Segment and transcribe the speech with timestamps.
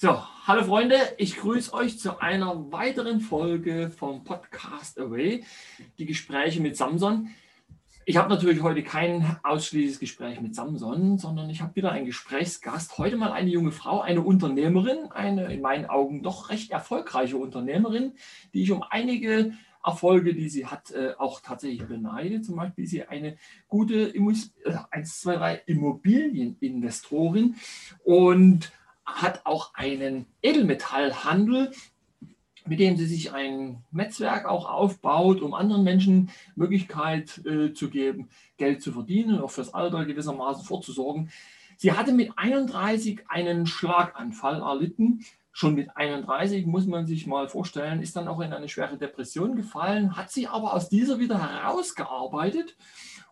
[0.00, 5.42] So, hallo Freunde, ich grüße euch zu einer weiteren Folge vom Podcast Away,
[5.98, 7.30] die Gespräche mit Samson.
[8.04, 12.96] Ich habe natürlich heute kein ausschließliches Gespräch mit Samson, sondern ich habe wieder einen Gesprächsgast.
[12.96, 18.12] Heute mal eine junge Frau, eine Unternehmerin, eine in meinen Augen doch recht erfolgreiche Unternehmerin,
[18.54, 19.52] die ich um einige
[19.84, 22.40] Erfolge, die sie hat, äh, auch tatsächlich beneide.
[22.40, 23.36] Zum Beispiel ist sie eine
[23.66, 24.12] gute
[24.90, 27.56] 1, 2, 3 Immobilieninvestorin
[28.04, 28.70] und
[29.14, 31.72] hat auch einen Edelmetallhandel,
[32.66, 38.28] mit dem sie sich ein Netzwerk auch aufbaut, um anderen Menschen Möglichkeit äh, zu geben,
[38.58, 41.30] Geld zu verdienen, auch fürs Alter gewissermaßen vorzusorgen.
[41.76, 45.24] Sie hatte mit 31 einen Schlaganfall erlitten.
[45.52, 49.56] Schon mit 31 muss man sich mal vorstellen, ist dann auch in eine schwere Depression
[49.56, 52.76] gefallen, hat sie aber aus dieser wieder herausgearbeitet.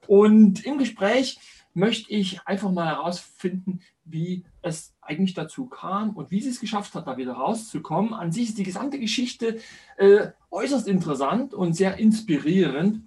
[0.07, 1.39] Und im Gespräch
[1.77, 6.95] möchte ich einfach mal herausfinden, wie es eigentlich dazu kam und wie sie es geschafft
[6.95, 8.15] hat, da wieder rauszukommen.
[8.15, 9.61] An sich ist die gesamte Geschichte
[9.99, 13.03] äh, äußerst interessant und sehr inspirierend.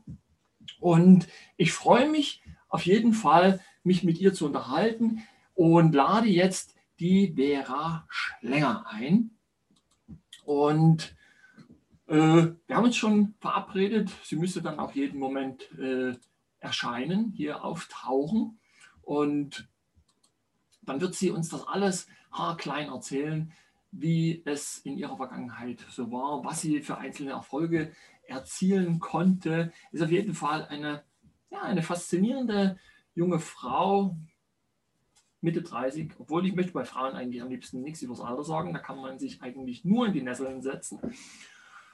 [0.79, 5.23] Und ich freue mich auf jeden Fall, mich mit ihr zu unterhalten
[5.55, 9.31] und lade jetzt die Vera Schlenger ein.
[10.45, 11.15] Und
[12.05, 12.13] äh,
[12.67, 16.13] wir haben uns schon verabredet, sie müsste dann auch jeden Moment äh,
[16.59, 18.58] erscheinen, hier auftauchen.
[19.09, 19.67] Und
[20.83, 23.51] dann wird sie uns das alles haarklein erzählen,
[23.89, 27.91] wie es in ihrer Vergangenheit so war, was sie für einzelne Erfolge
[28.27, 29.73] erzielen konnte.
[29.91, 31.03] Ist auf jeden Fall eine,
[31.49, 32.77] ja, eine faszinierende
[33.15, 34.15] junge Frau,
[35.41, 38.73] Mitte 30, obwohl ich möchte bei Frauen eigentlich am liebsten nichts über das Alter sagen,
[38.73, 40.99] da kann man sich eigentlich nur in die Nesseln setzen.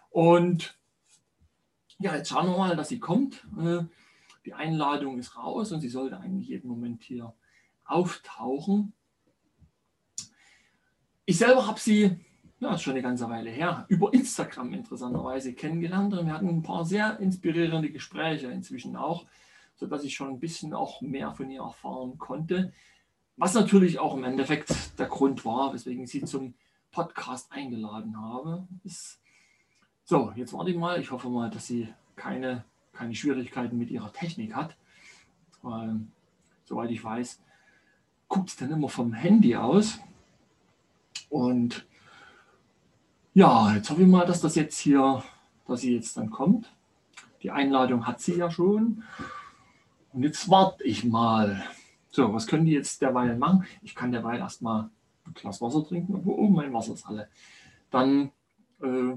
[0.09, 0.77] Und
[1.97, 3.47] ja, jetzt schauen wir mal, dass sie kommt.
[4.45, 7.33] Die Einladung ist raus und sie sollte eigentlich jeden Moment hier
[7.83, 8.93] auftauchen.
[11.25, 12.19] Ich selber habe sie,
[12.59, 16.85] ja, schon eine ganze Weile her, über Instagram interessanterweise kennengelernt und wir hatten ein paar
[16.85, 19.25] sehr inspirierende Gespräche inzwischen auch,
[19.75, 22.73] sodass ich schon ein bisschen auch mehr von ihr erfahren konnte.
[23.38, 26.53] Was natürlich auch im Endeffekt der Grund war, weswegen ich sie zum
[26.91, 28.67] Podcast eingeladen habe.
[28.84, 29.19] Ist
[30.05, 31.01] so, jetzt warte ich mal.
[31.01, 32.63] Ich hoffe mal, dass sie keine,
[32.95, 34.75] keine Schwierigkeiten mit ihrer Technik hat.
[35.61, 36.00] Weil,
[36.66, 37.41] soweit ich weiß,
[38.28, 40.00] guckt es dann immer vom Handy aus.
[41.29, 41.85] Und
[43.34, 45.23] ja, jetzt hoffe ich mal, dass das jetzt hier,
[45.67, 46.73] dass sie jetzt dann kommt.
[47.44, 49.03] Die Einladung hat sie ja schon.
[50.13, 51.63] Und jetzt warte ich mal.
[52.09, 53.66] So, was können die jetzt derweil machen?
[53.81, 54.89] Ich kann derweil erstmal
[55.25, 57.28] ein Glas Wasser trinken, aber oh, mein Wasser ist alle.
[57.91, 58.31] Dann,
[58.81, 59.16] äh,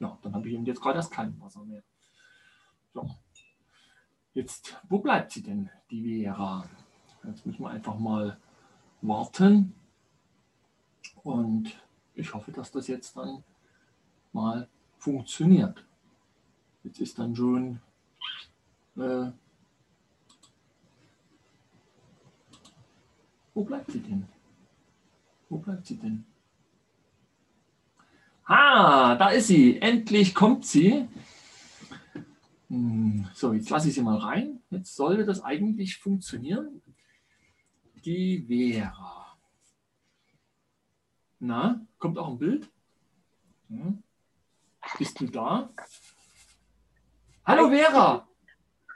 [0.00, 1.82] ja, dann habe ich eben jetzt gerade erst kein Wasser mehr.
[2.92, 3.08] So.
[4.32, 6.64] Jetzt, wo bleibt sie denn, die Vera?
[7.24, 8.38] Jetzt müssen wir einfach mal
[9.02, 9.74] warten.
[11.22, 11.78] Und
[12.14, 13.44] ich hoffe, dass das jetzt dann
[14.32, 14.68] mal
[14.98, 15.84] funktioniert.
[16.82, 17.80] Jetzt ist dann schon
[18.96, 19.30] äh,
[23.54, 24.26] wo bleibt sie denn?
[25.48, 26.24] Wo bleibt sie denn?
[28.44, 29.80] Ah, da ist sie.
[29.80, 31.08] Endlich kommt sie.
[32.70, 34.62] Hm, so, jetzt lasse ich sie mal rein.
[34.70, 36.80] Jetzt sollte das eigentlich funktionieren
[38.04, 39.36] die Vera.
[41.38, 42.70] Na, kommt auch ein Bild?
[43.68, 44.02] Hm.
[44.98, 45.70] Bist du da?
[47.44, 48.28] Hallo Vera!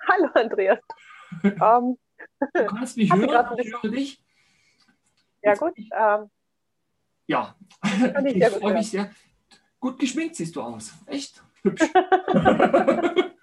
[0.09, 0.79] Hallo Andreas.
[1.43, 1.99] um,
[2.55, 4.23] du kannst mich hören, ich höre dich.
[5.43, 5.75] Ja gut.
[5.77, 6.31] Ähm,
[7.27, 7.57] ja,
[8.25, 9.11] ich, ich freue mich sehr.
[9.81, 10.95] Gut geschminkt siehst du aus.
[11.07, 11.83] Echt hübsch.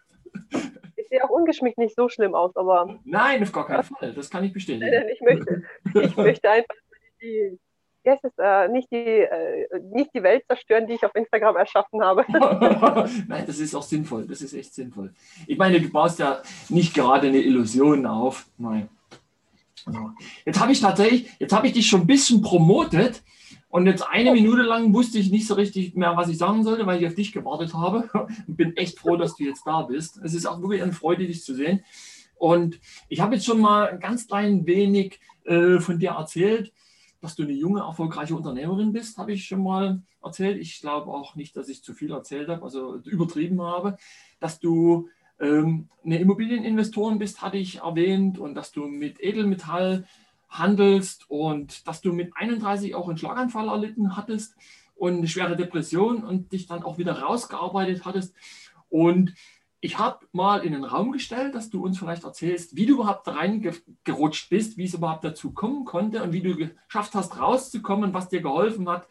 [1.11, 2.99] sehe auch ungeschminkt nicht so schlimm aus, aber.
[3.03, 4.13] Nein, auf gar keinen Fall.
[4.13, 4.89] Das kann ich bestätigen.
[4.89, 5.63] Nein, ich möchte,
[5.93, 6.75] ich möchte einfach
[7.21, 7.59] die,
[8.03, 12.01] yes, ist, äh, nicht, die, äh, nicht die Welt zerstören, die ich auf Instagram erschaffen
[12.01, 12.25] habe.
[13.27, 14.25] Nein, das ist auch sinnvoll.
[14.25, 15.13] Das ist echt sinnvoll.
[15.45, 18.47] Ich meine, du baust ja nicht gerade eine Illusion auf.
[18.57, 18.89] Nein.
[20.45, 23.21] Jetzt habe ich tatsächlich, jetzt habe ich dich schon ein bisschen promotet.
[23.71, 26.85] Und jetzt eine Minute lang wusste ich nicht so richtig mehr, was ich sagen sollte,
[26.85, 28.09] weil ich auf dich gewartet habe.
[28.47, 30.19] Und bin echt froh, dass du jetzt da bist.
[30.23, 31.83] Es ist auch wirklich eine Freude, dich zu sehen.
[32.35, 36.73] Und ich habe jetzt schon mal ein ganz klein wenig äh, von dir erzählt,
[37.21, 40.59] dass du eine junge, erfolgreiche Unternehmerin bist, habe ich schon mal erzählt.
[40.59, 43.95] Ich glaube auch nicht, dass ich zu viel erzählt habe, also übertrieben habe.
[44.39, 45.07] Dass du
[45.39, 50.05] ähm, eine Immobilieninvestorin bist, hatte ich erwähnt, und dass du mit Edelmetall
[50.51, 54.55] handelst und dass du mit 31 auch einen Schlaganfall erlitten hattest
[54.95, 58.35] und eine schwere Depression und dich dann auch wieder rausgearbeitet hattest.
[58.89, 59.33] Und
[59.79, 63.27] ich habe mal in den Raum gestellt, dass du uns vielleicht erzählst, wie du überhaupt
[63.27, 68.29] reingerutscht bist, wie es überhaupt dazu kommen konnte und wie du geschafft hast, rauszukommen, was
[68.29, 69.07] dir geholfen hat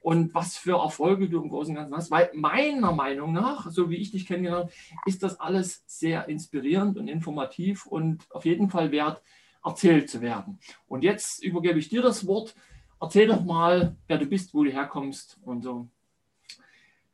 [0.00, 2.10] und was für Erfolge du im Großen und Ganzen hast.
[2.10, 4.72] Weil meiner Meinung nach, so wie ich dich kennengelernt habe,
[5.04, 9.20] ist das alles sehr inspirierend und informativ und auf jeden Fall wert,
[9.64, 10.58] erzählt zu werden.
[10.88, 12.54] Und jetzt übergebe ich dir das Wort.
[13.00, 15.88] Erzähl doch mal, wer du bist, wo du herkommst und so.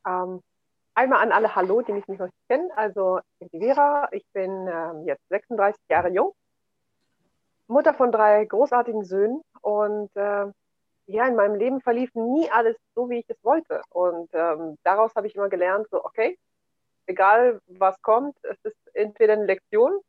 [0.07, 0.43] Ähm,
[0.95, 2.71] einmal an alle Hallo, die mich nicht noch kennen.
[2.77, 6.33] Also ich bin die Vera, ich bin ähm, jetzt 36 Jahre jung,
[7.67, 10.47] Mutter von drei großartigen Söhnen und äh,
[11.07, 13.83] ja, in meinem Leben verlief nie alles so, wie ich es wollte.
[13.91, 16.39] Und ähm, daraus habe ich immer gelernt, so, okay,
[17.07, 20.01] egal was kommt, es ist entweder eine Lektion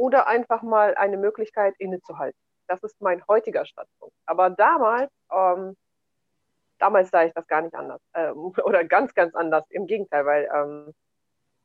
[0.00, 2.40] oder einfach mal eine Möglichkeit innezuhalten.
[2.68, 4.16] Das ist mein heutiger Standpunkt.
[4.24, 5.76] Aber damals, ähm,
[6.78, 9.66] damals sah ich das gar nicht anders ähm, oder ganz, ganz anders.
[9.68, 10.94] Im Gegenteil, weil ähm,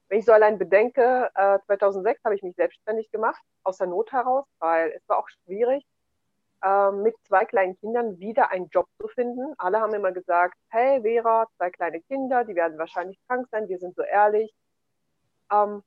[0.10, 4.12] wenn ich so allein bedenke, äh, 2006 habe ich mich selbstständig gemacht, aus der Not
[4.12, 5.86] heraus, weil es war auch schwierig,
[6.62, 9.54] äh, mit zwei kleinen Kindern wieder einen Job zu finden.
[9.58, 13.80] Alle haben immer gesagt, hey Vera, zwei kleine Kinder, die werden wahrscheinlich krank sein, wir
[13.80, 14.54] sind so ehrlich.
[15.50, 15.84] Ähm,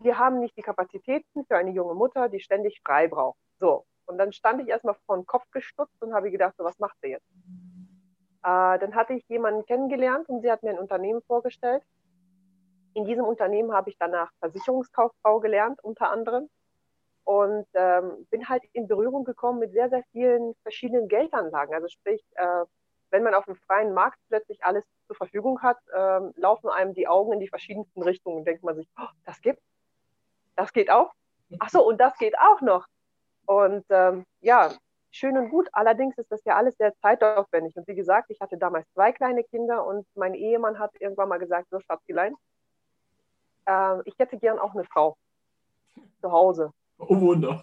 [0.00, 3.38] wir haben nicht die Kapazitäten für eine junge Mutter, die ständig frei braucht.
[3.58, 6.78] So, und dann stand ich erstmal vor den Kopf gestutzt und habe gedacht, so, was
[6.78, 7.28] macht sie jetzt?
[8.42, 11.82] Äh, dann hatte ich jemanden kennengelernt und sie hat mir ein Unternehmen vorgestellt.
[12.94, 16.48] In diesem Unternehmen habe ich danach Versicherungskauffrau gelernt, unter anderem
[17.24, 21.74] und ähm, bin halt in Berührung gekommen mit sehr, sehr vielen verschiedenen Geldanlagen.
[21.74, 22.64] Also sprich, äh,
[23.10, 27.06] wenn man auf dem freien Markt plötzlich alles zur Verfügung hat, äh, laufen einem die
[27.06, 29.62] Augen in die verschiedensten Richtungen und denkt man sich, oh, das gibt,
[30.56, 31.12] das geht auch.
[31.58, 32.86] Ach so, und das geht auch noch.
[33.46, 34.70] Und ähm, ja,
[35.10, 35.68] schön und gut.
[35.72, 37.76] Allerdings ist das ja alles sehr zeitaufwendig.
[37.76, 41.38] Und wie gesagt, ich hatte damals zwei kleine Kinder und mein Ehemann hat irgendwann mal
[41.38, 42.34] gesagt, so Schatzkilein,
[43.66, 45.16] äh, ich hätte gern auch eine Frau
[46.20, 46.72] zu Hause.
[46.98, 47.58] Oh Wunder.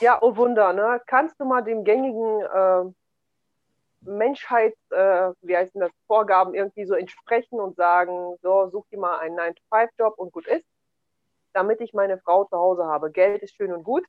[0.00, 0.72] ja, oh Wunder.
[0.72, 1.00] Ne?
[1.06, 2.84] Kannst du mal dem gängigen äh,
[4.02, 9.18] Menschheits, äh, wie heißen das, Vorgaben irgendwie so entsprechen und sagen, so, such dir mal
[9.18, 10.64] einen 9-to-5-Job und gut ist,
[11.52, 13.10] damit ich meine Frau zu Hause habe.
[13.10, 14.04] Geld ist schön und gut.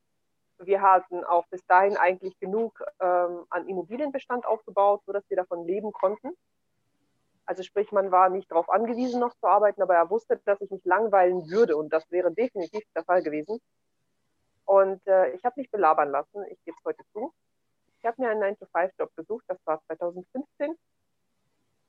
[0.57, 5.91] Wir hatten auch bis dahin eigentlich genug ähm, an Immobilienbestand aufgebaut, sodass wir davon leben
[5.91, 6.35] konnten.
[7.45, 10.69] Also sprich, man war nicht darauf angewiesen, noch zu arbeiten, aber er wusste, dass ich
[10.69, 13.59] mich langweilen würde und das wäre definitiv der Fall gewesen.
[14.65, 17.33] Und äh, ich habe mich belabern lassen, ich gebe es heute zu.
[17.99, 20.75] Ich habe mir einen 9-to-5-Job gesucht, das war 2015.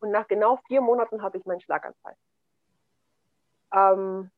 [0.00, 2.16] Und nach genau vier Monaten hatte ich meinen Schlaganfall.
[3.72, 4.30] Ähm,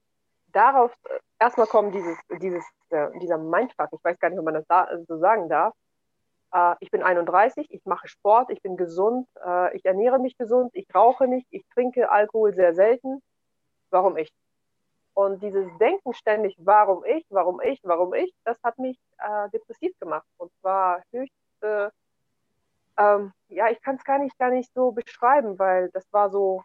[0.55, 4.55] darauf, äh, erstmal kommt dieses, dieses, äh, dieser Mindfuck, ich weiß gar nicht, ob man
[4.55, 5.75] das da, so sagen darf.
[6.53, 10.71] Äh, ich bin 31, ich mache Sport, ich bin gesund, äh, ich ernähre mich gesund,
[10.75, 13.23] ich rauche nicht, ich trinke Alkohol sehr selten.
[13.91, 14.33] Warum ich?
[15.15, 19.97] Und dieses Denken ständig, warum ich, warum ich, warum ich, das hat mich äh, depressiv
[20.01, 20.27] gemacht.
[20.39, 21.89] Und zwar höchst, äh,
[22.97, 26.65] ähm, ja, ich kann es gar nicht, gar nicht so beschreiben, weil das war so,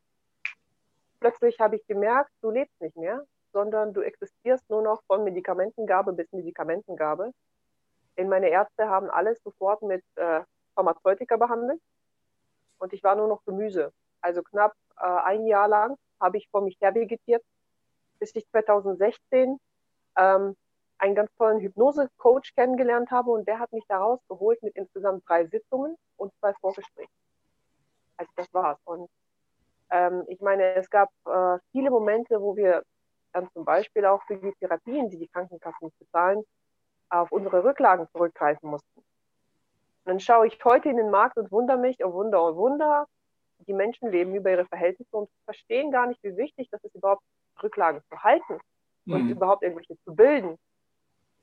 [1.19, 6.13] plötzlich habe ich gemerkt, du lebst nicht mehr, sondern du existierst nur noch von Medikamentengabe
[6.13, 7.31] bis Medikamentengabe.
[8.17, 10.41] Denn meine Ärzte haben alles sofort mit äh,
[10.75, 11.81] Pharmazeutika behandelt
[12.79, 13.91] und ich war nur noch Gemüse.
[14.21, 17.43] Also knapp äh, ein Jahr lang habe ich vor mich her vegetiert
[18.19, 19.59] bis ich 2016
[20.17, 20.55] ähm,
[20.97, 25.45] einen ganz tollen Hypnose-Coach kennengelernt habe und der hat mich da rausgeholt mit insgesamt drei
[25.45, 27.11] Sitzungen und zwei Vorgesprächen.
[28.17, 28.79] Also das war's.
[28.83, 29.09] Und
[29.91, 32.83] ähm, ich meine, es gab äh, viele Momente, wo wir
[33.33, 36.43] dann zum Beispiel auch für die Therapien, die die Krankenkassen bezahlen,
[37.09, 38.99] auf unsere Rücklagen zurückgreifen mussten.
[38.99, 43.07] Und dann schaue ich heute in den Markt und wundere mich, oh Wunder, oh Wunder,
[43.67, 47.23] die Menschen leben über ihre Verhältnisse und verstehen gar nicht, wie wichtig das ist, überhaupt
[47.61, 48.59] Rücklagen zu halten
[49.05, 49.31] und mhm.
[49.31, 50.57] überhaupt irgendwelche zu bilden.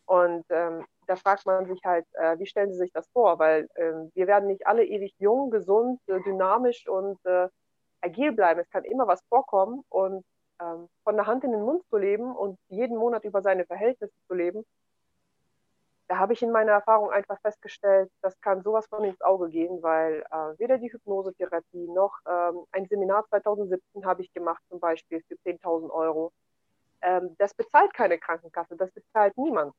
[0.06, 3.38] Und ähm, da fragt man sich halt, äh, wie stellen Sie sich das vor?
[3.38, 7.48] Weil ähm, wir werden nicht alle ewig jung, gesund, äh, dynamisch und äh,
[8.00, 8.60] agil bleiben.
[8.60, 10.24] Es kann immer was vorkommen und
[10.60, 14.14] ähm, von der Hand in den Mund zu leben und jeden Monat über seine Verhältnisse
[14.26, 14.64] zu leben,
[16.08, 19.82] da habe ich in meiner Erfahrung einfach festgestellt, das kann sowas von ins Auge gehen,
[19.82, 25.22] weil äh, weder die Hypnosetherapie noch ähm, ein Seminar 2017 habe ich gemacht, zum Beispiel
[25.26, 26.32] für 10.000 Euro.
[27.02, 29.74] Ähm, das bezahlt keine Krankenkasse, das bezahlt niemand.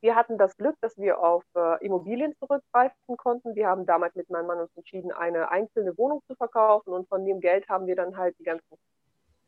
[0.00, 3.54] Wir hatten das Glück, dass wir auf äh, Immobilien zurückgreifen konnten.
[3.54, 7.24] Wir haben damals mit meinem Mann uns entschieden, eine einzelne Wohnung zu verkaufen und von
[7.24, 8.76] dem Geld haben wir dann halt die ganzen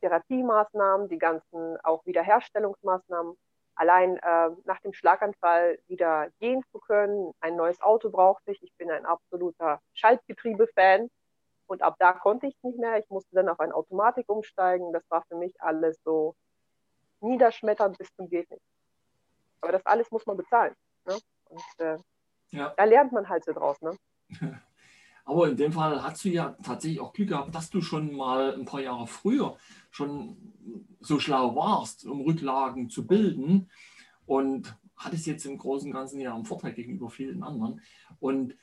[0.00, 3.36] Therapiemaßnahmen, die ganzen auch Wiederherstellungsmaßnahmen
[3.74, 7.32] allein äh, nach dem Schlaganfall wieder gehen zu können.
[7.40, 8.62] Ein neues Auto brauchte ich.
[8.62, 11.08] Ich bin ein absoluter Schaltgetriebe-Fan.
[11.66, 12.98] Und ab da konnte ich nicht mehr.
[12.98, 14.92] Ich musste dann auf eine Automatik umsteigen.
[14.92, 16.34] Das war für mich alles so
[17.20, 18.62] niederschmettern bis zum geht nicht.
[19.60, 20.74] Aber das alles muss man bezahlen.
[21.06, 21.18] Ne?
[21.48, 21.96] Und äh,
[22.50, 22.72] Ja.
[22.76, 23.80] da lernt man halt so draus.
[23.80, 23.96] Ne?
[25.24, 28.54] Aber in dem Fall hast du ja tatsächlich auch Glück gehabt, dass du schon mal
[28.54, 29.58] ein paar Jahre früher
[29.98, 30.36] schon
[31.00, 33.68] so schlau warst, um Rücklagen zu bilden
[34.26, 37.80] und hattest jetzt im Großen und Ganzen ja einen Vorteil gegenüber vielen anderen.
[38.20, 38.56] Und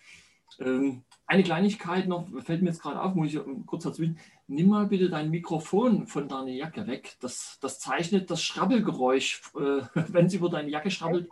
[0.60, 4.18] ähm, eine Kleinigkeit noch, fällt mir jetzt gerade auf, muss ich kurz dazwischen.
[4.48, 7.18] Nimm mal bitte dein Mikrofon von deiner Jacke weg.
[7.20, 9.82] Das, das zeichnet das Schrabbelgeräusch, äh,
[10.13, 11.30] wenn es über deine Jacke schrabbelt,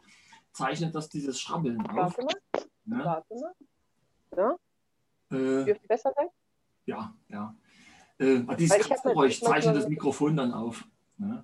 [0.52, 2.18] zeichnet das dieses Schrabbeln auf.
[2.18, 3.06] Warte mal, Ne?
[3.06, 3.54] warte mal.
[4.36, 6.28] Ja, Äh, besser sein?
[6.86, 7.56] Ja, ja.
[8.20, 10.88] Äh, dieses Kratzgeräusch manchmal- zeichnet das Mikrofon dann auf.
[11.18, 11.44] Ne?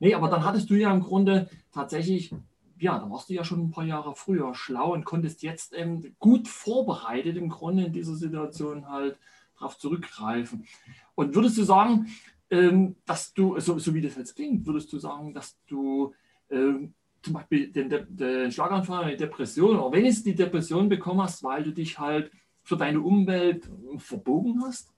[0.00, 2.34] Nee, aber dann hattest du ja im Grunde tatsächlich,
[2.78, 6.14] ja, da warst du ja schon ein paar Jahre früher schlau und konntest jetzt ähm,
[6.18, 9.18] gut vorbereitet im Grunde in dieser Situation halt
[9.58, 10.66] darauf zurückgreifen.
[11.14, 12.06] Und würdest du sagen,
[12.48, 16.14] ähm, dass du, so, so wie das jetzt klingt, würdest du sagen, dass du
[16.50, 21.44] ähm, zum Beispiel den, den, den Schlaganfall, eine Depression, oder wenigstens die Depression bekommen hast,
[21.44, 22.30] weil du dich halt
[22.62, 24.92] für deine Umwelt verbogen hast?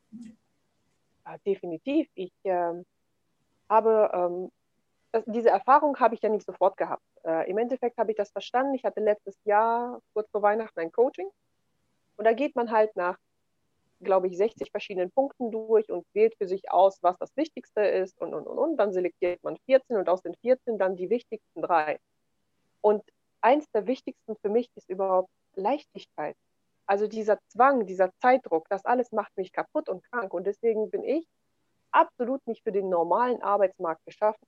[1.24, 2.08] Ja, definitiv.
[2.14, 2.84] Ich ähm,
[3.68, 4.50] habe ähm,
[5.12, 7.02] das, diese Erfahrung habe ich ja nicht sofort gehabt.
[7.24, 8.74] Äh, Im Endeffekt habe ich das verstanden.
[8.74, 11.28] Ich hatte letztes Jahr kurz vor Weihnachten ein Coaching
[12.16, 13.18] und da geht man halt nach,
[14.00, 18.20] glaube ich, 60 verschiedenen Punkten durch und wählt für sich aus, was das Wichtigste ist
[18.20, 18.76] und und und und.
[18.76, 21.98] Dann selektiert man 14 und aus den 14 dann die wichtigsten drei.
[22.80, 23.02] Und
[23.40, 26.36] eins der wichtigsten für mich ist überhaupt Leichtigkeit.
[26.92, 30.34] Also dieser Zwang, dieser Zeitdruck, das alles macht mich kaputt und krank.
[30.34, 31.26] Und deswegen bin ich
[31.90, 34.46] absolut nicht für den normalen Arbeitsmarkt geschaffen.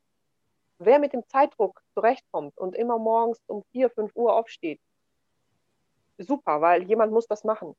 [0.79, 4.79] Wer mit dem Zeitdruck zurechtkommt und immer morgens um 4, 5 Uhr aufsteht,
[6.19, 7.75] super, weil jemand muss das machen.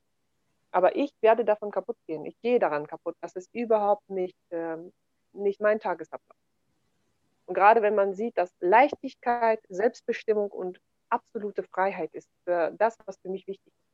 [0.71, 2.25] Aber ich werde davon kaputt gehen.
[2.25, 3.15] Ich gehe daran kaputt.
[3.21, 4.91] Das ist überhaupt nicht, ähm,
[5.33, 6.39] nicht mein Tagesablauf.
[7.45, 10.81] Und gerade wenn man sieht, dass Leichtigkeit, Selbstbestimmung und
[11.11, 13.84] absolute Freiheit ist für das, was für mich wichtig ist.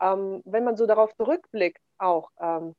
[0.00, 2.74] Ähm, wenn man so darauf zurückblickt, auch, ähm,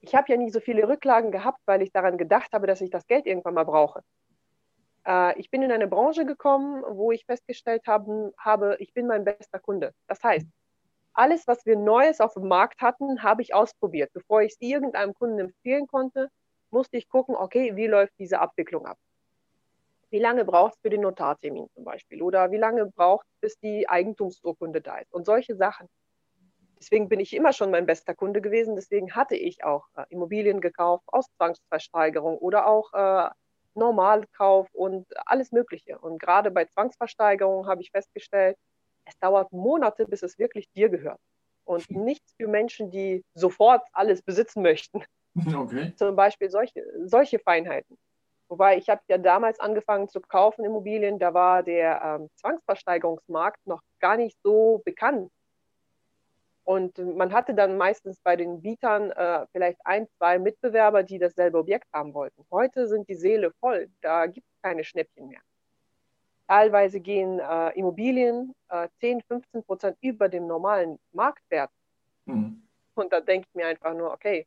[0.00, 2.90] ich habe ja nie so viele Rücklagen gehabt, weil ich daran gedacht habe, dass ich
[2.90, 4.02] das Geld irgendwann mal brauche.
[5.06, 9.24] Äh, ich bin in eine Branche gekommen, wo ich festgestellt haben, habe, ich bin mein
[9.24, 9.92] bester Kunde.
[10.06, 10.46] Das heißt,
[11.14, 14.10] alles, was wir Neues auf dem Markt hatten, habe ich ausprobiert.
[14.12, 16.28] Bevor ich es irgendeinem Kunden empfehlen konnte,
[16.70, 18.98] musste ich gucken, okay, wie läuft diese Abwicklung ab?
[20.10, 22.20] Wie lange braucht es für den Notartermin zum Beispiel?
[22.20, 25.12] Oder wie lange braucht es, bis die Eigentumsurkunde da ist?
[25.12, 25.88] Und solche Sachen.
[26.84, 28.76] Deswegen bin ich immer schon mein bester Kunde gewesen.
[28.76, 33.30] Deswegen hatte ich auch äh, Immobilien gekauft aus Zwangsversteigerung oder auch äh,
[33.74, 35.98] Normalkauf und alles Mögliche.
[35.98, 38.58] Und gerade bei Zwangsversteigerung habe ich festgestellt,
[39.06, 41.18] es dauert Monate, bis es wirklich dir gehört.
[41.64, 45.02] Und nichts für Menschen, die sofort alles besitzen möchten.
[45.52, 45.92] Okay.
[45.96, 47.98] Zum Beispiel solche, solche Feinheiten.
[48.48, 53.80] Wobei ich habe ja damals angefangen zu kaufen Immobilien, da war der ähm, Zwangsversteigerungsmarkt noch
[53.98, 55.32] gar nicht so bekannt.
[56.64, 61.58] Und man hatte dann meistens bei den Bietern äh, vielleicht ein, zwei Mitbewerber, die dasselbe
[61.58, 62.44] Objekt haben wollten.
[62.50, 65.42] Heute sind die Seele voll, da gibt es keine Schnäppchen mehr.
[66.48, 71.70] Teilweise gehen äh, Immobilien äh, 10, 15 Prozent über dem normalen Marktwert.
[72.24, 72.62] Mhm.
[72.94, 74.46] Und da denke ich mir einfach nur, okay,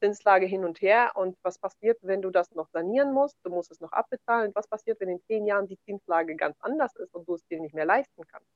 [0.00, 3.70] Zinslage hin und her und was passiert, wenn du das noch sanieren musst, du musst
[3.70, 7.28] es noch abbezahlen, was passiert, wenn in zehn Jahren die Zinslage ganz anders ist und
[7.28, 8.48] du es dir nicht mehr leisten kannst.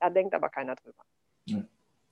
[0.00, 1.04] Da denkt aber keiner drüber.
[1.46, 1.62] Ja.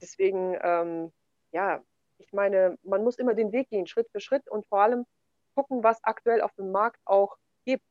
[0.02, 1.12] Deswegen, ähm,
[1.52, 1.82] ja,
[2.18, 5.06] ich meine, man muss immer den Weg gehen, Schritt für Schritt und vor allem
[5.54, 7.85] gucken, was aktuell auf dem Markt auch gibt.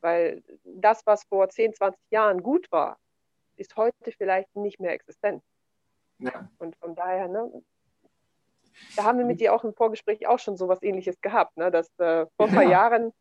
[0.00, 2.98] Weil das, was vor 10, 20 Jahren gut war,
[3.56, 5.42] ist heute vielleicht nicht mehr existent.
[6.18, 6.48] Ja.
[6.58, 7.62] Und von daher, ne,
[8.96, 11.88] da haben wir mit dir auch im Vorgespräch auch schon sowas ähnliches gehabt, ne, dass
[11.98, 12.70] äh, vor ein paar Ja.
[12.70, 13.12] Jahren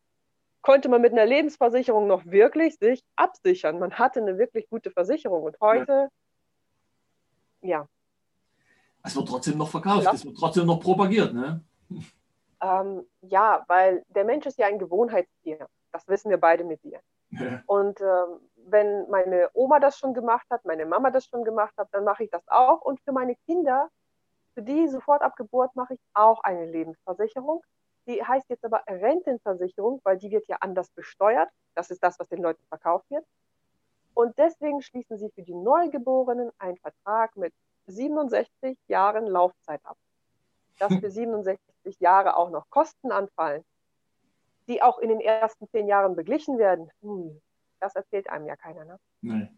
[0.61, 3.79] konnte man mit einer Lebensversicherung noch wirklich sich absichern.
[3.79, 6.09] Man hatte eine wirklich gute Versicherung und heute, ja,
[9.03, 10.13] Es wird trotzdem noch verkauft, Ja.
[10.13, 11.61] es wird trotzdem noch propagiert, ne?
[12.61, 15.67] ähm, ja, weil der Mensch ist ja ein Gewohnheitstier.
[15.91, 16.99] Das wissen wir beide mit dir.
[17.65, 21.89] Und ähm, wenn meine Oma das schon gemacht hat, meine Mama das schon gemacht hat,
[21.91, 22.81] dann mache ich das auch.
[22.81, 23.89] Und für meine Kinder,
[24.53, 27.63] für die sofort ab Geburt mache ich auch eine Lebensversicherung.
[28.07, 31.49] Die heißt jetzt aber Rentenversicherung, weil die wird ja anders besteuert.
[31.75, 33.25] Das ist das, was den Leuten verkauft wird.
[34.13, 37.53] Und deswegen schließen sie für die Neugeborenen einen Vertrag mit
[37.87, 39.97] 67 Jahren Laufzeit ab.
[40.79, 43.63] Dass für 67 Jahre auch noch Kosten anfallen,
[44.67, 47.41] die auch in den ersten zehn Jahren beglichen werden, hm,
[47.79, 48.85] das erzählt einem ja keiner.
[48.85, 48.99] Ne?
[49.21, 49.49] Nee.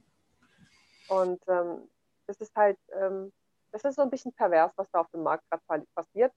[1.08, 1.88] Und ähm,
[2.28, 3.32] das ist halt, ähm,
[3.72, 6.32] das ist so ein bisschen pervers, was da auf dem Markt gerade passiert.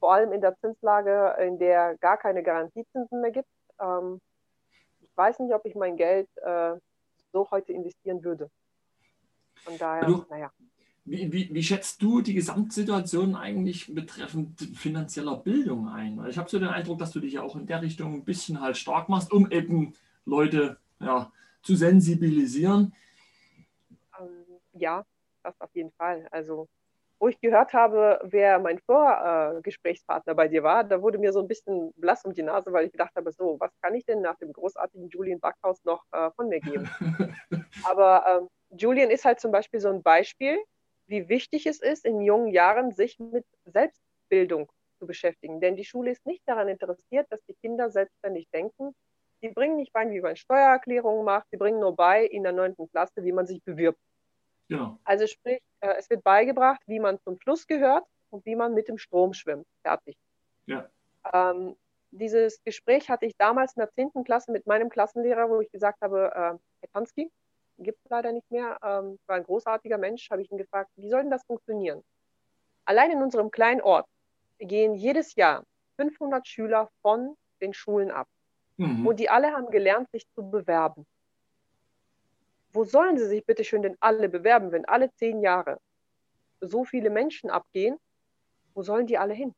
[0.00, 3.48] vor allem in der Zinslage, in der gar keine Garantiezinsen mehr gibt.
[3.80, 4.20] Ähm,
[5.00, 6.76] ich weiß nicht, ob ich mein Geld äh,
[7.34, 8.50] so heute investieren würde.
[9.56, 10.50] Von daher, du, naja.
[11.04, 16.24] Wie, wie, wie, schätzt du die Gesamtsituation eigentlich betreffend finanzieller Bildung ein?
[16.30, 18.60] Ich habe so den Eindruck, dass du dich ja auch in der Richtung ein bisschen
[18.60, 19.92] halt stark machst, um eben
[20.24, 21.30] Leute ja,
[21.62, 22.94] zu sensibilisieren.
[24.18, 25.04] Ähm, ja,
[25.42, 26.26] das auf jeden Fall.
[26.30, 26.68] Also,
[27.24, 31.48] wo ich gehört habe, wer mein Vorgesprächspartner bei dir war, da wurde mir so ein
[31.48, 34.36] bisschen blass um die Nase, weil ich gedacht habe, so, was kann ich denn nach
[34.36, 36.86] dem großartigen Julian Backhaus noch äh, von mir geben?
[37.88, 40.62] Aber ähm, Julian ist halt zum Beispiel so ein Beispiel,
[41.06, 45.62] wie wichtig es ist, in jungen Jahren sich mit Selbstbildung zu beschäftigen.
[45.62, 48.92] Denn die Schule ist nicht daran interessiert, dass die Kinder selbstständig denken.
[49.40, 52.86] Sie bringen nicht bei, wie man Steuererklärungen macht, sie bringen nur bei in der neunten
[52.90, 53.98] Klasse, wie man sich bewirbt.
[54.68, 54.98] Ja.
[55.04, 58.88] Also sprich, äh, es wird beigebracht, wie man zum Fluss gehört und wie man mit
[58.88, 59.66] dem Strom schwimmt.
[59.82, 60.16] Fertig.
[60.66, 60.88] Ja.
[61.32, 61.76] Ähm,
[62.10, 64.24] dieses Gespräch hatte ich damals in der 10.
[64.24, 66.38] Klasse mit meinem Klassenlehrer, wo ich gesagt habe, äh,
[66.80, 67.30] Herr Tansky,
[67.78, 71.10] gibt es leider nicht mehr, ähm, war ein großartiger Mensch, habe ich ihn gefragt, wie
[71.10, 72.02] soll denn das funktionieren?
[72.84, 74.06] Allein in unserem kleinen Ort
[74.58, 75.64] gehen jedes Jahr
[75.96, 78.28] 500 Schüler von den Schulen ab.
[78.76, 79.06] Mhm.
[79.06, 81.06] Und die alle haben gelernt, sich zu bewerben.
[82.74, 85.78] Wo sollen sie sich bitte schön denn alle bewerben, wenn alle zehn Jahre
[86.60, 87.96] so viele Menschen abgehen?
[88.74, 89.54] Wo sollen die alle hin?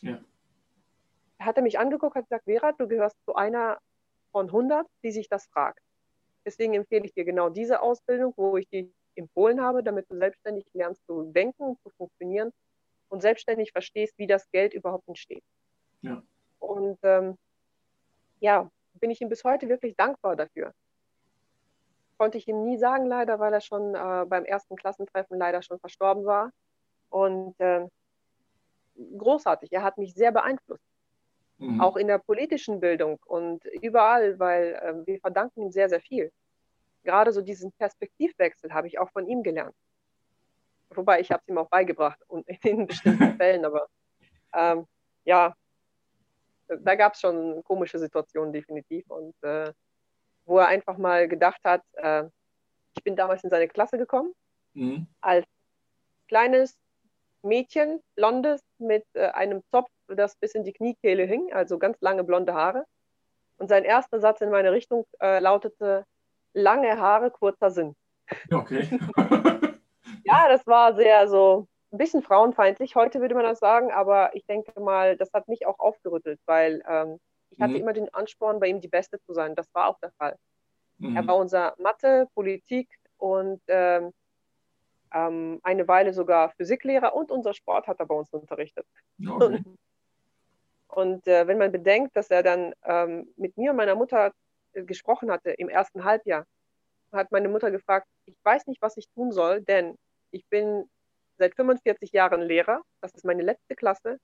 [0.00, 0.20] Ja.
[1.38, 3.78] Er hat mich angeguckt und gesagt, Vera, du gehörst zu einer
[4.32, 5.80] von 100, die sich das fragt.
[6.44, 10.66] Deswegen empfehle ich dir genau diese Ausbildung, wo ich die empfohlen habe, damit du selbstständig
[10.72, 12.50] lernst zu denken, zu funktionieren
[13.08, 15.44] und selbstständig verstehst, wie das Geld überhaupt entsteht.
[16.02, 16.22] Ja.
[16.58, 17.36] Und ähm,
[18.40, 20.72] ja, bin ich ihm bis heute wirklich dankbar dafür.
[22.18, 25.78] Konnte ich ihm nie sagen, leider, weil er schon äh, beim ersten Klassentreffen leider schon
[25.78, 26.50] verstorben war.
[27.10, 27.86] Und äh,
[29.18, 30.84] großartig, er hat mich sehr beeinflusst.
[31.58, 31.80] Mhm.
[31.80, 36.30] Auch in der politischen Bildung und überall, weil äh, wir verdanken ihm sehr, sehr viel.
[37.04, 39.74] Gerade so diesen Perspektivwechsel habe ich auch von ihm gelernt.
[40.90, 43.86] Wobei ich habe es ihm auch beigebracht und in bestimmten Fällen, aber
[44.52, 44.86] ähm,
[45.24, 45.54] ja,
[46.68, 49.72] da gab es schon komische Situationen definitiv und äh,
[50.46, 52.24] wo er einfach mal gedacht hat, äh,
[52.96, 54.32] ich bin damals in seine Klasse gekommen,
[54.72, 55.06] mhm.
[55.20, 55.44] als
[56.28, 56.78] kleines
[57.42, 62.24] Mädchen, blondes, mit äh, einem Zopf das bis in die Kniekehle hing, also ganz lange
[62.24, 62.84] blonde Haare.
[63.58, 66.04] Und sein erster Satz in meine Richtung äh, lautete,
[66.52, 67.96] lange Haare, kurzer Sinn.
[68.52, 68.88] Okay.
[70.24, 74.44] ja, das war sehr so ein bisschen frauenfeindlich, heute würde man das sagen, aber ich
[74.46, 77.18] denke mal, das hat mich auch aufgerüttelt, weil ähm,
[77.50, 77.80] ich hatte mhm.
[77.80, 79.54] immer den Ansporn, bei ihm die Beste zu sein.
[79.54, 80.36] Das war auch der Fall.
[80.98, 81.16] Mhm.
[81.16, 84.12] Er war unser Mathe, Politik und ähm,
[85.12, 88.86] ähm, eine Weile sogar Physiklehrer und unser Sport hat er bei uns unterrichtet.
[89.26, 89.62] Okay.
[90.88, 94.32] Und äh, wenn man bedenkt, dass er dann ähm, mit mir und meiner Mutter
[94.72, 96.46] äh, gesprochen hatte im ersten Halbjahr,
[97.12, 99.96] hat meine Mutter gefragt, ich weiß nicht, was ich tun soll, denn
[100.30, 100.88] ich bin
[101.38, 104.18] seit 45 Jahren Lehrer, das ist meine letzte Klasse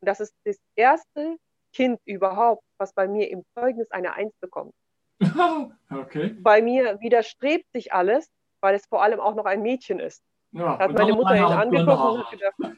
[0.00, 1.36] und das ist das erste
[1.74, 4.72] Kind überhaupt, was bei mir im Zeugnis eine Eins bekommt.
[5.90, 6.34] okay.
[6.40, 10.22] Bei mir widerstrebt sich alles, weil es vor allem auch noch ein Mädchen ist.
[10.52, 12.76] Ja, da hat meine Mutter ihn angeguckt und hat gedacht,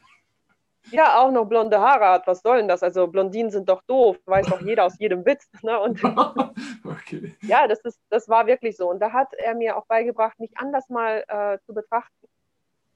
[0.91, 2.27] ja, auch noch blonde Haare hat.
[2.27, 2.81] Was soll denn das?
[2.81, 5.47] Also Blondinen sind doch doof, weiß doch jeder aus jedem Witz.
[5.63, 5.79] Ne?
[5.79, 6.01] Und
[6.85, 7.35] okay.
[7.41, 8.89] Ja, das, ist, das war wirklich so.
[8.89, 12.27] Und da hat er mir auch beigebracht, mich anders mal äh, zu betrachten.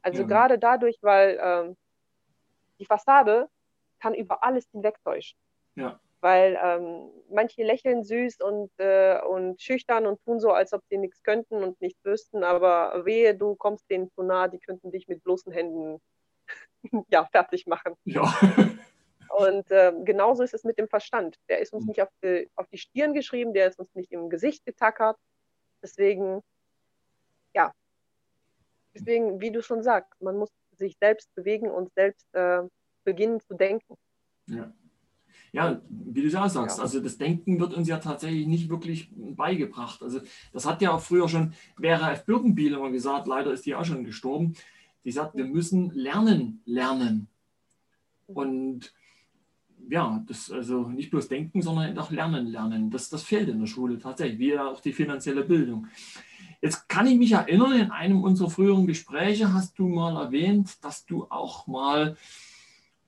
[0.01, 0.27] Also ja.
[0.27, 1.77] gerade dadurch, weil ähm,
[2.79, 3.49] die Fassade
[3.99, 5.37] kann über alles hinwegtäuschen.
[5.75, 5.99] Ja.
[6.21, 10.97] Weil ähm, manche lächeln süß und, äh, und schüchtern und tun so, als ob sie
[10.97, 15.07] nichts könnten und nichts wüssten, aber wehe, du kommst denen zu nah, die könnten dich
[15.07, 15.99] mit bloßen Händen
[17.10, 17.95] ja, fertig machen.
[18.05, 18.31] Ja.
[19.38, 21.38] Und äh, genauso ist es mit dem Verstand.
[21.47, 21.89] Der ist uns mhm.
[21.89, 25.17] nicht auf die, auf die Stirn geschrieben, der ist uns nicht im Gesicht getackert.
[25.81, 26.41] Deswegen,
[27.53, 27.73] ja,
[28.93, 32.63] deswegen, wie du schon sagst, man muss sich selbst bewegen und selbst äh,
[33.03, 33.95] beginnen zu denken.
[34.47, 34.73] Ja.
[35.53, 36.83] Ja, wie du es auch sagst, ja.
[36.83, 40.01] also das Denken wird uns ja tatsächlich nicht wirklich beigebracht.
[40.01, 40.21] Also
[40.53, 42.25] das hat ja auch früher schon Vera F.
[42.25, 44.53] Birkenbiel immer gesagt, leider ist die auch schon gestorben.
[45.03, 47.27] Die sagt, wir müssen lernen, lernen.
[48.27, 48.93] Und
[49.89, 52.89] ja, das also nicht bloß denken, sondern auch lernen, lernen.
[52.89, 55.87] Das, das fehlt in der Schule tatsächlich, wie auch die finanzielle Bildung.
[56.61, 61.05] Jetzt kann ich mich erinnern, in einem unserer früheren Gespräche hast du mal erwähnt, dass
[61.05, 62.15] du auch mal,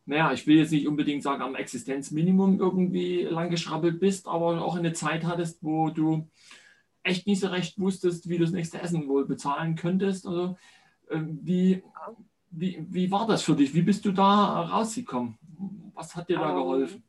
[0.06, 4.76] naja, ich will jetzt nicht unbedingt sagen, am Existenzminimum irgendwie lang geschrabbelt bist, aber auch
[4.76, 6.30] eine Zeit hattest, wo du
[7.04, 10.26] echt nicht so recht wusstest, wie du das nächste Essen wohl bezahlen könntest.
[10.26, 10.58] Also
[11.10, 11.84] ähm, wie,
[12.50, 13.74] wie, wie war das für dich?
[13.74, 15.38] Wie bist du da rausgekommen?
[15.94, 17.04] Was hat dir da um, geholfen?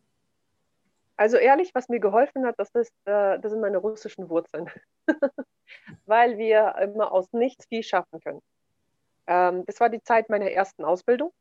[1.17, 4.69] Also ehrlich, was mir geholfen hat, das, ist, äh, das sind meine russischen Wurzeln.
[6.07, 8.41] Weil wir immer aus nichts viel schaffen können.
[9.27, 11.33] Ähm, das war die Zeit meiner ersten Ausbildung.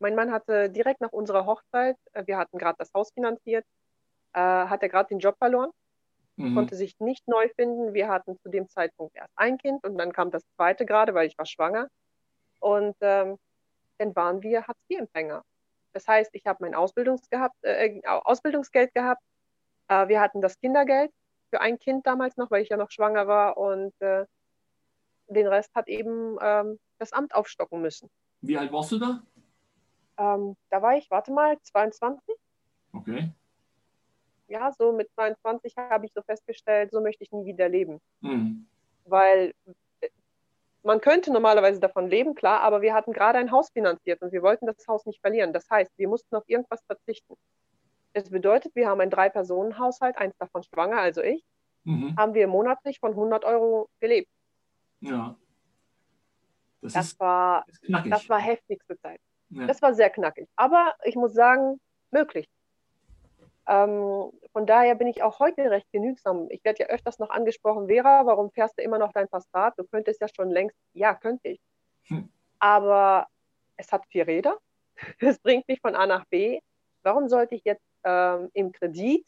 [0.00, 3.64] Mein Mann hatte direkt nach unserer Hochzeit, äh, wir hatten gerade das Haus finanziert,
[4.32, 5.70] äh, hat er gerade den Job verloren,
[6.36, 6.54] mhm.
[6.54, 7.94] konnte sich nicht neu finden.
[7.94, 11.26] Wir hatten zu dem Zeitpunkt erst ein Kind und dann kam das zweite gerade, weil
[11.26, 11.88] ich war schwanger.
[12.60, 13.38] Und ähm,
[13.98, 15.42] dann waren wir Hartz-IV-Empfänger.
[15.92, 19.22] Das heißt, ich habe mein Ausbildungs gehabt, äh, Ausbildungsgeld gehabt.
[19.88, 21.10] Äh, wir hatten das Kindergeld
[21.50, 23.56] für ein Kind damals noch, weil ich ja noch schwanger war.
[23.56, 24.24] Und äh,
[25.28, 28.08] den Rest hat eben ähm, das Amt aufstocken müssen.
[28.40, 29.22] Wie alt warst du da?
[30.18, 32.34] Ähm, da war ich, warte mal, 22.
[32.92, 33.30] Okay.
[34.48, 38.00] Ja, so mit 22 habe ich so festgestellt, so möchte ich nie wieder leben.
[38.20, 38.66] Mhm.
[39.04, 39.54] Weil
[40.00, 40.08] äh,
[40.82, 44.42] man könnte normalerweise davon leben, klar, aber wir hatten gerade ein Haus finanziert und wir
[44.42, 45.52] wollten das Haus nicht verlieren.
[45.52, 47.34] Das heißt, wir mussten auf irgendwas verzichten.
[48.14, 51.44] Das bedeutet, wir haben einen Drei-Personen-Haushalt, eins davon schwanger, also ich,
[51.84, 52.16] mhm.
[52.16, 54.30] haben wir monatlich von 100 Euro gelebt.
[55.00, 55.36] Ja.
[56.80, 59.20] Das, das ist, war, ist das war heftigste Zeit.
[59.50, 59.66] Ja.
[59.66, 60.48] Das war sehr knackig.
[60.56, 61.80] Aber ich muss sagen,
[62.10, 62.48] möglich.
[63.68, 66.46] Ähm, von daher bin ich auch heute recht genügsam.
[66.50, 69.74] Ich werde ja öfters noch angesprochen, Vera, warum fährst du immer noch dein Passat?
[69.76, 71.60] Du könntest ja schon längst, ja, könnte ich.
[72.04, 72.30] Hm.
[72.58, 73.26] Aber
[73.76, 74.58] es hat vier Räder.
[75.20, 76.60] Es bringt mich von A nach B.
[77.02, 79.24] Warum sollte ich jetzt ähm, im Kredit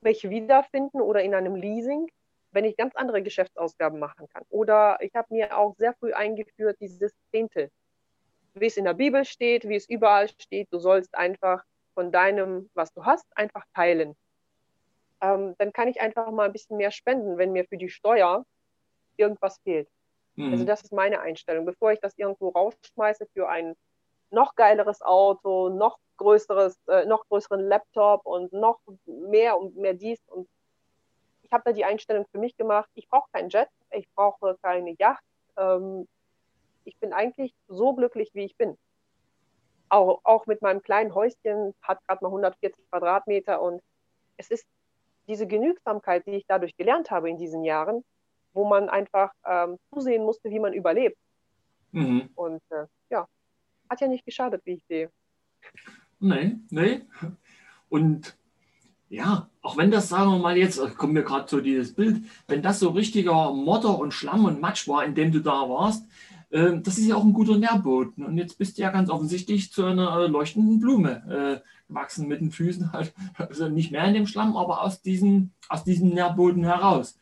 [0.00, 2.08] mich wiederfinden oder in einem Leasing,
[2.52, 4.44] wenn ich ganz andere Geschäftsausgaben machen kann?
[4.48, 7.70] Oder ich habe mir auch sehr früh eingeführt, dieses Zehntel.
[8.60, 11.62] Wie es in der Bibel steht, wie es überall steht, du sollst einfach
[11.94, 14.14] von deinem, was du hast, einfach teilen.
[15.20, 18.44] Ähm, dann kann ich einfach mal ein bisschen mehr spenden, wenn mir für die Steuer
[19.16, 19.88] irgendwas fehlt.
[20.36, 20.52] Mhm.
[20.52, 21.64] Also das ist meine Einstellung.
[21.64, 23.74] Bevor ich das irgendwo rausschmeiße für ein
[24.30, 30.20] noch geileres Auto, noch größeres, äh, noch größeren Laptop und noch mehr und mehr dies
[30.28, 30.48] und
[31.42, 32.90] ich habe da die Einstellung für mich gemacht.
[32.94, 35.24] Ich brauche keinen Jet, ich brauche keine Yacht.
[35.56, 36.06] Ähm,
[36.88, 38.76] ich bin eigentlich so glücklich, wie ich bin
[39.90, 43.82] auch, auch mit meinem kleinen Häuschen, hat gerade mal 140 Quadratmeter und
[44.36, 44.66] es ist
[45.26, 48.04] diese Genügsamkeit, die ich dadurch gelernt habe in diesen Jahren,
[48.52, 51.18] wo man einfach ähm, zusehen musste, wie man überlebt.
[51.92, 52.30] Mhm.
[52.34, 53.26] Und äh, ja,
[53.90, 55.10] hat ja nicht geschadet, wie ich sehe.
[56.18, 57.08] Nein, nein.
[57.88, 58.36] Und
[59.10, 62.62] ja, auch wenn das, sagen wir mal jetzt, kommt mir gerade so dieses Bild, wenn
[62.62, 66.06] das so richtiger Motter und Schlamm und Matsch war, in dem du da warst,
[66.50, 68.24] das ist ja auch ein guter Nährboden.
[68.24, 72.40] Und jetzt bist du ja ganz offensichtlich zu einer äh, leuchtenden Blume äh, gewachsen mit
[72.40, 73.12] den Füßen halt.
[73.36, 77.18] Also nicht mehr in dem Schlamm, aber aus diesem, aus diesem Nährboden heraus.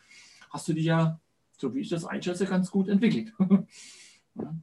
[0.50, 1.18] Hast du dich ja,
[1.56, 3.32] so wie ich das einschätze, ganz gut entwickelt.
[4.34, 4.54] ja.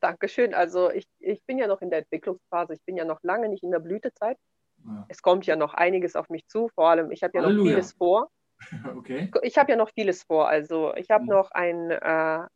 [0.00, 0.52] Dankeschön.
[0.54, 2.74] Also ich, ich bin ja noch in der Entwicklungsphase.
[2.74, 4.38] Ich bin ja noch lange nicht in der Blütezeit.
[4.84, 5.06] Ja.
[5.08, 6.68] Es kommt ja noch einiges auf mich zu.
[6.74, 7.64] Vor allem, ich habe ja Halleluja.
[7.64, 8.30] noch vieles vor.
[8.96, 9.30] Okay.
[9.42, 10.48] Ich habe ja noch vieles vor.
[10.48, 11.30] Also ich habe mhm.
[11.30, 12.46] noch ein, äh,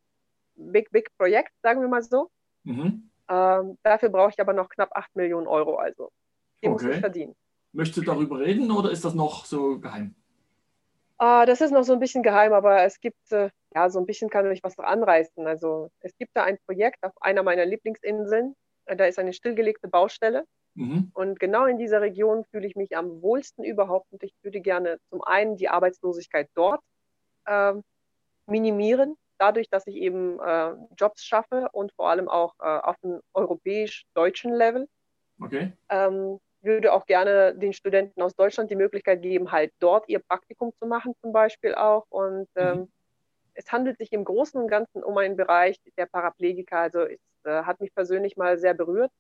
[0.60, 2.30] Big, Big Projekt, sagen wir mal so.
[2.64, 3.10] Mhm.
[3.28, 5.76] Ähm, dafür brauche ich aber noch knapp 8 Millionen Euro.
[5.76, 6.10] Also
[6.62, 6.84] die okay.
[6.86, 7.36] muss ich verdienen.
[7.72, 10.14] Möchtest du darüber reden oder ist das noch so geheim?
[11.22, 14.06] Uh, das ist noch so ein bisschen geheim, aber es gibt, äh, ja, so ein
[14.06, 15.46] bisschen kann ich was noch anreißen.
[15.46, 18.56] Also es gibt da ein Projekt auf einer meiner Lieblingsinseln.
[18.86, 20.44] Äh, da ist eine stillgelegte Baustelle.
[20.74, 21.10] Mhm.
[21.14, 24.10] Und genau in dieser Region fühle ich mich am wohlsten überhaupt.
[24.10, 26.80] Und ich würde gerne zum einen die Arbeitslosigkeit dort
[27.44, 27.74] äh,
[28.46, 33.20] minimieren dadurch, dass ich eben äh, Jobs schaffe und vor allem auch äh, auf dem
[33.33, 34.88] europäisch-deutschen Level.
[35.40, 35.72] Okay.
[35.88, 40.74] Ähm, würde auch gerne den Studenten aus Deutschland die Möglichkeit geben, halt dort ihr Praktikum
[40.74, 42.07] zu machen, zum Beispiel auch.
[42.11, 42.88] Und ähm, mhm.
[43.55, 46.79] es handelt sich im Großen und Ganzen um einen Bereich der Paraplegiker.
[46.79, 49.11] Also es äh, hat mich persönlich mal sehr berührt,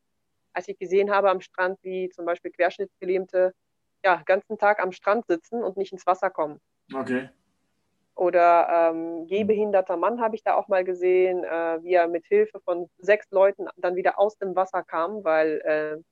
[0.52, 3.54] als ich gesehen habe am Strand, wie zum Beispiel Querschnittsgelähmte
[4.04, 6.60] ja, ganzen Tag am Strand sitzen und nicht ins Wasser kommen.
[6.92, 7.30] Okay.
[8.20, 12.60] Oder ähm, gehbehinderter Mann habe ich da auch mal gesehen, äh, wie er mit Hilfe
[12.60, 16.02] von sechs Leuten dann wieder aus dem Wasser kam, weil äh,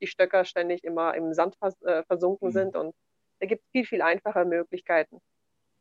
[0.00, 2.52] die Stöcker ständig immer im Sand vers äh, versunken mhm.
[2.52, 2.76] sind.
[2.76, 2.94] Und
[3.40, 5.20] da gibt es viel, viel einfache Möglichkeiten.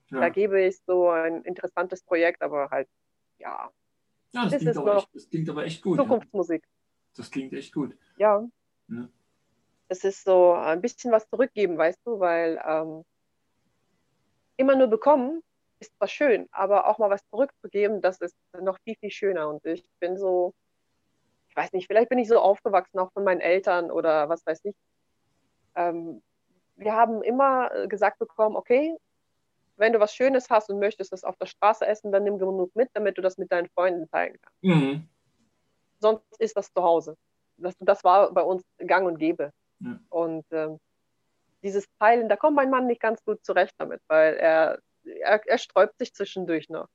[0.10, 0.22] Ja.
[0.22, 2.88] Da gebe ich so ein interessantes Projekt, aber halt,
[3.38, 3.70] ja.
[4.32, 6.00] Ja, das, das klingt, aber echt, das klingt aber echt gut.
[6.00, 6.64] Zukunftsmusik.
[6.64, 7.14] Ja.
[7.18, 7.96] Das klingt echt gut.
[8.18, 8.44] Ja.
[8.88, 9.08] ja.
[9.90, 13.06] Es ist so ein bisschen was zurückgeben, weißt du, weil ähm,
[14.58, 15.44] immer nur bekommen
[15.86, 19.50] ist zwar schön, aber auch mal was zurückzugeben, das ist noch viel, viel schöner.
[19.50, 20.54] Und ich bin so,
[21.50, 24.66] ich weiß nicht, vielleicht bin ich so aufgewachsen, auch von meinen Eltern oder was weiß
[24.66, 24.76] ich.
[25.76, 26.22] Ähm,
[26.76, 28.96] wir haben immer äh, gesagt bekommen, okay,
[29.78, 32.76] wenn du was Schönes hast und möchtest das auf der Straße essen, dann nimm genug
[32.76, 34.64] mit, damit du das mit deinen Freunden teilen kannst.
[34.64, 35.08] Mhm.
[36.00, 37.16] Sonst ist das zu Hause.
[37.58, 39.52] Das, das war bei uns gang und gäbe.
[39.80, 40.00] Ja.
[40.10, 40.80] Und ähm,
[41.64, 45.58] dieses Teilen, da kommt mein Mann nicht ganz gut zurecht damit, weil er, er, er
[45.58, 46.88] sträubt sich zwischendurch noch.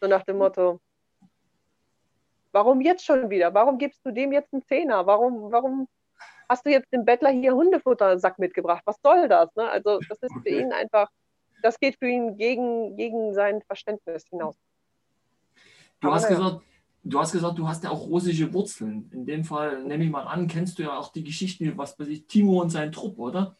[0.00, 0.80] So nach dem Motto,
[2.52, 3.52] warum jetzt schon wieder?
[3.54, 5.06] Warum gibst du dem jetzt einen Zehner?
[5.06, 5.88] Warum, warum
[6.48, 8.82] hast du jetzt dem Bettler hier Hundefuttersack mitgebracht?
[8.84, 9.54] Was soll das?
[9.56, 9.68] Ne?
[9.68, 10.42] Also das ist okay.
[10.42, 11.08] für ihn einfach,
[11.62, 14.56] das geht für ihn gegen, gegen sein Verständnis hinaus.
[16.00, 16.60] Du hast, gesagt,
[17.04, 19.08] du hast gesagt, du hast ja auch russische Wurzeln.
[19.12, 22.08] In dem Fall nehme ich mal an, kennst du ja auch die Geschichte, was weiß
[22.08, 23.56] ich, Timo und sein Trupp, oder?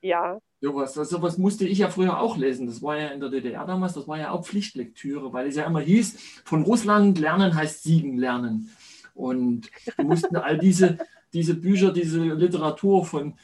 [0.00, 0.38] Ja.
[0.60, 2.66] Sowas, sowas musste ich ja früher auch lesen.
[2.66, 5.66] Das war ja in der DDR damals, das war ja auch Pflichtlektüre, weil es ja
[5.66, 8.70] immer hieß, von Russland lernen heißt siegen lernen.
[9.14, 10.98] Und wir mussten all diese,
[11.32, 13.34] diese Bücher, diese Literatur von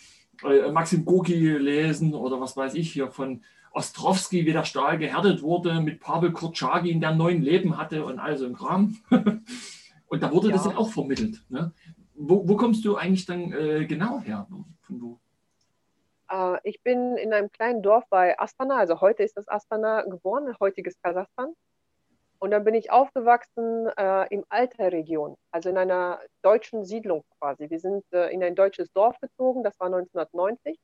[0.45, 3.43] äh, Maxim Gorki lesen oder was weiß ich hier von
[3.73, 8.37] Ostrowski, wie der Stahl gehärtet wurde, mit Pavel Kurczagin, der neun Leben hatte und all
[8.37, 8.97] so ein Kram.
[9.11, 10.57] und da wurde ja.
[10.57, 11.43] das ja auch vermittelt.
[11.49, 11.73] Ne?
[12.15, 14.47] Wo, wo, kommst du eigentlich dann äh, genau her?
[14.83, 15.20] Von wo?
[16.31, 20.55] Äh, ich bin in einem kleinen Dorf bei Astana, also heute ist das Astana geboren,
[20.61, 21.55] heutiges Kasachstan.
[22.39, 27.69] Und dann bin ich aufgewachsen äh, im Alter-Region, also in einer deutschen Siedlung quasi.
[27.69, 30.79] Wir sind äh, in ein deutsches Dorf gezogen, das war 1990,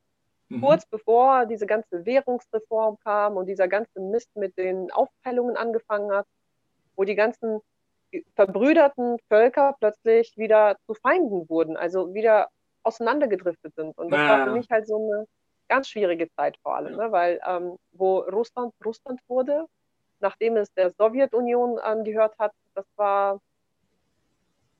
[0.49, 0.61] mhm.
[0.61, 6.27] kurz bevor diese ganze Währungsreform kam und dieser ganze Mist mit den Aufteilungen angefangen hat,
[6.95, 7.59] wo die ganzen
[8.35, 12.49] verbrüderten Völker plötzlich wieder zu Feinden wurden, also wieder
[12.83, 13.97] auseinandergedriftet sind.
[13.97, 14.29] Und das ja.
[14.29, 15.25] war für mich halt so eine
[15.67, 17.11] ganz schwierige Zeit vor allem, ne?
[17.11, 19.65] weil ähm, wo Russland Russland wurde,
[20.19, 23.39] nachdem es der Sowjetunion angehört hat, das war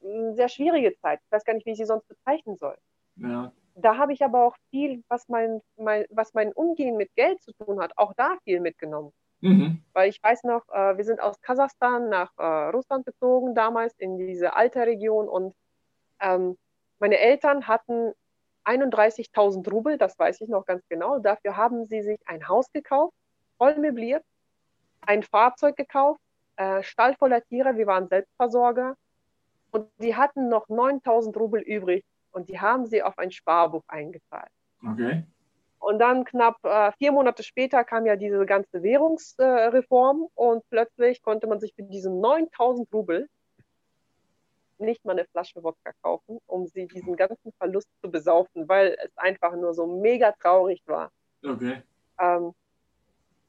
[0.04, 1.20] eine sehr schwierige Zeit.
[1.24, 2.78] Ich weiß gar nicht, wie ich sie sonst bezeichnen soll.
[3.18, 3.52] Ja.
[3.76, 7.52] Da habe ich aber auch viel, was mein, mein, was mein Umgehen mit Geld zu
[7.54, 9.12] tun hat, auch da viel mitgenommen.
[9.42, 9.84] Mhm.
[9.94, 14.18] Weil ich weiß noch, äh, wir sind aus Kasachstan nach äh, Russland gezogen, damals in
[14.18, 15.54] diese alte Region und
[16.20, 16.58] ähm,
[17.00, 18.14] meine Eltern hatten
[18.68, 21.20] 31.000 Rubel, das weiß ich noch ganz genau.
[21.20, 23.14] Dafür haben sie sich ein Haus gekauft,
[23.58, 24.24] voll möbliert,
[25.02, 26.20] ein Fahrzeug gekauft,
[26.58, 28.96] äh, Stall voller Tiere, wir waren Selbstversorger.
[29.72, 34.52] Und sie hatten noch 9000 Rubel übrig und die haben sie auf ein Sparbuch eingezahlt.
[34.86, 35.24] Okay.
[35.80, 41.22] Und dann knapp äh, vier Monate später kam ja diese ganze Währungsreform äh, und plötzlich
[41.22, 43.30] konnte man sich mit diesen 9000 Rubel
[44.80, 49.18] nicht mal eine Flasche Wodka kaufen, um sie diesen ganzen Verlust zu besaufen, weil es
[49.18, 51.12] einfach nur so mega traurig war.
[51.44, 51.82] Okay.
[52.20, 52.54] Ähm,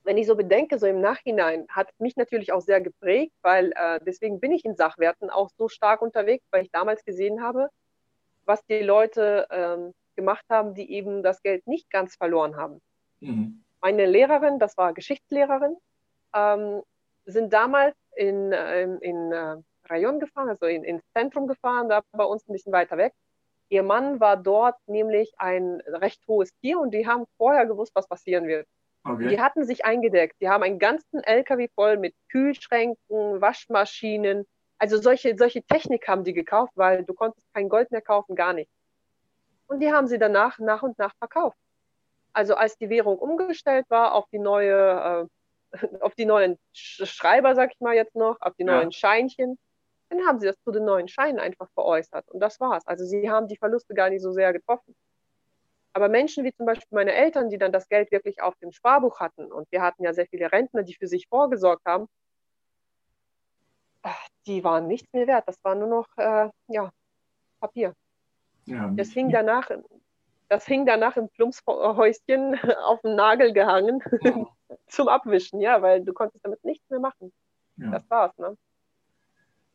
[0.05, 4.01] wenn ich so bedenke, so im Nachhinein, hat mich natürlich auch sehr geprägt, weil äh,
[4.07, 7.69] deswegen bin ich in Sachwerten auch so stark unterwegs, weil ich damals gesehen habe,
[8.47, 12.81] was die Leute ähm, gemacht haben, die eben das Geld nicht ganz verloren haben.
[13.21, 13.63] Mhm.
[13.81, 15.77] Meine Lehrerin, das war Geschichtslehrerin,
[16.35, 16.83] ähm,
[17.27, 19.57] sind damals in, äh, in, in äh,
[19.89, 23.13] Rayon gefahren, also in, ins Zentrum gefahren, da bei uns ein bisschen weiter weg.
[23.71, 28.09] Ihr Mann war dort nämlich ein recht hohes Tier und die haben vorher gewusst, was
[28.09, 28.67] passieren wird.
[29.05, 29.29] Okay.
[29.29, 30.37] Die hatten sich eingedeckt.
[30.41, 34.47] Die haben einen ganzen LKW voll mit Kühlschränken, Waschmaschinen.
[34.79, 38.53] Also solche, solche Technik haben die gekauft, weil du konntest kein Gold mehr kaufen, gar
[38.53, 38.71] nicht.
[39.67, 41.59] Und die haben sie danach nach und nach verkauft.
[42.33, 45.29] Also als die Währung umgestellt war auf die neue,
[45.73, 48.77] äh, auf die neuen Schreiber, sag ich mal jetzt noch, auf die ja.
[48.77, 49.59] neuen Scheinchen,
[50.09, 52.29] dann haben sie das zu den neuen Scheinen einfach veräußert.
[52.31, 52.87] Und das war's.
[52.87, 54.95] Also sie haben die Verluste gar nicht so sehr getroffen.
[55.93, 59.21] Aber Menschen wie zum Beispiel meine Eltern, die dann das Geld wirklich auf dem Sparbuch
[59.21, 62.07] hatten, und wir hatten ja sehr viele Rentner, die für sich vorgesorgt haben,
[64.03, 64.15] ah,
[64.47, 65.49] die waren nichts mehr wert.
[65.49, 66.91] Das war nur noch äh, ja,
[67.61, 67.95] Papier.
[68.67, 69.71] Ja, das hing danach,
[70.49, 74.47] das hing danach im Plumpshäuschen auf dem Nagel gehangen oh.
[74.87, 77.33] zum Abwischen, ja, weil du konntest damit nichts mehr machen.
[77.77, 77.91] Ja.
[77.91, 78.57] Das war's, ne?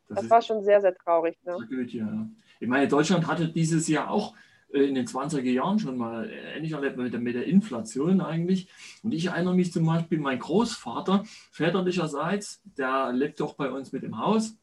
[0.08, 1.38] Das, das war schon sehr, sehr traurig.
[1.46, 1.58] Ne?
[1.58, 2.28] Tragödie, ja.
[2.60, 4.36] Ich meine, Deutschland hatte dieses Jahr auch
[4.74, 8.68] äh, in den 20er Jahren schon mal ähnlich erlebt mit der, mit der Inflation eigentlich.
[9.04, 14.04] Und ich erinnere mich zum Beispiel, mein Großvater väterlicherseits, der lebt doch bei uns mit
[14.04, 14.56] im Haus.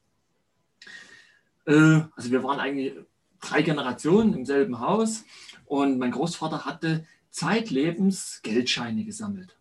[1.66, 2.94] Äh, also wir waren eigentlich
[3.40, 5.24] drei Generationen im selben Haus
[5.64, 9.56] und mein Großvater hatte zeitlebens Geldscheine gesammelt.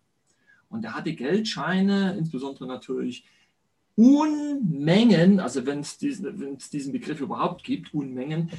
[0.68, 3.24] Und er hatte Geldscheine, insbesondere natürlich
[4.00, 8.50] Unmengen, also wenn es diesen, diesen Begriff überhaupt gibt, Unmengen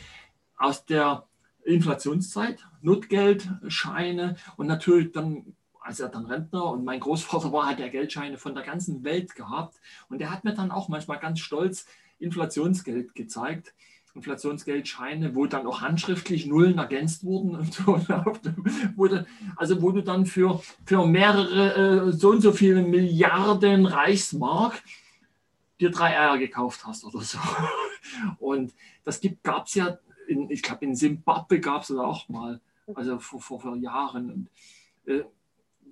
[0.55, 1.25] aus der
[1.63, 7.89] Inflationszeit, Notgeldscheine und natürlich dann, als er dann Rentner und mein Großvater war, hat er
[7.89, 11.87] Geldscheine von der ganzen Welt gehabt und der hat mir dann auch manchmal ganz stolz
[12.19, 13.73] Inflationsgeld gezeigt.
[14.13, 17.97] Inflationsgeldscheine, wo dann auch handschriftlich Nullen ergänzt wurden und so,
[18.95, 19.25] wo dann,
[19.55, 24.83] also wo du dann für, für mehrere äh, so und so viele Milliarden Reichsmark
[25.81, 27.39] dir drei Eier gekauft hast oder so.
[28.39, 32.61] Und das gab es ja in, ich glaube, in Simbabwe gab es das auch mal,
[32.93, 34.31] also vor, vor, vor Jahren.
[34.31, 34.49] Und,
[35.05, 35.23] äh,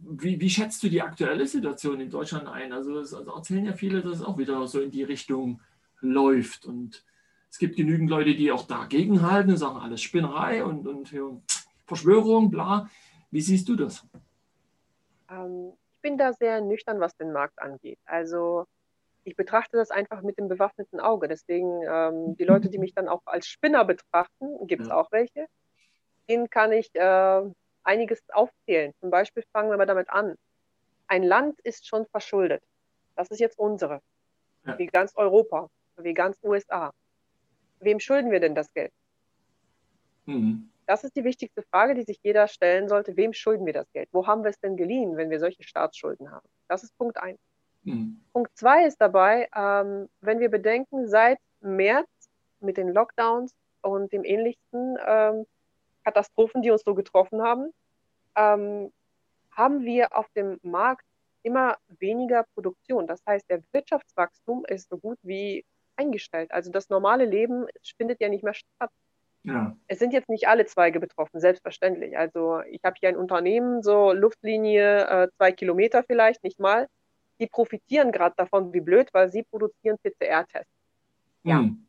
[0.01, 2.71] wie, wie, schätzt du die aktuelle Situation in Deutschland ein?
[2.71, 5.59] Also, es, also erzählen ja viele, dass es auch wieder so in die Richtung
[5.99, 6.65] läuft.
[6.65, 7.03] Und
[7.49, 11.13] es gibt genügend Leute, die auch dagegen halten und sagen, alles Spinnerei und, und
[11.85, 12.89] Verschwörung, bla.
[13.31, 14.05] Wie siehst du das?
[15.29, 17.99] Ähm, ich bin da sehr nüchtern, was den Markt angeht.
[18.05, 18.67] Also
[19.23, 21.27] ich betrachte das einfach mit dem bewaffneten Auge.
[21.27, 24.95] Deswegen ähm, die Leute, die mich dann auch als Spinner betrachten, gibt es ja.
[24.95, 25.47] auch welche,
[26.29, 27.41] denen kann ich äh,
[27.83, 28.93] einiges aufzählen.
[28.99, 30.35] Zum Beispiel fangen wir mal damit an.
[31.07, 32.63] Ein Land ist schon verschuldet.
[33.15, 34.01] Das ist jetzt unsere.
[34.65, 34.77] Ja.
[34.77, 36.91] Wie ganz Europa, wie ganz USA.
[37.79, 38.91] Wem schulden wir denn das Geld?
[40.25, 40.69] Mhm.
[40.85, 43.15] Das ist die wichtigste Frage, die sich jeder stellen sollte.
[43.15, 44.09] Wem schulden wir das Geld?
[44.11, 46.47] Wo haben wir es denn geliehen, wenn wir solche Staatsschulden haben?
[46.67, 47.39] Das ist Punkt eins.
[47.89, 48.21] Mhm.
[48.33, 52.09] Punkt zwei ist dabei, ähm, wenn wir bedenken, seit März
[52.59, 55.45] mit den Lockdowns und dem ähnlichsten ähm,
[56.03, 57.73] Katastrophen, die uns so getroffen haben,
[58.35, 58.91] ähm,
[59.51, 61.05] haben wir auf dem Markt
[61.43, 63.07] immer weniger Produktion.
[63.07, 66.51] Das heißt, der Wirtschaftswachstum ist so gut wie eingestellt.
[66.51, 67.65] Also das normale Leben
[67.97, 68.91] findet ja nicht mehr statt.
[69.43, 69.75] Ja.
[69.87, 72.17] Es sind jetzt nicht alle Zweige betroffen, selbstverständlich.
[72.17, 76.87] Also ich habe hier ein Unternehmen, so Luftlinie äh, zwei Kilometer vielleicht, nicht mal.
[77.39, 80.71] Die profitieren gerade davon, wie blöd, weil sie produzieren PCR-Tests.
[81.43, 81.61] Ja.
[81.61, 81.85] Mhm.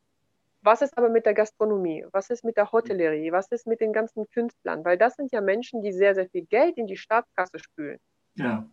[0.62, 2.04] Was ist aber mit der Gastronomie?
[2.12, 3.32] Was ist mit der Hotellerie?
[3.32, 4.84] Was ist mit den ganzen Künstlern?
[4.84, 7.98] Weil das sind ja Menschen, die sehr, sehr viel Geld in die Staatskasse spülen.
[8.34, 8.68] Ja.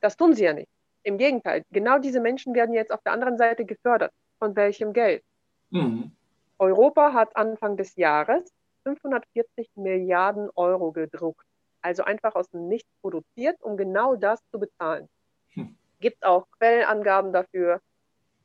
[0.00, 0.68] Das tun sie ja nicht.
[1.02, 4.12] Im Gegenteil, genau diese Menschen werden jetzt auf der anderen Seite gefördert.
[4.38, 5.22] Von welchem Geld?
[5.70, 6.12] Mhm.
[6.58, 8.50] Europa hat Anfang des Jahres
[8.84, 11.46] 540 Milliarden Euro gedruckt.
[11.82, 15.08] Also einfach aus dem Nichts produziert, um genau das zu bezahlen.
[15.50, 15.76] Hm.
[16.00, 17.80] Gibt auch Quellenangaben dafür.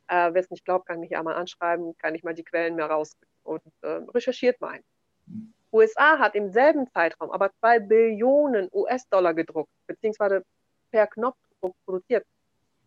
[0.07, 2.75] Äh, Wer es nicht glaubt, kann mich ja mal anschreiben, kann ich mal die Quellen
[2.75, 4.83] mehr raus und äh, recherchiert mal ein.
[5.27, 5.53] Hm.
[5.71, 10.43] USA hat im selben Zeitraum aber zwei Billionen US-Dollar gedruckt, beziehungsweise
[10.91, 12.25] per Knopfdruck produziert.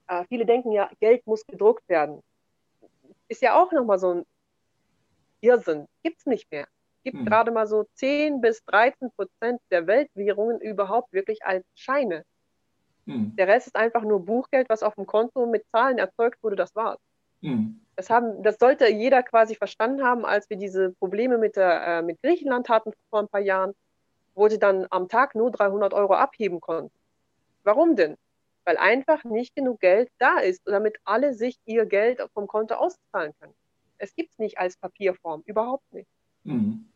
[0.06, 2.22] Äh, viele denken ja, Geld muss gedruckt werden.
[3.28, 4.26] Ist ja auch nochmal so ein
[5.40, 5.86] Irrsinn.
[6.02, 6.66] Gibt es nicht mehr.
[7.04, 7.26] Gibt hm.
[7.26, 12.24] gerade mal so 10 bis 13 Prozent der Weltwährungen überhaupt wirklich als Scheine.
[13.08, 13.34] Hm.
[13.36, 16.76] Der Rest ist einfach nur Buchgeld, was auf dem Konto mit Zahlen erzeugt wurde, das
[16.76, 17.00] war's.
[17.40, 17.80] Hm.
[17.96, 22.02] Das, haben, das sollte jeder quasi verstanden haben, als wir diese Probleme mit, der, äh,
[22.02, 23.72] mit Griechenland hatten vor ein paar Jahren,
[24.34, 26.92] wo sie dann am Tag nur 300 Euro abheben konnten.
[27.64, 28.16] Warum denn?
[28.64, 33.32] Weil einfach nicht genug Geld da ist, damit alle sich ihr Geld vom Konto auszahlen
[33.40, 33.54] können.
[33.96, 36.08] Es gibt es nicht als Papierform, überhaupt nicht.
[36.44, 36.87] Mhm.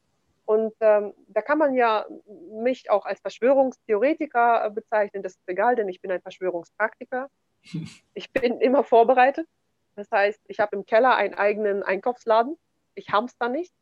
[0.44, 2.04] Und ähm, da kann man ja
[2.52, 5.22] mich auch als Verschwörungstheoretiker äh, bezeichnen.
[5.22, 7.28] Das ist egal, denn ich bin ein Verschwörungspraktiker.
[8.14, 9.46] Ich bin immer vorbereitet.
[9.94, 12.58] Das heißt, ich habe im Keller einen eigenen Einkaufsladen.
[12.94, 13.72] Ich hamster nicht.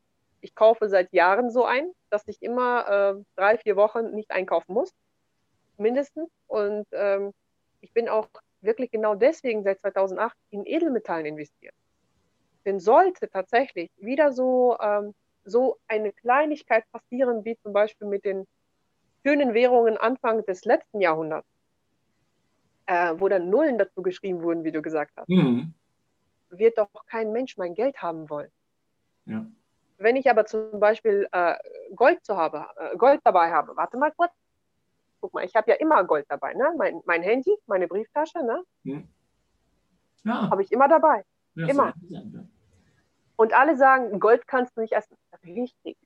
[0.41, 4.75] Ich kaufe seit Jahren so ein, dass ich immer äh, drei, vier Wochen nicht einkaufen
[4.75, 4.93] muss.
[5.79, 6.31] Mindestens.
[6.47, 7.33] Und ähm,
[7.81, 8.29] ich bin auch
[8.61, 11.75] wirklich genau deswegen seit 2008 in Edelmetallen investiert.
[12.65, 18.47] Denn sollte tatsächlich wieder so, ähm, so eine Kleinigkeit passieren, wie zum Beispiel mit den
[19.25, 21.49] schönen Währungen Anfang des letzten Jahrhunderts,
[22.87, 25.75] äh, wo dann Nullen dazu geschrieben wurden, wie du gesagt hast, mhm.
[26.51, 28.51] wird doch kein Mensch mein Geld haben wollen.
[29.27, 29.47] Ja.
[29.99, 31.57] Wenn ich aber zum Beispiel äh,
[31.95, 34.33] Gold, zu habe, äh, Gold dabei habe, warte mal kurz,
[35.21, 36.73] guck mal, ich habe ja immer Gold dabei, ne?
[36.79, 38.63] mein, mein Handy, meine Brieftasche, ne?
[38.85, 39.09] Mhm.
[40.25, 40.51] Ja.
[40.51, 41.25] habe ich immer dabei.
[41.55, 41.95] Ja, Immer.
[43.41, 45.17] Und alle sagen, Gold kannst du nicht essen.
[45.43, 45.97] Richtig.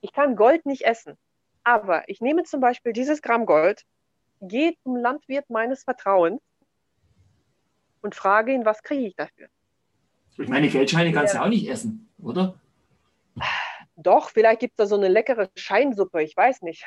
[0.00, 1.16] Ich kann Gold nicht essen.
[1.62, 3.84] Aber ich nehme zum Beispiel dieses Gramm Gold,
[4.40, 6.42] gehe zum Landwirt meines Vertrauens
[8.00, 9.46] und frage ihn, was kriege ich dafür?
[10.38, 12.58] Ich meine, Geldscheine kannst du ja auch nicht essen, oder?
[13.94, 16.84] Doch, vielleicht gibt es da so eine leckere Scheinsuppe, ich weiß nicht.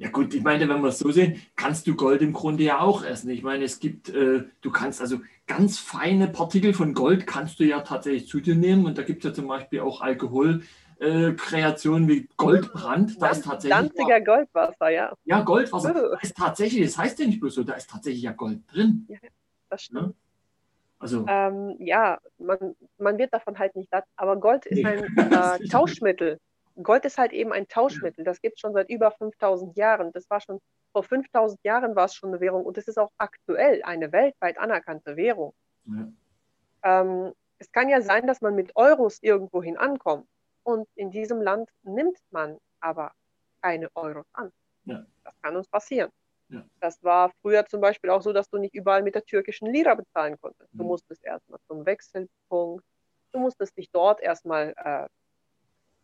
[0.00, 2.78] Ja gut, ich meine, wenn wir es so sehen, kannst du Gold im Grunde ja
[2.78, 3.30] auch essen.
[3.30, 7.64] Ich meine, es gibt, äh, du kannst also ganz feine Partikel von Gold kannst du
[7.64, 12.12] ja tatsächlich zu dir nehmen und da gibt es ja zum Beispiel auch Alkoholkreationen äh,
[12.12, 13.20] wie Goldbrand.
[13.20, 15.12] Da ist tatsächlich Danziger Goldwasser, ja.
[15.24, 15.92] Ja, Goldwasser.
[15.92, 19.04] Da ist tatsächlich, das heißt ja nicht bloß so, da ist tatsächlich ja Gold drin.
[19.08, 19.18] Ja,
[19.68, 20.00] das stimmt.
[20.00, 20.12] Ja?
[21.00, 24.86] Also, ähm, ja, man, man wird davon halt nicht satt, aber Gold ist nee.
[24.86, 26.38] ein äh, Tauschmittel.
[26.82, 28.24] Gold ist halt eben ein Tauschmittel.
[28.24, 30.12] Das gibt es schon seit über 5000 Jahren.
[30.12, 30.60] Das war schon
[30.92, 34.58] vor 5000 Jahren war es schon eine Währung und es ist auch aktuell eine weltweit
[34.58, 35.54] anerkannte Währung.
[35.84, 36.08] Ja.
[36.82, 40.26] Ähm, es kann ja sein, dass man mit Euros irgendwohin ankommt
[40.62, 43.12] und in diesem Land nimmt man aber
[43.60, 44.52] keine Euros an.
[44.84, 45.04] Ja.
[45.24, 46.10] Das kann uns passieren.
[46.48, 46.64] Ja.
[46.80, 49.94] Das war früher zum Beispiel auch so, dass du nicht überall mit der türkischen Lira
[49.94, 50.70] bezahlen konntest.
[50.72, 52.84] Du musstest erstmal zum Wechselpunkt,
[53.32, 55.08] du musstest dich dort erstmal äh,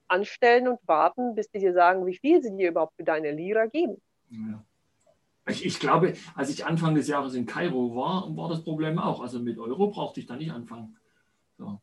[0.09, 3.67] anstellen und warten, bis die dir sagen, wie viel sie dir überhaupt für deine Lira
[3.67, 4.01] geben.
[4.31, 4.65] Ja.
[5.47, 9.21] Ich, ich, glaube, als ich Anfang des Jahres in Kairo war, war das Problem auch.
[9.21, 10.97] Also mit Euro brauchte ich da nicht anfangen.
[11.59, 11.81] So.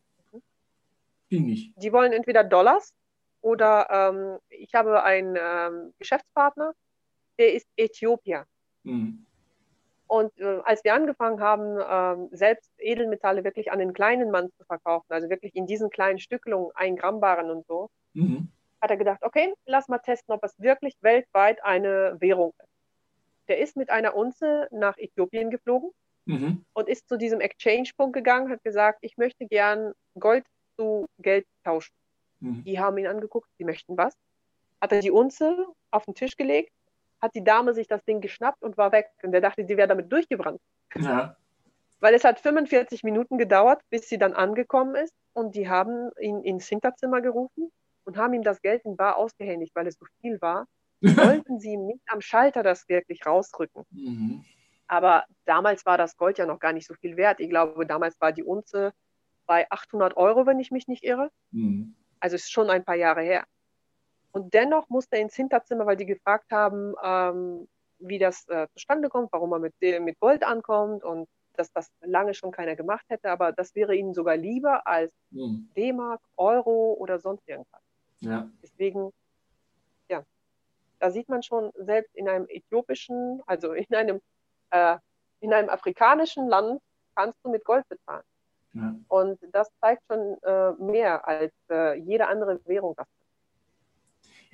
[1.29, 1.73] Ging nicht.
[1.77, 2.93] Die wollen entweder Dollars
[3.41, 6.73] oder ähm, ich habe einen ähm, Geschäftspartner,
[7.37, 8.45] der ist Äthiopier.
[8.83, 9.25] Mhm.
[10.07, 14.65] Und äh, als wir angefangen haben, äh, selbst Edelmetalle wirklich an den kleinen Mann zu
[14.65, 18.49] verkaufen, also wirklich in diesen kleinen Stückelungen, ein Gramm Barren und so, mhm.
[18.81, 22.69] hat er gedacht, okay, lass mal testen, ob es wirklich weltweit eine Währung ist.
[23.47, 25.91] Der ist mit einer Unze nach Äthiopien geflogen
[26.25, 26.63] mhm.
[26.73, 30.45] und ist zu diesem Exchange-Punkt gegangen, hat gesagt, ich möchte gern Gold
[30.77, 31.93] zu Geld tauschen.
[32.39, 32.63] Mhm.
[32.63, 34.13] Die haben ihn angeguckt, sie möchten was.
[34.79, 36.71] Hat er die Unze auf den Tisch gelegt
[37.21, 39.09] hat die Dame sich das Ding geschnappt und war weg.
[39.21, 40.59] Und er dachte, sie wäre damit durchgebrannt.
[40.95, 41.37] Ja.
[41.99, 45.13] Weil es hat 45 Minuten gedauert, bis sie dann angekommen ist.
[45.33, 47.71] Und die haben ihn ins Hinterzimmer gerufen
[48.05, 50.67] und haben ihm das Geld in Bar ausgehändigt, weil es so viel war.
[51.01, 53.85] Wollten sie ihm nicht am Schalter das wirklich rausrücken.
[53.89, 54.45] Mhm.
[54.87, 57.39] Aber damals war das Gold ja noch gar nicht so viel wert.
[57.39, 58.93] Ich glaube, damals war die Unze
[59.45, 61.31] bei 800 Euro, wenn ich mich nicht irre.
[61.51, 61.95] Mhm.
[62.19, 63.45] Also ist schon ein paar Jahre her.
[64.31, 67.67] Und dennoch musste er ins Hinterzimmer, weil die gefragt haben, ähm,
[67.99, 72.33] wie das äh, zustande kommt, warum er mit, mit Gold ankommt und dass das lange
[72.33, 73.29] schon keiner gemacht hätte.
[73.29, 75.69] Aber das wäre ihnen sogar lieber als mhm.
[75.75, 77.81] D-Mark, Euro oder sonst irgendwas.
[78.21, 78.49] Ja.
[78.63, 79.11] Deswegen,
[80.09, 80.23] ja,
[80.99, 84.21] da sieht man schon, selbst in einem äthiopischen, also in einem,
[84.69, 84.97] äh,
[85.39, 86.81] in einem afrikanischen Land
[87.15, 88.23] kannst du mit Gold bezahlen.
[88.73, 88.95] Ja.
[89.09, 93.07] Und das zeigt schon äh, mehr als äh, jede andere Währung das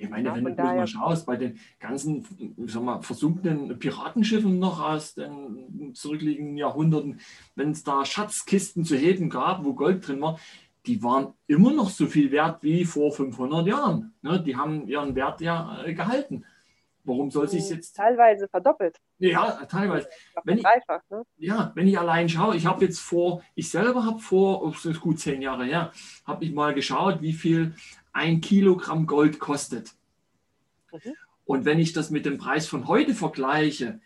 [0.00, 2.24] ich meine, ja, wenn du mal schaust, bei den ganzen
[2.66, 7.20] sag mal, versunkenen Piratenschiffen noch aus den zurückliegenden Jahrhunderten,
[7.56, 10.38] wenn es da Schatzkisten zu heben gab, wo Gold drin war,
[10.88, 14.14] die waren immer noch so viel wert wie vor 500 Jahren.
[14.22, 14.42] Ne?
[14.42, 16.44] Die haben ihren Wert ja äh, gehalten.
[17.04, 17.96] Warum soll sich jetzt.
[17.96, 18.98] Teilweise verdoppelt.
[19.18, 20.08] Ja, teilweise.
[20.44, 21.22] Wenn ich, dreifach, ne?
[21.36, 24.84] Ja, wenn ich allein schaue, ich habe jetzt vor, ich selber habe vor, oh, das
[24.84, 25.92] ist gut zehn Jahre her,
[26.26, 27.74] habe ich mal geschaut, wie viel
[28.12, 29.92] ein Kilogramm Gold kostet.
[30.92, 31.14] Mhm.
[31.44, 34.00] Und wenn ich das mit dem Preis von heute vergleiche,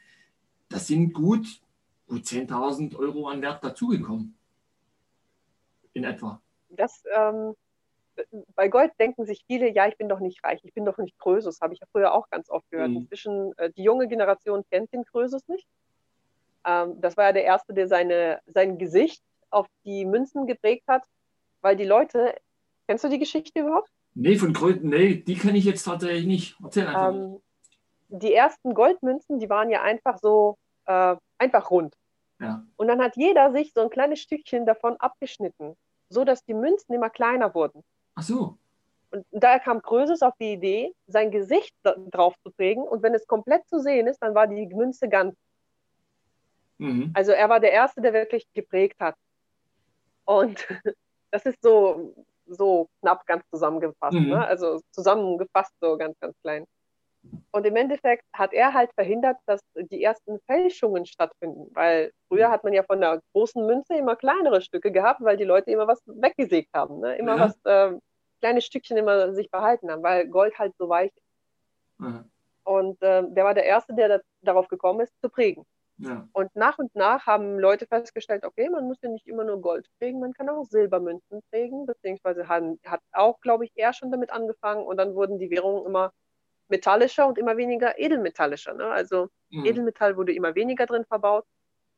[0.68, 1.47] das sind gut,
[2.07, 4.37] gut 10.000 Euro an Wert dazugekommen.
[5.93, 6.41] In etwa.
[6.77, 7.55] Das, ähm,
[8.55, 11.18] bei Gold denken sich viele, ja, ich bin doch nicht reich, ich bin doch nicht
[11.18, 12.91] Krösus, habe ich ja früher auch ganz oft gehört.
[12.91, 12.97] Mhm.
[12.99, 15.66] Inzwischen, äh, die junge Generation kennt den Krösus nicht.
[16.64, 21.05] Ähm, das war ja der Erste, der seine, sein Gesicht auf die Münzen geprägt hat,
[21.61, 22.35] weil die Leute,
[22.87, 23.91] kennst du die Geschichte überhaupt?
[24.14, 26.57] Nee, von Kröten, nee, die kenne ich jetzt tatsächlich nicht.
[26.62, 27.14] Erzähl einfach.
[27.14, 27.41] Ähm,
[28.09, 31.97] die ersten Goldmünzen, die waren ja einfach so, äh, einfach rund.
[32.41, 32.62] Ja.
[32.77, 35.77] Und dann hat jeder sich so ein kleines Stückchen davon abgeschnitten,
[36.13, 37.83] so dass die Münzen immer kleiner wurden.
[38.15, 38.59] Ach so.
[39.11, 41.75] Und daher kam Krösus auf die Idee, sein Gesicht
[42.11, 42.83] drauf zu prägen.
[42.83, 45.37] Und wenn es komplett zu sehen ist, dann war die Münze ganz.
[46.79, 47.11] Mhm.
[47.15, 49.17] Also er war der Erste, der wirklich geprägt hat.
[50.25, 50.67] Und
[51.31, 52.15] das ist so,
[52.47, 54.17] so knapp ganz zusammengefasst.
[54.17, 54.31] Mhm.
[54.31, 54.47] Ne?
[54.47, 56.67] Also zusammengefasst so ganz, ganz klein.
[57.53, 62.64] Und im Endeffekt hat er halt verhindert, dass die ersten Fälschungen stattfinden, weil früher hat
[62.64, 66.03] man ja von der großen Münze immer kleinere Stücke gehabt, weil die Leute immer was
[66.07, 67.16] weggesägt haben, ne?
[67.16, 67.41] immer ja.
[67.41, 67.99] was, äh,
[68.41, 72.01] kleine Stückchen immer sich behalten haben, weil Gold halt so weich ist.
[72.01, 72.25] Ja.
[72.64, 75.64] Und äh, der war der Erste, der da, darauf gekommen ist, zu prägen.
[75.99, 76.27] Ja.
[76.33, 79.87] Und nach und nach haben Leute festgestellt, okay, man muss ja nicht immer nur Gold
[79.99, 84.31] prägen, man kann auch Silbermünzen prägen, beziehungsweise hat, hat auch, glaube ich, er schon damit
[84.31, 86.12] angefangen und dann wurden die Währungen immer
[86.69, 88.75] metallischer und immer weniger edelmetallischer.
[88.75, 88.87] Ne?
[88.87, 89.65] Also mhm.
[89.67, 91.45] Edelmetall wurde immer weniger drin verbaut.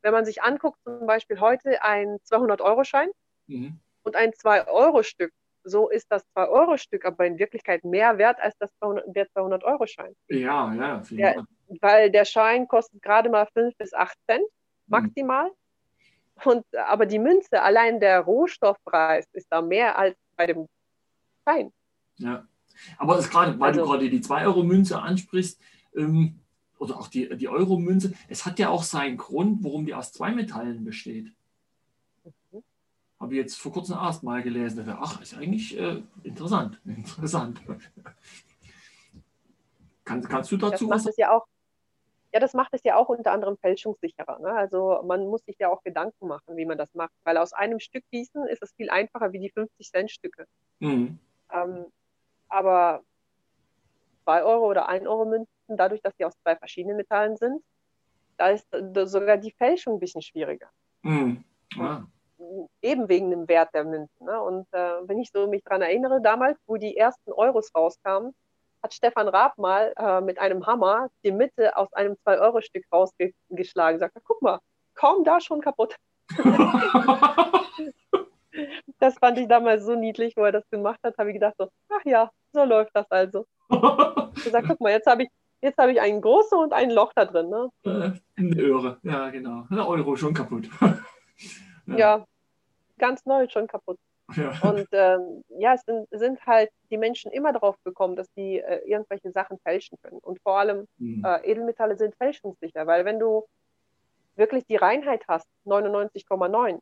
[0.02, 3.08] Wenn man sich anguckt, zum Beispiel heute ein 200-Euro-Schein
[3.46, 3.78] mhm.
[4.02, 9.04] und ein 2-Euro-Stück, so ist das 2-Euro-Stück aber in Wirklichkeit mehr wert als das 200,
[9.16, 10.14] der 200-Euro-Schein.
[10.28, 11.02] Ja, ja.
[11.10, 11.46] Der,
[11.80, 14.48] weil der Schein kostet gerade mal 5 bis 8 Cent hm.
[14.88, 15.46] maximal.
[15.46, 15.54] Mhm.
[16.44, 20.68] Und, aber die Münze, allein der Rohstoffpreis ist da mehr als bei dem
[21.46, 21.72] Schein.
[22.16, 22.46] Ja,
[22.98, 25.60] aber das gerade, weil also, du gerade die 2-Euro-Münze ansprichst,
[25.96, 26.40] ähm,
[26.78, 30.32] oder auch die, die Euro-Münze, es hat ja auch seinen Grund, warum die aus zwei
[30.32, 31.32] Metallen besteht.
[32.24, 32.62] Mhm.
[33.20, 34.84] Habe ich jetzt vor kurzem erst mal gelesen.
[34.88, 36.80] Ach, ist eigentlich äh, interessant.
[36.84, 37.60] Interessant.
[40.04, 41.16] Kann, kannst du dazu das was?
[41.16, 41.46] Ja auch,
[42.34, 44.38] ja, das macht es ja auch unter anderem fälschungssicherer.
[44.40, 44.52] Ne?
[44.52, 47.12] Also man muss sich ja auch Gedanken machen, wie man das macht.
[47.22, 50.46] Weil aus einem Stück gießen ist es viel einfacher wie die 50-Cent-Stücke.
[50.80, 51.18] Mhm.
[51.50, 51.86] Ähm,
[52.54, 53.02] aber
[54.22, 57.62] 2 Euro oder 1 Euro Münzen, dadurch, dass die aus zwei verschiedenen Metallen sind,
[58.36, 58.66] da ist
[59.04, 60.68] sogar die Fälschung ein bisschen schwieriger.
[61.02, 61.44] Mhm.
[61.78, 62.04] Ah.
[62.82, 64.26] eben wegen dem Wert der Münzen.
[64.26, 64.40] Ne?
[64.40, 68.32] Und äh, wenn ich so mich daran erinnere, damals, wo die ersten Euros rauskamen,
[68.82, 73.98] hat Stefan Raab mal äh, mit einem Hammer die Mitte aus einem 2-Euro-Stück rausgeschlagen.
[73.98, 74.60] Sagt, guck mal,
[74.94, 75.96] kaum da schon kaputt.
[78.98, 81.68] das fand ich damals so niedlich, wo er das gemacht hat, habe ich gedacht, so,
[81.90, 83.46] ach ja, so läuft das also.
[84.36, 85.28] Ich gesagt, guck mal, jetzt habe ich,
[85.60, 87.48] jetzt habe ich einen großen und ein Loch da drin.
[87.48, 87.68] Ne?
[87.84, 89.64] Äh, eine Öhre, ja genau.
[89.70, 90.68] Der Euro schon kaputt.
[91.86, 91.96] ja.
[91.96, 92.24] ja.
[92.98, 93.96] ganz neu schon kaputt.
[94.34, 94.58] Ja.
[94.62, 98.80] Und ähm, ja, es sind, sind, halt die Menschen immer darauf gekommen, dass sie äh,
[98.88, 100.18] irgendwelche Sachen fälschen können.
[100.18, 101.24] Und vor allem mhm.
[101.24, 103.44] äh, Edelmetalle sind fälschungssicher, weil wenn du
[104.36, 106.80] wirklich die Reinheit hast, 99,9,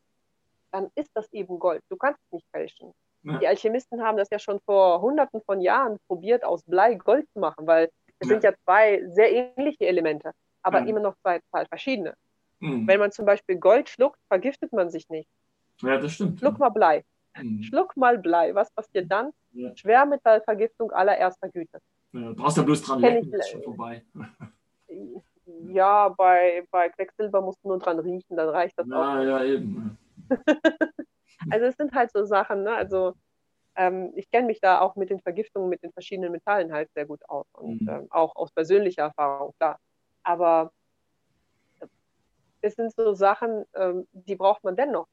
[0.73, 1.81] dann ist das eben Gold.
[1.89, 2.91] Du kannst es nicht fälschen.
[3.21, 3.37] Ja.
[3.37, 7.39] Die Alchemisten haben das ja schon vor hunderten von Jahren probiert, aus Blei Gold zu
[7.39, 8.33] machen, weil es ja.
[8.33, 10.85] sind ja zwei sehr ähnliche Elemente, aber ja.
[10.85, 12.15] immer noch zwei, zwei verschiedene.
[12.59, 12.87] Mhm.
[12.87, 15.29] Wenn man zum Beispiel Gold schluckt, vergiftet man sich nicht.
[15.81, 16.39] Ja, das stimmt.
[16.39, 17.03] Schluck mal Blei.
[17.37, 17.63] Mhm.
[17.63, 18.53] Schluck mal Blei.
[18.55, 19.31] Was passiert dann?
[19.75, 21.79] Schwermetallvergiftung allererster Güte.
[22.11, 24.03] Du brauchst ja bloß dran lecken, ist schon vorbei.
[25.67, 29.23] Ja, bei, bei Quecksilber musst du nur dran riechen, dann reicht das ja, auch.
[29.23, 29.97] Ja, eben.
[31.49, 32.73] also es sind halt so Sachen, ne?
[32.75, 33.13] Also
[33.75, 37.05] ähm, ich kenne mich da auch mit den Vergiftungen mit den verschiedenen Metallen halt sehr
[37.05, 37.89] gut aus und mhm.
[37.89, 39.79] ähm, auch aus persönlicher Erfahrung, klar.
[40.23, 40.71] Aber
[42.61, 45.07] es sind so Sachen, ähm, die braucht man dennoch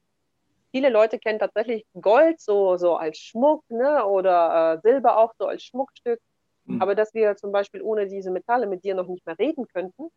[0.71, 4.05] viele Leute kennen tatsächlich Gold so, so als Schmuck ne?
[4.05, 6.19] oder äh, Silber auch so als Schmuckstück.
[6.65, 6.81] Mhm.
[6.81, 10.09] Aber dass wir zum Beispiel ohne diese Metalle mit dir noch nicht mehr reden könnten,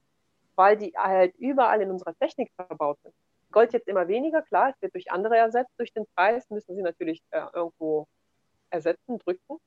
[0.56, 3.14] weil die halt überall in unserer Technik verbaut sind.
[3.54, 5.72] Gold jetzt immer weniger, klar, es wird durch andere ersetzt.
[5.78, 8.06] Durch den Preis müssen sie natürlich äh, irgendwo
[8.70, 9.58] ersetzen, drücken.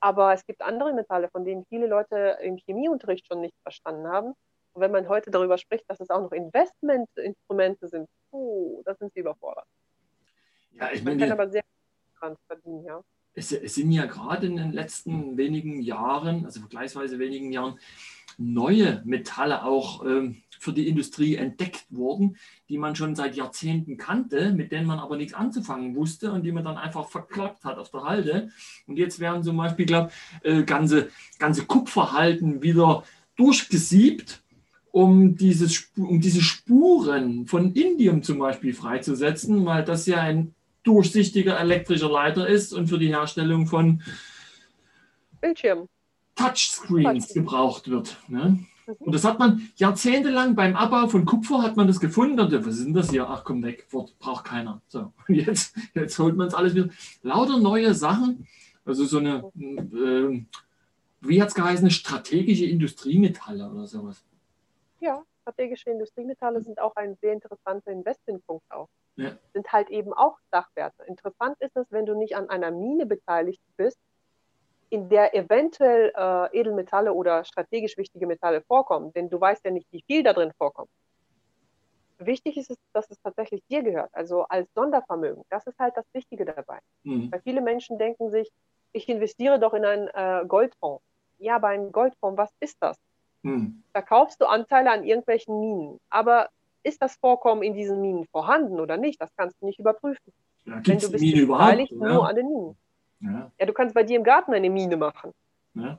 [0.00, 4.34] Aber es gibt andere Metalle, von denen viele Leute im Chemieunterricht schon nicht verstanden haben.
[4.72, 9.12] Und wenn man heute darüber spricht, dass es auch noch Investmentinstrumente sind, puh, das sind
[9.12, 9.66] sie überfordert.
[10.72, 11.62] Ja, ich Man meine, kann aber sehr
[12.18, 13.02] dran verdienen, ja.
[13.34, 17.78] Es, es, sind ja gerade in den letzten wenigen Jahren, also vergleichsweise wenigen Jahren,
[18.38, 22.36] neue Metalle auch ähm, für die Industrie entdeckt worden,
[22.68, 26.52] die man schon seit Jahrzehnten kannte, mit denen man aber nichts anzufangen wusste und die
[26.52, 28.50] man dann einfach verklappt hat auf der Halde.
[28.86, 30.10] Und jetzt werden zum Beispiel, glaube
[30.42, 33.02] äh, ganze, ganze Kupferhalten wieder
[33.36, 34.42] durchgesiebt
[34.92, 41.58] um, dieses, um diese Spuren von Indium zum Beispiel freizusetzen, weil das ja ein durchsichtiger
[41.58, 44.02] elektrischer Leiter ist und für die Herstellung von
[45.40, 45.88] Bildschirm.
[46.36, 47.34] Touchscreens Touch.
[47.34, 48.16] gebraucht wird.
[48.28, 48.64] Ne?
[48.86, 48.94] Mhm.
[48.98, 52.38] Und das hat man jahrzehntelang beim Abbau von Kupfer hat man das gefunden.
[52.40, 53.28] Und, was denn das hier?
[53.28, 54.80] Ach komm weg, Wort braucht keiner.
[54.88, 56.88] So, jetzt, jetzt holt man es alles wieder.
[57.22, 58.46] Lauter neue Sachen.
[58.84, 60.44] Also so eine, äh,
[61.20, 64.24] wie hat es geheißen, strategische Industriemetalle oder sowas.
[64.98, 69.32] Ja, strategische Industriemetalle sind auch ein sehr interessanter Investmentpunkt auch ja.
[69.52, 71.04] sind halt eben auch Sachwerte.
[71.04, 73.98] Interessant ist es, wenn du nicht an einer Mine beteiligt bist,
[74.90, 79.86] in der eventuell äh, Edelmetalle oder strategisch wichtige Metalle vorkommen, denn du weißt ja nicht,
[79.90, 80.90] wie viel da drin vorkommt.
[82.18, 85.42] Wichtig ist es, dass es tatsächlich dir gehört, also als Sondervermögen.
[85.48, 86.78] Das ist halt das Wichtige dabei.
[87.04, 87.32] Mhm.
[87.32, 88.50] Weil viele Menschen denken sich,
[88.92, 91.02] ich investiere doch in einen äh, Goldfonds.
[91.38, 92.96] Ja, aber ein Goldfonds, was ist das?
[93.42, 93.82] Mhm.
[93.92, 96.00] Da kaufst du Anteile an irgendwelchen Minen.
[96.10, 96.48] Aber
[96.82, 99.20] ist das Vorkommen in diesen Minen vorhanden oder nicht?
[99.20, 100.32] Das kannst du nicht überprüfen.
[100.64, 101.98] Ja, Wenn du bist Mine beteiligt ja.
[101.98, 102.76] nur an den Minen.
[103.20, 103.50] Ja.
[103.58, 103.66] ja.
[103.66, 105.32] du kannst bei dir im Garten eine Mine machen
[105.74, 105.98] ja.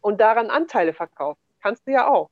[0.00, 1.40] und daran Anteile verkaufen.
[1.60, 2.30] Kannst du ja auch.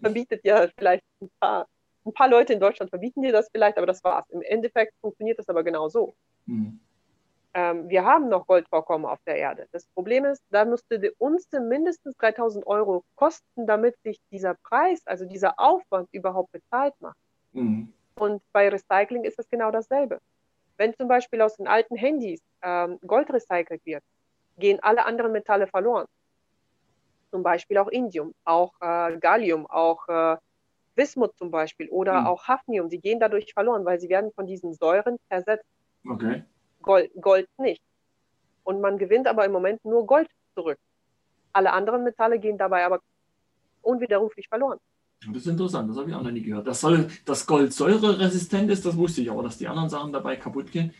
[0.00, 1.66] Verbietet ja vielleicht ein paar,
[2.06, 4.28] ein paar Leute in Deutschland verbieten dir das vielleicht, aber das war's.
[4.30, 6.14] Im Endeffekt funktioniert das aber genau so.
[6.46, 6.80] Mhm
[7.54, 9.66] ähm, wir haben noch Goldvorkommen auf der Erde.
[9.72, 15.02] Das Problem ist, da müsste die Unze mindestens 3000 Euro kosten, damit sich dieser Preis,
[15.06, 17.16] also dieser Aufwand überhaupt bezahlt macht.
[17.52, 17.92] Mhm.
[18.14, 20.20] Und bei Recycling ist es genau dasselbe.
[20.76, 24.02] Wenn zum Beispiel aus den alten Handys ähm, Gold recycelt wird,
[24.56, 26.06] gehen alle anderen Metalle verloren.
[27.30, 30.36] Zum Beispiel auch Indium, auch äh, Gallium, auch äh,
[30.94, 32.26] Bismut zum Beispiel oder mhm.
[32.26, 32.88] auch Hafnium.
[32.88, 35.66] Die gehen dadurch verloren, weil sie werden von diesen Säuren zersetzt.
[36.08, 36.44] Okay.
[36.82, 37.82] Gold, Gold nicht.
[38.64, 40.78] Und man gewinnt aber im Moment nur Gold zurück.
[41.52, 43.00] Alle anderen Metalle gehen dabei aber
[43.82, 44.78] unwiderruflich verloren.
[45.26, 46.66] Das ist interessant, das habe ich auch noch nie gehört.
[46.66, 50.36] Das, soll, dass Gold säureresistent ist, das wusste ich, aber dass die anderen Sachen dabei
[50.36, 50.94] kaputt gehen.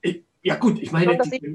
[0.00, 1.54] Äh, ja gut, ich meine, die,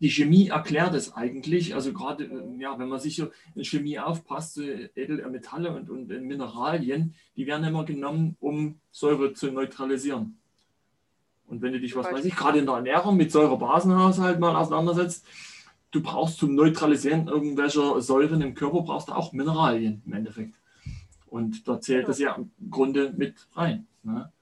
[0.00, 1.74] die, Chemie erklärt es eigentlich.
[1.74, 7.14] Also gerade, äh, ja, wenn man sich so in Chemie aufpasst, Edelmetalle und, und Mineralien,
[7.36, 10.38] die werden immer genommen, um Säure zu neutralisieren.
[11.48, 15.26] Und wenn du dich, was weiß ich, gerade in der Ernährung mit Säurebasenhaushalt mal auseinandersetzt,
[15.90, 20.54] du brauchst zum Neutralisieren irgendwelcher Säuren im Körper, brauchst du auch Mineralien im Endeffekt.
[21.26, 23.86] Und da zählt das ja im Grunde mit rein.
[24.02, 24.32] Ne?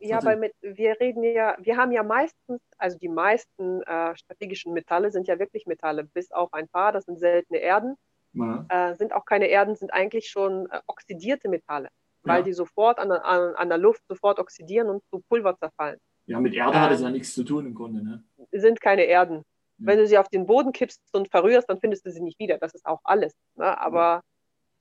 [0.00, 4.72] Ja, weil mit, wir reden ja, wir haben ja meistens, also die meisten äh, strategischen
[4.72, 7.96] Metalle sind ja wirklich Metalle, bis auf ein paar, das sind seltene Erden.
[8.32, 8.66] Ja.
[8.68, 11.88] Äh, sind auch keine Erden, sind eigentlich schon äh, oxidierte Metalle,
[12.28, 12.44] weil ja.
[12.44, 15.98] die sofort an, an, an, der Luft sofort oxidieren und zu Pulver zerfallen.
[16.26, 18.04] Ja, mit Erde hat es ja nichts zu tun im Grunde.
[18.04, 18.22] Ne?
[18.52, 19.42] Sind keine Erden.
[19.78, 22.58] Wenn du sie auf den Boden kippst und verrührst, dann findest du sie nicht wieder.
[22.58, 23.32] Das ist auch alles.
[23.54, 23.78] Ne?
[23.80, 24.22] Aber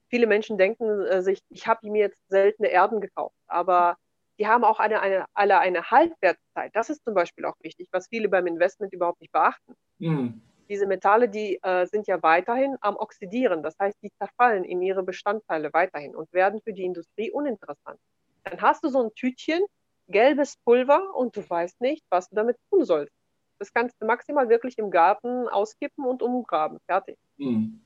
[0.10, 3.36] viele Menschen denken äh, sich, ich habe mir jetzt seltene Erden gekauft.
[3.48, 3.98] Aber
[4.40, 6.76] die haben auch eine, eine, alle eine Haltwertszeit.
[6.76, 9.74] Das ist zum Beispiel auch wichtig, was viele beim Investment überhaupt nicht beachten.
[10.00, 10.42] Mhm.
[10.70, 13.64] Diese Metalle, die äh, sind ja weiterhin am Oxidieren.
[13.64, 18.00] Das heißt, die zerfallen in ihre Bestandteile weiterhin und werden für die Industrie uninteressant.
[18.44, 19.62] Dann hast du so ein Tütchen,
[20.08, 23.14] gelbes Pulver und du weißt nicht, was du damit tun sollst.
[23.60, 26.80] Das kannst du maximal wirklich im Garten auskippen und umgraben.
[26.86, 27.18] Fertig.
[27.38, 27.82] Mhm.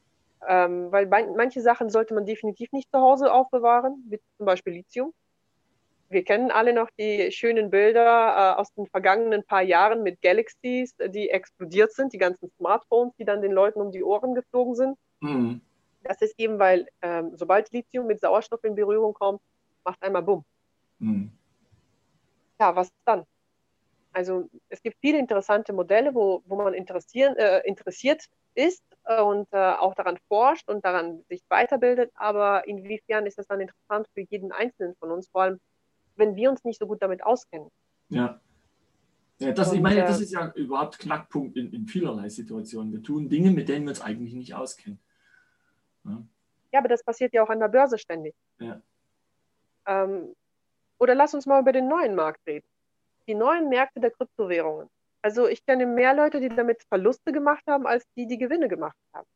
[0.48, 5.14] Ähm, weil manche Sachen sollte man definitiv nicht zu Hause aufbewahren, wie zum Beispiel Lithium.
[6.12, 8.04] Wir kennen alle noch die schönen Bilder
[8.58, 13.24] äh, aus den vergangenen paar Jahren mit Galaxies, die explodiert sind, die ganzen Smartphones, die
[13.24, 14.98] dann den Leuten um die Ohren geflogen sind.
[15.22, 15.62] Mhm.
[16.04, 19.40] Das ist eben, weil ähm, sobald Lithium mit Sauerstoff in Berührung kommt,
[19.86, 20.44] macht einmal Bumm.
[21.00, 21.32] Mhm.
[22.60, 23.24] Ja, was dann?
[24.12, 29.48] Also es gibt viele interessante Modelle, wo, wo man interessieren, äh, interessiert ist äh, und
[29.54, 32.12] äh, auch daran forscht und daran sich weiterbildet.
[32.16, 35.60] Aber inwiefern ist das dann interessant für jeden Einzelnen von uns, vor allem
[36.22, 37.70] wenn wir uns nicht so gut damit auskennen?
[38.10, 38.40] Ja.
[39.40, 42.94] ja das, und, ich meine, das äh, ist ja überhaupt Knackpunkt in, in vielerlei Situationen.
[42.94, 45.00] Wir tun Dinge, mit denen wir uns eigentlich nicht auskennen.
[46.06, 46.24] Ja,
[46.72, 48.34] ja aber das passiert ja auch an der Börse ständig.
[48.60, 48.82] Ja.
[49.86, 50.34] Ähm,
[50.98, 52.66] oder lass uns mal über den neuen Markt reden
[53.28, 54.90] die neuen Märkte der Kryptowährungen.
[55.22, 58.98] Also ich kenne mehr Leute, die damit Verluste gemacht haben, als die, die Gewinne gemacht
[59.14, 59.28] haben.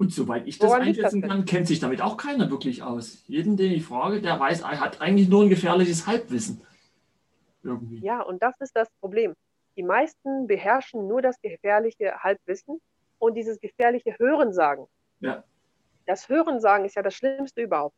[0.00, 3.22] Und soweit ich das Woran einschätzen das kann, kennt sich damit auch keiner wirklich aus.
[3.26, 6.62] Jeden, den ich frage, der weiß, er hat eigentlich nur ein gefährliches Halbwissen.
[7.62, 7.98] Irgendwie.
[7.98, 9.34] Ja, und das ist das Problem.
[9.76, 12.80] Die meisten beherrschen nur das gefährliche Halbwissen
[13.18, 14.86] und dieses gefährliche Hörensagen.
[15.20, 15.44] Ja.
[16.06, 17.94] Das Hörensagen ist ja das Schlimmste überhaupt.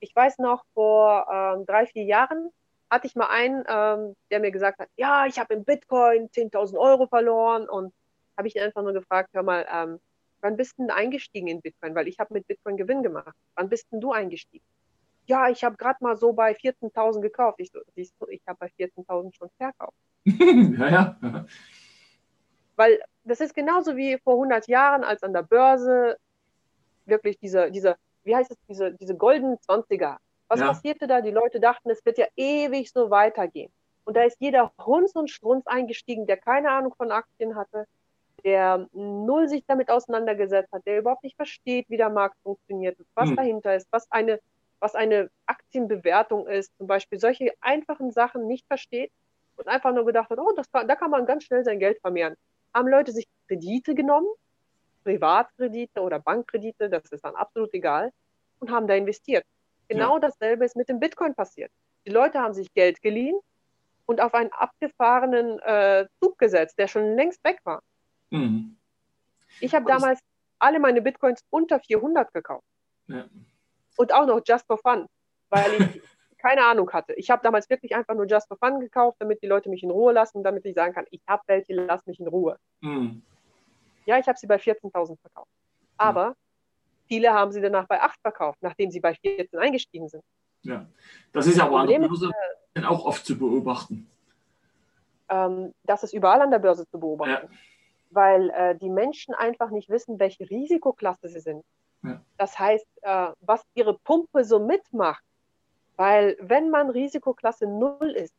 [0.00, 2.50] Ich weiß noch, vor ähm, drei, vier Jahren
[2.90, 6.76] hatte ich mal einen, ähm, der mir gesagt hat, ja, ich habe im Bitcoin 10.000
[6.76, 7.94] Euro verloren und
[8.36, 10.00] habe ich ihn einfach nur gefragt, hör mal, ähm,
[10.42, 11.94] wann bist du denn eingestiegen in Bitcoin?
[11.94, 13.34] Weil ich habe mit Bitcoin Gewinn gemacht.
[13.54, 14.64] Wann bist denn du eingestiegen?
[15.26, 17.60] Ja, ich habe gerade mal so bei 14.000 gekauft.
[17.60, 19.96] Ich so, siehst du, ich habe bei 14.000 schon verkauft.
[20.24, 21.16] ja, ja.
[22.76, 26.16] Weil das ist genauso wie vor 100 Jahren, als an der Börse
[27.04, 30.18] wirklich diese, diese wie heißt es, diese, diese goldenen 20er
[30.50, 30.66] was ja.
[30.66, 31.20] passierte da?
[31.20, 33.72] Die Leute dachten, es wird ja ewig so weitergehen.
[34.04, 37.86] Und da ist jeder Hunz und Strunz eingestiegen, der keine Ahnung von Aktien hatte,
[38.44, 43.30] der null sich damit auseinandergesetzt hat, der überhaupt nicht versteht, wie der Markt funktioniert, was
[43.30, 43.36] hm.
[43.36, 44.40] dahinter ist, was eine,
[44.80, 49.10] was eine Aktienbewertung ist, zum Beispiel solche einfachen Sachen nicht versteht
[49.56, 52.00] und einfach nur gedacht hat, oh, das kann, da kann man ganz schnell sein Geld
[52.00, 52.34] vermehren.
[52.74, 54.28] Haben Leute sich Kredite genommen,
[55.04, 58.10] Privatkredite oder Bankkredite, das ist dann absolut egal,
[58.60, 59.44] und haben da investiert.
[59.88, 60.20] Genau ja.
[60.20, 61.70] dasselbe ist mit dem Bitcoin passiert.
[62.06, 63.38] Die Leute haben sich Geld geliehen
[64.06, 67.82] und auf einen abgefahrenen äh, Zug gesetzt, der schon längst weg war.
[68.30, 68.76] Mhm.
[69.60, 70.20] Ich habe damals
[70.58, 72.64] alle meine Bitcoins unter 400 gekauft.
[73.08, 73.24] Ja.
[73.96, 75.06] Und auch noch just for fun,
[75.48, 76.02] weil ich
[76.38, 77.12] keine Ahnung hatte.
[77.14, 79.90] Ich habe damals wirklich einfach nur just for fun gekauft, damit die Leute mich in
[79.90, 82.56] Ruhe lassen, damit ich sagen kann, ich habe welche, lass mich in Ruhe.
[82.80, 83.22] Mhm.
[84.06, 85.50] Ja, ich habe sie bei 14.000 verkauft.
[85.98, 86.34] Aber
[87.10, 90.22] Viele haben sie danach bei 8 verkauft, nachdem sie bei 14 eingestiegen sind.
[90.62, 90.86] Ja,
[91.32, 92.30] das ist ja aber an der Börse
[92.86, 94.08] auch oft zu beobachten.
[95.28, 97.48] Ähm, das ist überall an der Börse zu beobachten.
[97.50, 97.58] Ja.
[98.10, 101.64] Weil äh, die Menschen einfach nicht wissen, welche Risikoklasse sie sind.
[102.02, 102.20] Ja.
[102.38, 105.22] Das heißt, äh, was ihre Pumpe so mitmacht.
[105.96, 108.34] Weil wenn man Risikoklasse 0 ist,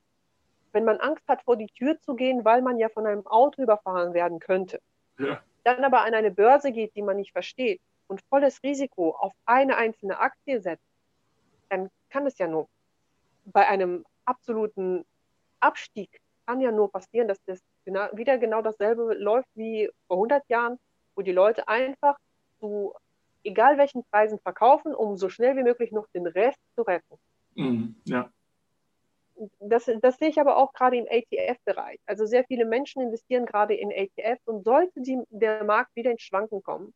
[0.72, 3.62] wenn man Angst hat, vor die Tür zu gehen, weil man ja von einem Auto
[3.62, 4.80] überfahren werden könnte,
[5.20, 5.42] ja.
[5.64, 9.78] dann aber an eine Börse geht, die man nicht versteht, und volles Risiko auf eine
[9.78, 10.86] einzelne Aktie setzt,
[11.70, 12.68] dann kann es ja nur
[13.46, 15.06] bei einem absoluten
[15.62, 20.44] Abstieg kann ja nur passieren, dass das genau, wieder genau dasselbe läuft wie vor 100
[20.50, 20.78] Jahren,
[21.16, 22.18] wo die Leute einfach
[22.60, 22.94] zu
[23.44, 27.16] egal welchen Preisen verkaufen, um so schnell wie möglich noch den Rest zu retten.
[27.56, 28.32] Mhm, ja.
[29.60, 32.00] Das, das, sehe ich aber auch gerade im ATF-Bereich.
[32.06, 36.22] Also sehr viele Menschen investieren gerade in ATFs und sollte die, der Markt wieder ins
[36.22, 36.94] Schwanken kommen,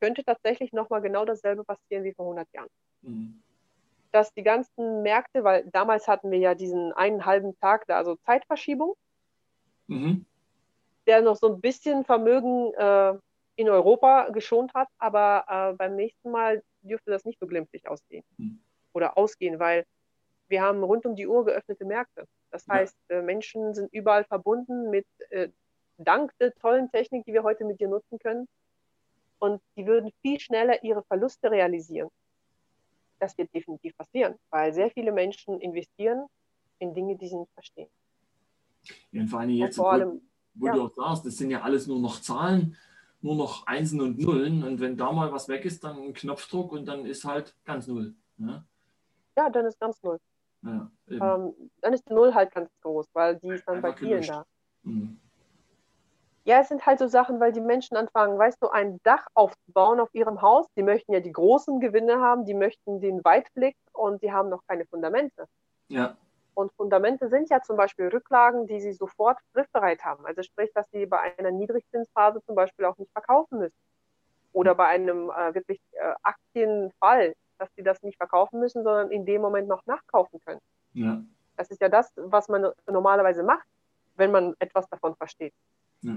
[0.00, 2.68] könnte tatsächlich nochmal genau dasselbe passieren wie vor 100 Jahren.
[3.02, 3.42] Mhm.
[4.10, 8.16] Dass die ganzen Märkte, weil damals hatten wir ja diesen einen halben Tag da, also
[8.16, 8.94] Zeitverschiebung,
[9.86, 10.24] mhm.
[11.06, 13.14] der noch so ein bisschen Vermögen äh,
[13.56, 18.24] in Europa geschont hat, aber äh, beim nächsten Mal dürfte das nicht so glimpflich ausgehen
[18.36, 18.60] mhm.
[18.92, 19.84] oder ausgehen, weil
[20.48, 22.26] wir haben rund um die Uhr geöffnete Märkte.
[22.50, 23.22] Das heißt, ja.
[23.22, 25.48] Menschen sind überall verbunden mit, äh,
[25.98, 28.48] dank der tollen Technik, die wir heute mit dir nutzen können.
[29.38, 32.08] Und die würden viel schneller ihre Verluste realisieren.
[33.18, 36.26] Das wird definitiv passieren, weil sehr viele Menschen investieren
[36.78, 37.88] in Dinge, die sie nicht verstehen.
[39.10, 40.20] Ja, und vor allem jetzt, vor allem,
[40.54, 40.72] wo, wo ja.
[40.74, 42.76] du auch sagst, das sind ja alles nur noch Zahlen,
[43.20, 44.62] nur noch Einsen und Nullen.
[44.62, 47.86] Und wenn da mal was weg ist, dann ein Knopfdruck und dann ist halt ganz
[47.88, 48.14] Null.
[48.36, 48.64] Ne?
[49.36, 50.18] Ja, dann ist ganz Null.
[50.62, 53.96] Ja, ähm, dann ist die Null halt ganz groß, weil die ist dann Einfach bei
[53.96, 54.44] vielen da.
[54.82, 55.20] Mhm.
[56.48, 60.00] Ja, es sind halt so Sachen, weil die Menschen anfangen, weißt du, ein Dach aufzubauen
[60.00, 60.66] auf ihrem Haus.
[60.78, 64.62] Die möchten ja die großen Gewinne haben, die möchten den Weitblick und die haben noch
[64.66, 65.44] keine Fundamente.
[65.88, 66.16] Ja.
[66.54, 70.24] Und Fundamente sind ja zum Beispiel Rücklagen, die sie sofort griffbereit haben.
[70.24, 73.76] Also sprich, dass sie bei einer Niedrigzinsphase zum Beispiel auch nicht verkaufen müssen.
[74.54, 79.26] Oder bei einem äh, wirklich äh, Aktienfall, dass sie das nicht verkaufen müssen, sondern in
[79.26, 80.62] dem Moment noch nachkaufen können.
[80.94, 81.22] Ja.
[81.58, 83.68] Das ist ja das, was man normalerweise macht,
[84.16, 85.52] wenn man etwas davon versteht.
[86.00, 86.16] Ja.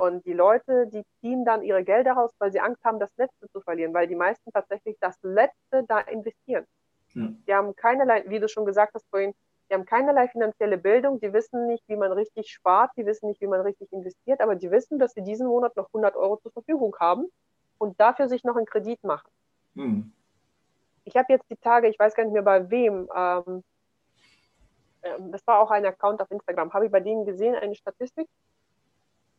[0.00, 3.48] Und die Leute, die ziehen dann ihre Gelder raus, weil sie Angst haben, das Letzte
[3.50, 6.64] zu verlieren, weil die meisten tatsächlich das Letzte da investieren.
[7.12, 7.28] Ja.
[7.46, 9.34] Die haben keinerlei, wie du schon gesagt hast vorhin,
[9.68, 13.40] die haben keinerlei finanzielle Bildung, die wissen nicht, wie man richtig spart, die wissen nicht,
[13.40, 16.50] wie man richtig investiert, aber die wissen, dass sie diesen Monat noch 100 Euro zur
[16.50, 17.28] Verfügung haben
[17.78, 19.30] und dafür sich noch einen Kredit machen.
[19.76, 20.12] Hm.
[21.04, 23.62] Ich habe jetzt die Tage, ich weiß gar nicht mehr bei wem, ähm,
[25.02, 28.28] ähm, das war auch ein Account auf Instagram, habe ich bei denen gesehen, eine Statistik.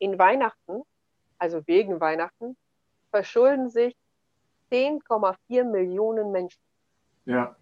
[0.02, 0.82] In Weihnachten,
[1.38, 2.56] also wegen Weihnachten,
[3.10, 3.94] verschulden sich
[4.70, 6.60] 10,4 Millionen Menschen.
[7.24, 7.56] Ja.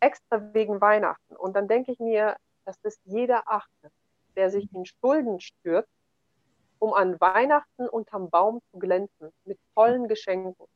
[0.00, 1.36] Extra wegen Weihnachten.
[1.36, 3.90] Und dann denke ich mir, das ist jeder Achte,
[4.36, 5.92] der sich in Schulden stürzt,
[6.78, 10.66] um an Weihnachten unterm Baum zu glänzen, mit vollen Geschenken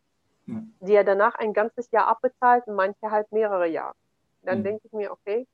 [0.80, 3.94] die er danach ein ganzes Jahr abbezahlt und manche halt mehrere Jahre.
[4.42, 4.64] Dann mhm.
[4.64, 5.46] denke ich mir, okay,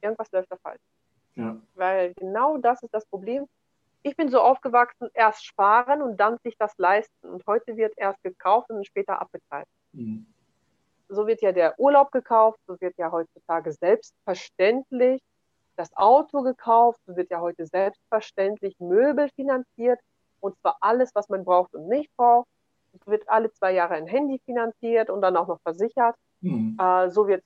[0.00, 0.82] irgendwas läuft da falsch.
[1.34, 1.56] Ja.
[1.74, 3.46] Weil genau das ist das Problem.
[4.02, 7.28] Ich bin so aufgewachsen, erst sparen und dann sich das leisten.
[7.28, 9.66] Und heute wird erst gekauft und später abbezahlt.
[9.92, 10.26] Mhm.
[11.08, 15.20] So wird ja der Urlaub gekauft, so wird ja heutzutage selbstverständlich
[15.76, 20.00] das Auto gekauft, so wird ja heute selbstverständlich Möbel finanziert.
[20.40, 22.48] Und zwar alles, was man braucht und nicht braucht
[23.06, 26.16] wird alle zwei Jahre ein Handy finanziert und dann auch noch versichert.
[26.40, 26.76] Mhm.
[26.80, 27.44] Äh, so wird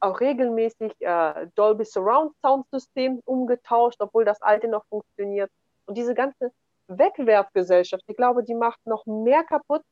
[0.00, 5.50] auch regelmäßig äh, Dolby Surround Sound System umgetauscht, obwohl das alte noch funktioniert.
[5.86, 6.52] Und diese ganze
[6.88, 9.82] Wegwerfgesellschaft, ich glaube, die macht noch mehr kaputt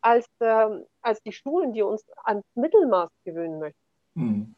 [0.00, 0.66] als, äh,
[1.00, 3.80] als die Schulen, die uns ans Mittelmaß gewöhnen möchten.
[4.14, 4.54] Mhm.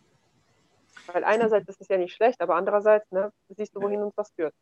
[1.06, 4.30] Weil einerseits ist es ja nicht schlecht, aber andererseits ne, siehst du, wohin uns das
[4.32, 4.54] führt.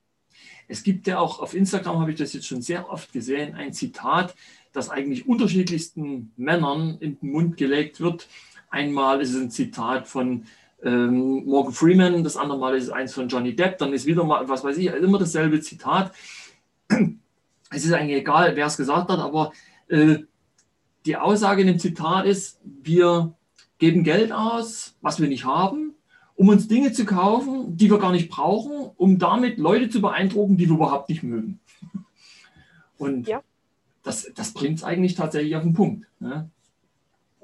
[0.68, 3.72] Es gibt ja auch auf Instagram, habe ich das jetzt schon sehr oft gesehen, ein
[3.72, 4.34] Zitat,
[4.72, 8.28] das eigentlich unterschiedlichsten Männern in den Mund gelegt wird.
[8.68, 10.46] Einmal ist es ein Zitat von
[10.84, 14.24] ähm, Morgan Freeman, das andere Mal ist es eins von Johnny Depp, dann ist wieder
[14.24, 16.12] mal, was weiß ich, immer dasselbe Zitat.
[17.70, 19.52] Es ist eigentlich egal, wer es gesagt hat, aber
[19.88, 20.18] äh,
[21.06, 23.34] die Aussage in dem Zitat ist, wir
[23.78, 25.94] geben Geld aus, was wir nicht haben,
[26.36, 30.56] um uns Dinge zu kaufen, die wir gar nicht brauchen, um damit Leute zu beeindrucken,
[30.56, 31.60] die wir überhaupt nicht mögen.
[32.98, 33.42] Und ja.
[34.02, 36.06] das, das bringt es eigentlich tatsächlich auf den Punkt.
[36.20, 36.50] Ne?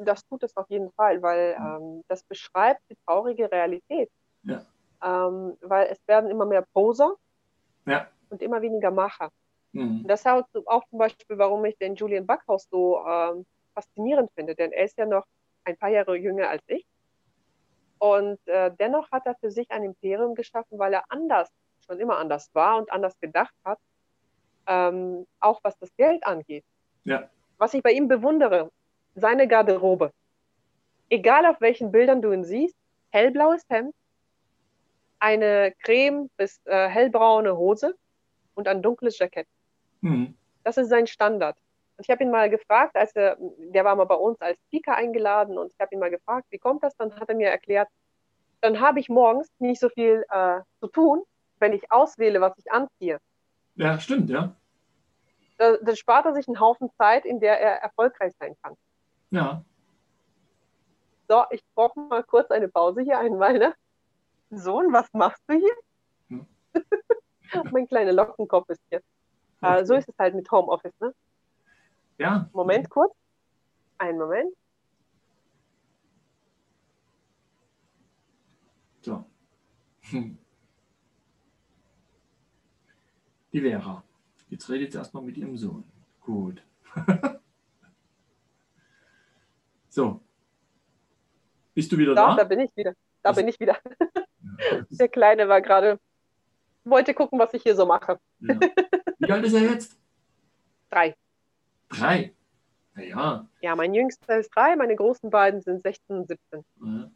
[0.05, 4.11] Das tut es auf jeden Fall, weil ähm, das beschreibt die traurige Realität.
[4.43, 4.65] Ja.
[5.03, 7.15] Ähm, weil es werden immer mehr Poser
[7.87, 8.07] ja.
[8.31, 9.31] und immer weniger Macher.
[9.73, 10.05] Mhm.
[10.07, 14.73] Das ist auch zum Beispiel, warum ich den Julian Backhaus so ähm, faszinierend finde, denn
[14.73, 15.25] er ist ja noch
[15.65, 16.85] ein paar Jahre jünger als ich.
[17.99, 21.51] Und äh, dennoch hat er für sich ein Imperium geschaffen, weil er anders,
[21.87, 23.79] schon immer anders war und anders gedacht hat,
[24.67, 26.65] ähm, auch was das Geld angeht.
[27.05, 27.29] Ja.
[27.59, 28.71] Was ich bei ihm bewundere,
[29.15, 30.13] seine Garderobe.
[31.09, 32.77] Egal auf welchen Bildern du ihn siehst,
[33.11, 33.95] hellblaues Hemd,
[35.19, 37.95] eine creme bis äh, hellbraune Hose
[38.55, 39.47] und ein dunkles Jackett.
[40.01, 40.35] Mhm.
[40.65, 41.57] Das ist sein Standard.
[41.97, 44.97] Und ich habe ihn mal gefragt, als er, der war mal bei uns als Speaker
[44.97, 46.97] eingeladen und ich habe ihn mal gefragt, wie kommt das?
[46.97, 47.89] Dann hat er mir erklärt,
[48.61, 51.23] dann habe ich morgens nicht so viel äh, zu tun,
[51.59, 53.19] wenn ich auswähle, was ich anziehe.
[53.75, 54.55] Ja, stimmt, ja.
[55.59, 58.75] Da, dann spart er sich einen Haufen Zeit, in der er erfolgreich sein kann.
[59.31, 59.65] Ja.
[61.29, 63.75] So, ich brauche mal kurz eine Pause hier einmal, ne?
[64.51, 65.77] Sohn, was machst du hier?
[66.29, 66.47] Hm.
[67.73, 69.01] mein kleiner Lockenkopf ist hier.
[69.63, 71.15] Äh, so ist es halt mit Homeoffice, ne?
[72.19, 72.51] Ja.
[72.53, 73.15] Moment kurz.
[73.99, 74.55] Einen Moment.
[79.03, 79.25] So.
[80.11, 80.37] Hm.
[83.53, 84.03] Die Vera.
[84.49, 85.85] Jetzt redet sie erstmal mit ihrem Sohn.
[86.21, 86.63] Gut.
[89.91, 90.21] so.
[91.75, 92.29] Bist du wieder da?
[92.31, 92.95] Da, da bin ich wieder.
[93.23, 93.77] Da bin ich wieder.
[94.91, 95.99] Der Kleine war gerade,
[96.85, 98.19] wollte gucken, was ich hier so mache.
[98.41, 98.59] Ja.
[99.19, 99.99] Wie alt ist er jetzt?
[100.91, 101.15] Drei.
[101.89, 102.35] Drei.
[102.97, 103.49] Ja, ja.
[103.61, 106.65] Ja, mein Jüngster ist drei, meine großen beiden sind 16 und 17.
[106.85, 107.11] Ja.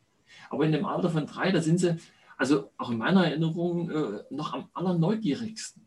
[0.50, 1.96] Aber in dem Alter von drei, da sind sie,
[2.36, 5.86] also auch in meiner Erinnerung, äh, noch am allerneugierigsten.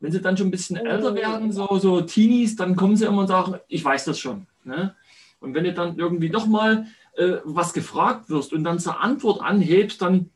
[0.00, 3.20] Wenn sie dann schon ein bisschen älter werden, so, so Teenies, dann kommen sie immer
[3.20, 4.46] und sagen, ich weiß das schon.
[4.64, 4.96] Ne?
[5.42, 9.40] Und wenn du dann irgendwie doch mal äh, was gefragt wirst und dann zur Antwort
[9.42, 10.30] anhebst, dann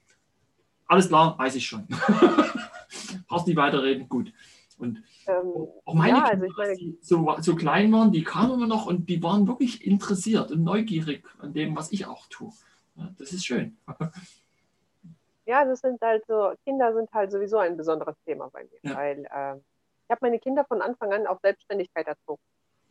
[0.87, 1.87] alles klar, weiß ich schon.
[3.29, 4.33] Brauchst nicht weiterreden, gut.
[4.79, 8.23] Und Ähm, auch meine ja, Kinder, also ich meine, die so, so klein waren, die
[8.23, 12.27] kamen immer noch und die waren wirklich interessiert und neugierig an dem, was ich auch
[12.29, 12.53] tue.
[12.97, 13.77] Ja, das ist schön.
[15.47, 18.97] ja, das sind halt so, Kinder sind halt sowieso ein besonderes Thema bei mir, Ja.
[18.97, 22.43] weil äh, ich habe meine Kinder von Anfang an auf Selbstständigkeit erzogen.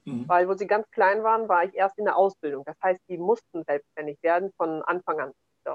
[0.05, 0.27] Mhm.
[0.27, 2.63] Weil wo sie ganz klein waren, war ich erst in der Ausbildung.
[2.65, 5.31] Das heißt, die mussten selbstständig werden von Anfang an.
[5.65, 5.73] Ja,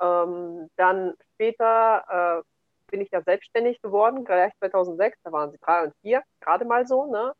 [0.00, 5.84] Ähm, dann später äh, bin ich ja selbstständig geworden, gleich 2006, da waren sie drei
[5.84, 7.32] und vier, gerade mal so, ne?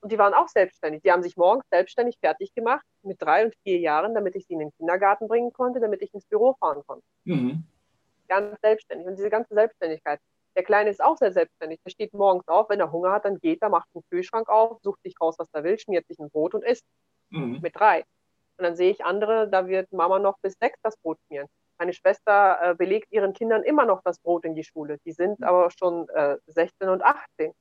[0.00, 1.02] Und die waren auch selbstständig.
[1.02, 4.54] Die haben sich morgens selbstständig fertig gemacht mit drei und vier Jahren, damit ich sie
[4.54, 7.04] in den Kindergarten bringen konnte, damit ich ins Büro fahren konnte.
[7.24, 7.64] mhm.
[8.28, 9.06] Ganz selbstständig.
[9.06, 10.20] Und diese ganze Selbstständigkeit.
[10.54, 11.80] Der Kleine ist auch sehr selbstständig.
[11.84, 14.80] Der steht morgens auf, wenn er Hunger hat, dann geht er, macht den Kühlschrank auf,
[14.82, 16.84] sucht sich raus, was er will, schmiert sich ein Brot und isst
[17.30, 17.60] Mhm.
[17.62, 18.00] mit drei.
[18.58, 21.48] Und dann sehe ich andere, da wird Mama noch bis sechs das Brot schmieren.
[21.78, 24.98] Meine Schwester äh, belegt ihren Kindern immer noch das Brot in die Schule.
[25.06, 27.52] Die sind aber schon äh, 16 und 18.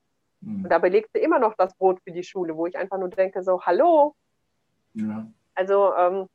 [0.42, 0.64] Mhm.
[0.66, 3.10] Und da belegt sie immer noch das Brot für die Schule, wo ich einfach nur
[3.10, 4.14] denke, so, hallo.
[4.94, 5.26] Ja.
[5.56, 6.28] Also ähm,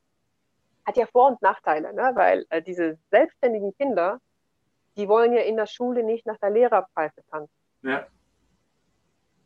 [0.86, 2.12] hat ja Vor- und Nachteile, ne?
[2.14, 4.20] weil äh, diese selbstständigen Kinder,
[4.97, 7.53] die wollen ja in der Schule nicht nach der Lehrerpfeife tanzen.
[7.82, 8.07] Ja.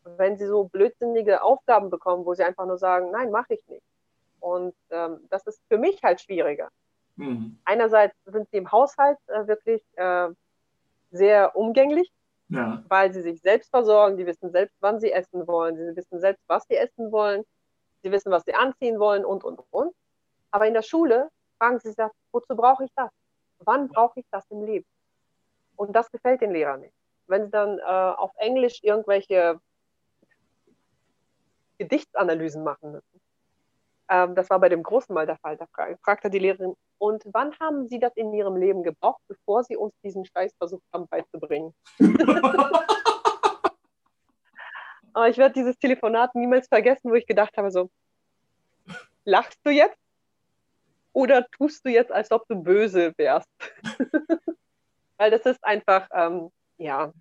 [0.04, 3.84] wenn sie so blödsinnige Aufgaben bekommen, wo sie einfach nur sagen, nein, mache ich nicht.
[4.40, 6.68] Und ähm, das ist für mich halt schwieriger.
[7.16, 7.58] Mhm.
[7.64, 10.28] Einerseits sind sie im Haushalt äh, wirklich äh,
[11.10, 12.10] sehr umgänglich,
[12.48, 12.82] Ja.
[12.88, 16.42] weil sie sich selbst versorgen, die wissen selbst, wann sie essen wollen, sie wissen selbst,
[16.48, 17.44] was sie essen wollen,
[18.02, 19.94] sie wissen, was sie anziehen wollen und, und, und.
[20.50, 21.28] Aber in der Schule
[21.58, 21.98] fragen sie sich,
[22.32, 23.10] wozu brauche ich das?
[23.58, 24.86] Wann brauche ich das im Leben?
[25.80, 26.92] Und das gefällt den Lehrern nicht.
[27.26, 29.58] Wenn sie dann äh, auf Englisch irgendwelche
[31.78, 33.20] Gedichtsanalysen machen müssen.
[34.10, 35.56] Ähm, das war bei dem Großen mal der Fall.
[35.56, 39.64] Da fra fragte die Lehrerin, und wann haben Sie das in Ihrem Leben gebraucht, bevor
[39.64, 41.72] Sie uns diesen Scheiß versucht haben beizubringen?
[45.14, 47.88] Aber ich werde dieses Telefonat niemals vergessen, wo ich gedacht habe, so,
[49.24, 49.96] lachst du jetzt?
[51.14, 53.48] Oder tust du jetzt, als ob du böse wärst?
[55.20, 57.12] Weil das ist einfach, ähm, ja,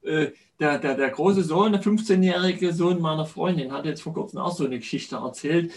[0.00, 0.28] Äh,
[0.60, 4.52] der, der, der große Sohn, der 15-jährige Sohn meiner Freundin, hat jetzt vor kurzem auch
[4.52, 5.72] so eine Geschichte erzählt,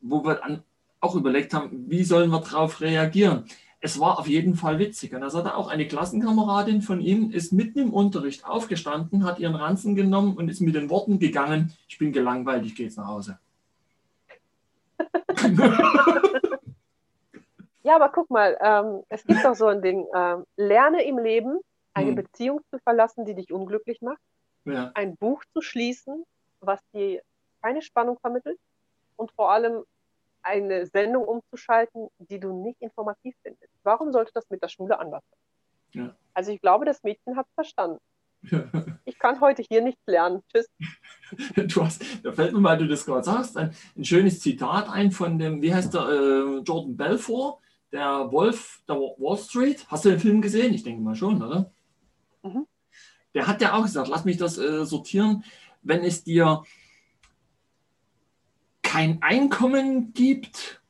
[0.00, 0.62] wo wir dann
[1.00, 3.44] auch überlegt haben, wie sollen wir darauf reagieren.
[3.80, 5.14] Es war auf jeden Fall witzig.
[5.14, 9.54] Und da sagte auch eine Klassenkameradin von ihm, ist mitten im Unterricht aufgestanden, hat ihren
[9.54, 13.08] Ranzen genommen und ist mit den Worten gegangen, ich bin gelangweilt, ich gehe jetzt nach
[13.08, 13.38] Hause.
[17.88, 21.58] Ja, aber guck mal, ähm, es gibt doch so ein Ding, ähm, lerne im Leben
[21.94, 22.16] eine Hm.
[22.16, 24.20] Beziehung zu verlassen, die dich unglücklich macht,
[24.66, 26.22] Ja, ein Buch zu schließen,
[26.60, 27.22] was dir
[27.62, 28.58] keine Spannung vermittelt
[29.16, 29.84] und vor allem
[30.42, 33.72] eine Sendung umzuschalten, die du nicht informativ findest.
[33.84, 36.04] Warum sollte das mit der Schule anders sein?
[36.04, 36.16] Ja.
[36.34, 38.00] Also ich glaube, das Mädchen hat es verstanden.
[39.06, 40.42] Ich kann heute hier nichts lernen.
[40.52, 40.68] Tschüss.
[41.56, 45.10] Du hast, da fällt mir, weil du das gerade sagst, ein, ein schönes Zitat ein
[45.10, 47.58] von dem, wie heißt der, äh, Jordan Belfort,
[47.92, 49.86] der Wolf der Wall Street.
[49.88, 50.74] Hast du den Film gesehen?
[50.74, 51.70] Ich denke mal schon, oder?
[52.42, 52.66] Mhm.
[53.34, 55.44] Der hat ja auch gesagt, lass mich das äh, sortieren,
[55.82, 56.64] wenn es dir
[58.82, 60.82] kein Einkommen gibt,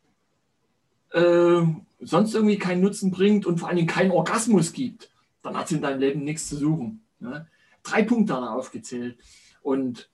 [1.10, 1.62] äh,
[2.00, 5.10] sonst irgendwie keinen Nutzen bringt und vor allen Dingen keinen Orgasmus gibt,
[5.42, 7.04] dann hat es in deinem Leben nichts zu suchen.
[7.18, 7.48] Ne?
[7.82, 9.18] Drei Punkte hat er aufgezählt.
[9.62, 10.10] Und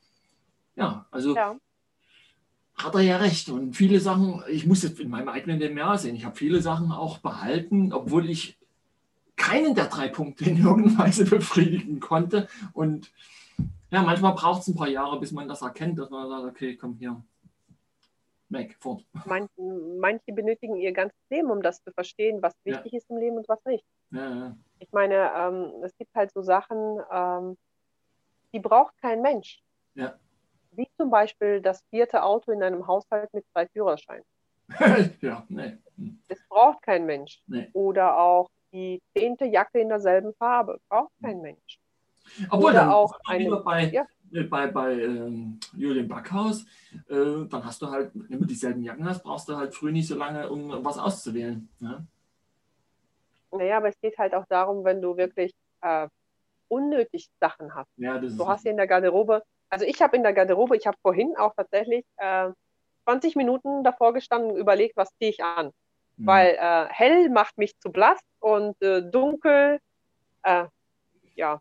[0.76, 1.58] ja, also Ja.
[2.76, 3.48] Hat er ja recht.
[3.48, 6.60] Und viele Sachen, ich muss jetzt in meinem eigenen Leben ja sehen, ich habe viele
[6.60, 8.58] Sachen auch behalten, obwohl ich
[9.36, 12.48] keinen der drei Punkte in irgendeiner Weise befriedigen konnte.
[12.72, 13.12] Und
[13.90, 16.76] ja, manchmal braucht es ein paar Jahre, bis man das erkennt, dass man sagt, okay,
[16.76, 17.22] komm hier,
[18.48, 19.04] weg, fort.
[19.24, 19.60] Manche,
[19.98, 22.74] manche benötigen ihr ganzes Leben, um das zu verstehen, was Ja.
[22.76, 23.84] wichtig ist im Leben und was nicht.
[24.10, 24.56] Ja, ja.
[24.80, 27.56] Ich meine, ähm, es gibt halt so Sachen, ähm,
[28.52, 29.60] die braucht kein Mensch.
[29.94, 30.14] Ja.
[30.76, 34.24] Wie zum Beispiel das vierte Auto in einem Haushalt mit zwei Führerscheinen.
[35.20, 35.78] ja, nee.
[35.96, 36.18] Hm.
[36.28, 37.42] Das braucht kein Mensch.
[37.46, 37.68] Nee.
[37.72, 40.80] Oder auch die zehnte Jacke in derselben Farbe.
[40.88, 41.78] Braucht kein Mensch.
[42.50, 44.06] Obwohl, Oder dann auch eine- bei, ja.
[44.48, 46.64] bei, bei ähm, Julian Backhaus,
[47.08, 50.08] äh, dann hast du halt, wenn du dieselben Jacken hast, brauchst du halt früh nicht
[50.08, 51.68] so lange, um was auszuwählen.
[51.80, 52.06] Ne?
[53.52, 55.52] Naja, aber es geht halt auch darum, wenn du wirklich
[55.82, 56.08] äh,
[56.68, 57.90] unnötig Sachen hast.
[57.96, 59.42] Ja, das Du hast hier in der Garderobe,
[59.74, 62.50] also ich habe in der Garderobe, ich habe vorhin auch tatsächlich äh,
[63.04, 65.72] 20 Minuten davor gestanden und überlegt, was ziehe ich an.
[66.16, 66.26] Mhm.
[66.26, 69.80] Weil äh, hell macht mich zu blass und äh, dunkel,
[70.44, 70.66] äh,
[71.34, 71.60] ja,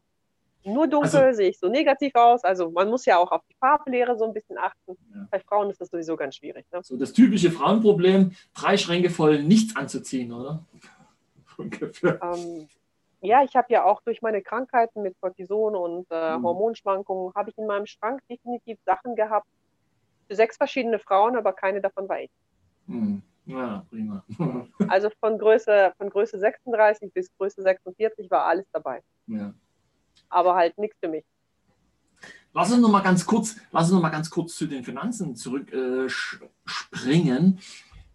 [0.63, 2.43] nur dunkel Also- sehe ich so negativ aus.
[2.43, 4.95] Also man muss ja auch auf die Farblehre so ein bisschen achten.
[5.13, 5.27] Ja.
[5.31, 6.65] Bei Frauen ist das sowieso ganz schwierig.
[6.71, 6.81] Ne?
[6.83, 10.63] so das typische Frauenproblem, drei Schränke voll nichts anzuziehen, oder?
[11.57, 12.19] Ungefähr.
[12.21, 12.67] Ähm,
[13.23, 16.43] ja, ich habe ja auch durch meine Krankheiten mit Cortison und äh, Mhm.
[16.43, 19.47] Hormonschwankungen, habe ich in meinem Schrank definitiv Sachen gehabt
[20.27, 22.31] für sechs verschiedene Frauen, aber keine davon war ich.
[22.87, 23.21] Hm.
[23.45, 24.23] Ja, prima.
[24.89, 29.53] Also von Größe, von Größe 36 bis Größe 46 war alles dabei, ja.
[30.29, 31.25] aber halt nichts für mich.
[32.53, 35.35] Lass uns noch mal ganz kurz, lass uns noch mal ganz kurz zu den Finanzen
[35.35, 37.59] zurückspringen.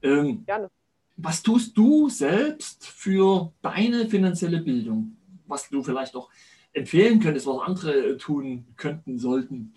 [0.00, 0.70] Äh, ähm, Gerne.
[1.18, 5.16] Was tust du selbst für deine finanzielle Bildung?
[5.46, 6.30] Was du vielleicht auch
[6.72, 9.74] empfehlen könntest, was andere tun könnten, sollten?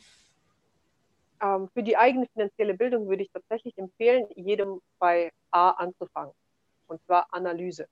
[1.41, 6.33] Ähm, für die eigene finanzielle Bildung würde ich tatsächlich empfehlen, jedem bei A anzufangen.
[6.87, 7.87] Und zwar Analyse.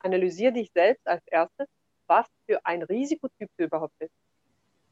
[0.00, 1.68] Analysier dich selbst als erstes,
[2.08, 4.14] was für ein Risikotyp du überhaupt bist.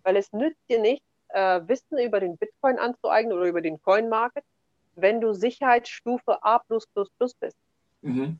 [0.04, 4.08] Weil es nützt dir nicht, äh, Wissen über den Bitcoin anzueignen oder über den Coin
[4.08, 4.44] Market,
[4.94, 7.56] wenn du Sicherheitsstufe A bist.
[8.02, 8.38] Mhm.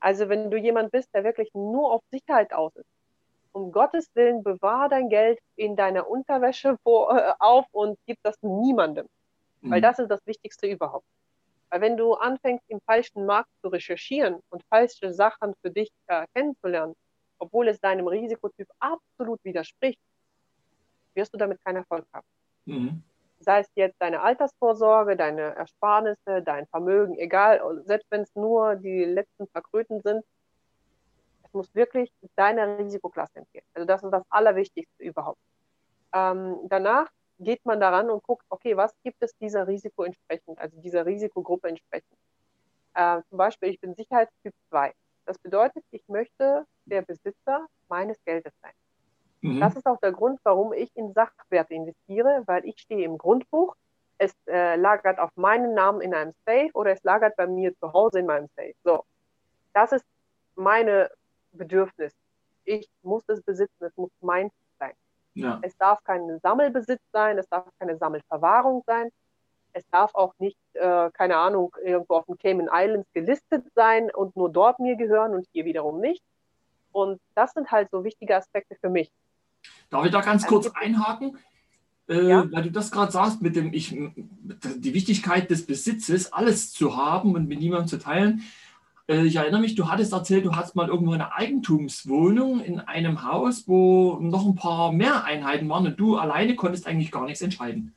[0.00, 2.86] Also wenn du jemand bist, der wirklich nur auf Sicherheit aus ist.
[3.52, 8.36] Um Gottes Willen, bewahr dein Geld in deiner Unterwäsche wo, äh, auf und gib das
[8.42, 9.06] niemandem.
[9.62, 9.82] Weil Mhm.
[9.82, 11.06] das ist das Wichtigste überhaupt.
[11.70, 16.26] Weil wenn du anfängst, im falschen Markt zu recherchieren und falsche Sachen für dich äh,
[16.34, 16.94] kennenzulernen,
[17.38, 19.98] obwohl es deinem Risikotyp absolut widerspricht,
[21.14, 22.26] wirst du damit keinen Erfolg haben.
[22.66, 23.02] Mhm.
[23.46, 29.04] Sei es jetzt deine Altersvorsorge, deine Ersparnisse, dein Vermögen, egal, selbst wenn es nur die
[29.04, 30.24] letzten Verkröten sind,
[31.44, 33.64] es muss wirklich deiner Risikoklasse empfehlen.
[33.72, 35.38] Also das ist das Allerwichtigste überhaupt.
[36.12, 40.80] Ähm, danach geht man daran und guckt, okay, was gibt es dieser Risiko entsprechend, also
[40.80, 42.18] dieser Risikogruppe entsprechend.
[42.94, 44.92] Äh, zum Beispiel, ich bin Sicherheitstyp 2.
[45.24, 48.72] Das bedeutet, ich möchte der Besitzer meines Geldes sein.
[49.46, 49.60] Mhm.
[49.60, 53.76] Das ist auch der Grund, warum ich in Sachwerte investiere, weil ich stehe im Grundbuch.
[54.18, 57.92] Es äh, lagert auf meinen Namen in einem Safe oder es lagert bei mir zu
[57.92, 58.74] Hause in meinem Safe.
[58.82, 59.04] So,
[59.72, 60.04] das ist
[60.54, 61.10] meine
[61.52, 62.12] Bedürfnis.
[62.64, 64.94] Ich muss es besitzen, es muss meins sein.
[65.34, 65.58] Ja.
[65.62, 69.10] Es darf kein Sammelbesitz sein, es darf keine Sammelverwahrung sein.
[69.74, 74.34] Es darf auch nicht, äh, keine Ahnung, irgendwo auf den Cayman Islands gelistet sein und
[74.34, 76.22] nur dort mir gehören und hier wiederum nicht.
[76.90, 79.12] Und das sind halt so wichtige Aspekte für mich.
[79.90, 81.38] Darf ich da ganz kurz einhaken?
[82.08, 82.46] Äh, Ja.
[82.50, 87.34] Weil du das gerade sagst, mit dem ich, die Wichtigkeit des Besitzes, alles zu haben
[87.34, 88.42] und mit niemandem zu teilen.
[89.08, 93.24] Äh, ich erinnere mich, du hattest erzählt, du hast mal irgendwo eine Eigentumswohnung in einem
[93.24, 97.42] Haus, wo noch ein paar mehr Einheiten waren und du alleine konntest eigentlich gar nichts
[97.42, 97.94] entscheiden.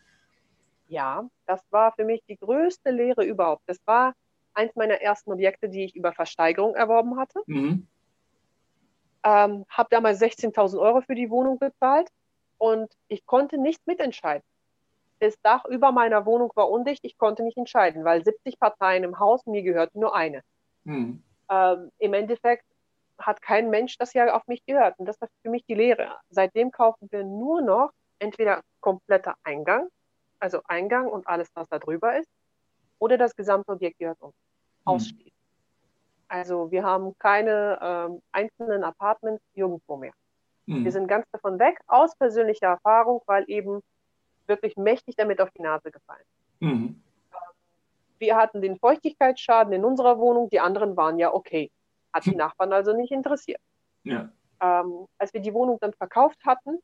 [0.88, 3.62] Ja, das war für mich die größte Lehre überhaupt.
[3.68, 4.14] Das war
[4.54, 7.42] eins meiner ersten Objekte, die ich über Versteigerung erworben hatte.
[7.46, 7.86] Mhm.
[9.24, 12.10] Ähm, habe damals 16.000 Euro für die Wohnung bezahlt
[12.58, 14.44] und ich konnte nicht mitentscheiden.
[15.20, 19.20] Das Dach über meiner Wohnung war undicht, ich konnte nicht entscheiden, weil 70 Parteien im
[19.20, 20.42] Haus, mir gehörte nur eine.
[20.86, 21.22] Mhm.
[21.50, 22.66] Ähm, Im Endeffekt
[23.18, 24.98] hat kein Mensch das ja auf mich gehört.
[24.98, 26.18] Und das war für mich die Lehre.
[26.30, 29.90] Seitdem kaufen wir nur noch entweder kompletter Eingang,
[30.40, 32.30] also Eingang und alles, was da drüber ist,
[32.98, 34.36] oder das gesamte Objekt gehört uns.
[34.86, 35.34] Ausschließlich.
[36.30, 40.14] Also wir haben keine ähm, einzelnen Apartments irgendwo mehr.
[40.68, 40.86] Mhm.
[40.86, 43.82] Wir sind ganz davon weg, aus persönlicher Erfahrung, weil eben
[44.46, 46.24] wirklich mächtig damit auf die Nase gefallen.
[46.60, 47.02] Mhm.
[48.20, 51.72] Wir hatten den Feuchtigkeitsschaden in unserer Wohnung, die anderen waren ja okay.
[52.14, 53.62] Hat die Nachbarn also nicht interessiert.
[54.04, 54.30] Ja.
[54.62, 56.80] Ähm, als wir die Wohnung dann verkauft hatten,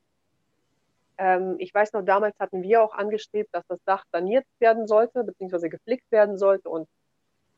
[1.18, 5.24] ähm, ich weiß noch, damals hatten wir auch angestrebt, dass das Dach saniert werden sollte,
[5.24, 6.68] beziehungsweise geflickt werden sollte.
[6.68, 6.88] Und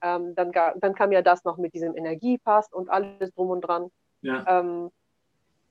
[0.03, 3.90] ähm, dann, dann kam ja das noch mit diesem Energiepass und alles drum und dran.
[4.22, 4.44] Ja.
[4.46, 4.90] Ähm,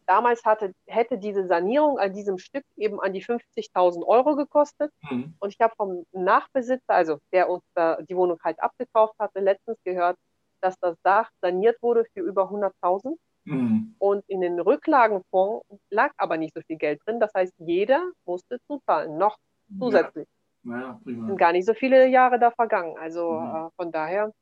[0.06, 4.92] damals hatte, hätte diese Sanierung an diesem Stück eben an die 50.000 Euro gekostet.
[5.10, 5.36] Mhm.
[5.40, 9.78] Und ich habe vom Nachbesitzer, also der uns da die Wohnung halt abgekauft hatte, letztens
[9.84, 10.18] gehört,
[10.62, 13.16] dass das Dach saniert wurde für über 100.000.
[13.44, 13.96] Mhm.
[14.00, 17.20] Und in den Rücklagenfonds lag aber nicht so viel Geld drin.
[17.20, 19.38] Das heißt, jeder musste zuzahlen, noch
[19.80, 20.28] zusätzlich.
[20.70, 21.28] Ja, prima.
[21.28, 22.98] Sind gar nicht so viele Jahre da vergangen.
[22.98, 23.56] Also Mhm.
[23.56, 24.34] äh, von daher,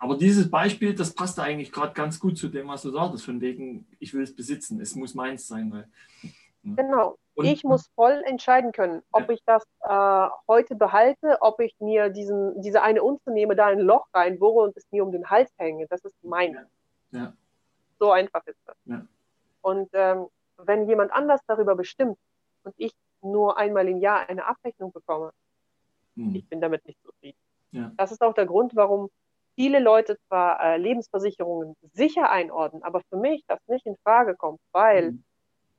[0.00, 3.40] Aber dieses Beispiel, das passt eigentlich gerade ganz gut zu dem, was du sagtest, von
[3.40, 5.72] wegen, ich will es besitzen, es muss meins sein.
[5.72, 5.88] Weil,
[6.62, 7.18] Genau.
[7.34, 9.34] Und, ich muss voll entscheiden können, ob ja.
[9.34, 13.78] ich das äh, heute behalte, ob ich mir diesen, diese eine Unze nehme, da ein
[13.78, 15.86] Loch reinbohre und es mir um den Hals hänge.
[15.88, 16.58] Das ist mein.
[17.12, 17.32] Ja.
[18.00, 18.76] So einfach ist das.
[18.86, 19.06] Ja.
[19.62, 20.26] Und ähm,
[20.56, 22.18] wenn jemand anders darüber bestimmt
[22.64, 25.32] und ich nur einmal im Jahr eine Abrechnung bekomme,
[26.16, 26.34] hm.
[26.34, 27.38] ich bin damit nicht zufrieden.
[27.72, 27.92] Ja.
[27.96, 29.10] Das ist auch der Grund, warum
[29.54, 34.60] viele Leute zwar äh, Lebensversicherungen sicher einordnen, aber für mich das nicht in Frage kommt,
[34.72, 35.24] weil hm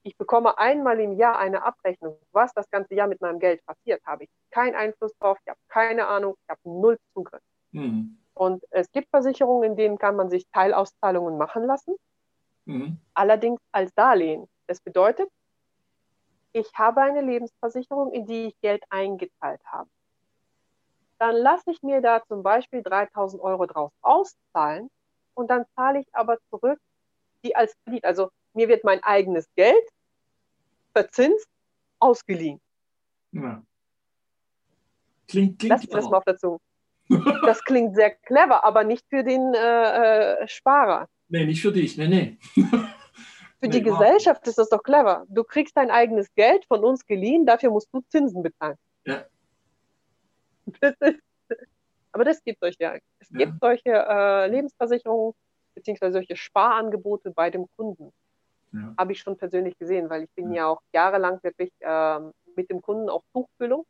[0.03, 4.01] ich bekomme einmal im Jahr eine Abrechnung, was das ganze Jahr mit meinem Geld passiert,
[4.05, 7.41] habe ich keinen Einfluss drauf, ich habe keine Ahnung, ich habe null Zugriff.
[7.71, 8.17] Mhm.
[8.33, 11.95] Und es gibt Versicherungen, in denen kann man sich Teilauszahlungen machen lassen,
[12.65, 12.97] mhm.
[13.13, 14.47] allerdings als Darlehen.
[14.67, 15.29] Das bedeutet,
[16.53, 19.89] ich habe eine Lebensversicherung, in die ich Geld eingezahlt habe.
[21.19, 24.89] Dann lasse ich mir da zum Beispiel 3000 Euro draus auszahlen
[25.33, 26.79] und dann zahle ich aber zurück
[27.43, 28.05] die als Kredit.
[28.05, 29.83] Also mir wird mein eigenes Geld
[30.93, 31.47] verzinst
[31.99, 32.59] ausgeliehen.
[33.31, 33.61] Ja.
[35.27, 36.59] Klingt, klingt Lass das mal auf der Zunge.
[37.43, 41.07] Das klingt sehr clever, aber nicht für den äh, äh Sparer.
[41.27, 42.37] Nee, nicht für dich, nee, nee.
[43.59, 45.25] Für nee, die Gesellschaft ist das doch clever.
[45.27, 48.77] Du kriegst dein eigenes Geld von uns geliehen, dafür musst du Zinsen bezahlen.
[49.05, 49.25] Ja.
[50.81, 51.19] Das ist,
[52.11, 52.93] aber das gibt euch ja.
[53.17, 53.39] Es ja.
[53.39, 55.33] gibt solche äh, Lebensversicherungen
[55.73, 58.13] beziehungsweise solche Sparangebote bei dem Kunden.
[58.71, 58.93] Ja.
[58.99, 62.69] Habe ich schon persönlich gesehen, weil ich bin ja, ja auch jahrelang wirklich ähm, mit
[62.69, 63.85] dem Kunden auf Tuchfüllung.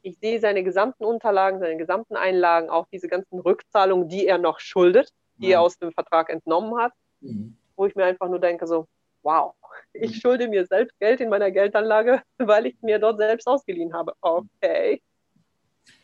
[0.00, 4.60] Ich sehe seine gesamten Unterlagen, seine gesamten Einlagen, auch diese ganzen Rückzahlungen, die er noch
[4.60, 7.57] schuldet, die er aus dem Vertrag entnommen hat, mhm.
[7.78, 8.86] Wo ich mir einfach nur denke, so,
[9.22, 9.54] wow,
[9.92, 10.20] ich mhm.
[10.20, 14.12] schulde mir selbst Geld in meiner Geldanlage, weil ich mir dort selbst ausgeliehen habe.
[14.20, 15.02] Okay.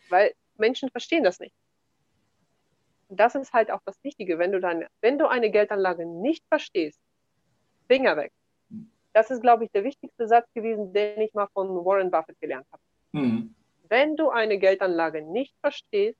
[0.08, 1.54] Weil Menschen verstehen das nicht.
[3.08, 7.00] das ist halt auch das Wichtige, wenn du, deine, wenn du eine Geldanlage nicht verstehst,
[7.86, 8.32] Finger weg.
[9.12, 12.66] Das ist, glaube ich, der wichtigste Satz gewesen, den ich mal von Warren Buffett gelernt
[12.72, 12.82] habe.
[13.12, 13.54] Mhm.
[13.88, 16.18] Wenn du eine Geldanlage nicht verstehst,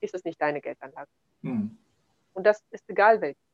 [0.00, 1.10] ist es nicht deine Geldanlage.
[1.42, 1.76] Mhm.
[2.32, 3.45] Und das ist egal welche.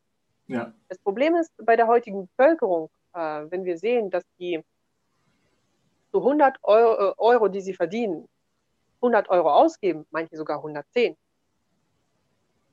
[0.53, 0.73] Ja.
[0.89, 4.63] Das Problem ist bei der heutigen Bevölkerung, äh, wenn wir sehen, dass die
[6.11, 8.29] zu 100 Euro, äh, Euro, die sie verdienen,
[9.01, 11.17] 100 Euro ausgeben, manche sogar 110.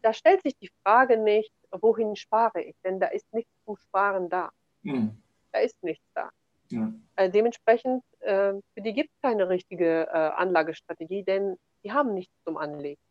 [0.01, 2.75] Da stellt sich die Frage nicht, wohin spare ich?
[2.83, 4.49] Denn da ist nichts zum Sparen da.
[4.83, 5.17] Mhm.
[5.51, 6.29] Da ist nichts da.
[6.69, 6.93] Ja.
[7.15, 12.33] Also dementsprechend, äh, für die gibt es keine richtige äh, Anlagestrategie, denn die haben nichts
[12.45, 13.01] zum Anlegen.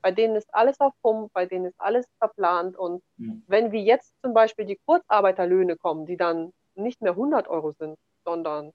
[0.00, 2.76] Bei denen ist alles auf Pump, bei denen ist alles verplant.
[2.76, 3.32] Und ja.
[3.46, 7.98] wenn wie jetzt zum Beispiel die Kurzarbeiterlöhne kommen, die dann nicht mehr 100 Euro sind,
[8.24, 8.72] sondern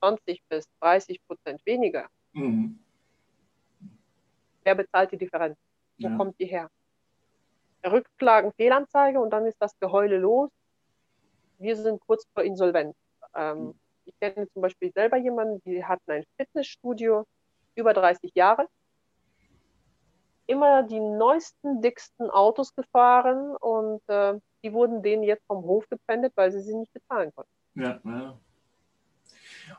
[0.00, 2.78] 20 bis 30 Prozent weniger, mhm.
[4.62, 5.56] wer bezahlt die Differenz?
[5.98, 6.16] Wo ja.
[6.16, 6.70] kommt die her?
[7.86, 10.50] Rückklagen, Fehlanzeige und dann ist das Geheule los.
[11.58, 12.96] Wir sind kurz vor Insolvenz.
[13.34, 13.74] Ähm,
[14.06, 17.24] ich kenne zum Beispiel selber jemanden, die hatten ein Fitnessstudio,
[17.74, 18.68] über 30 Jahre,
[20.46, 26.32] immer die neuesten, dicksten Autos gefahren und äh, die wurden denen jetzt vom Hof gepfändet,
[26.36, 27.50] weil sie sie nicht bezahlen konnten.
[27.74, 28.38] Ja, ja.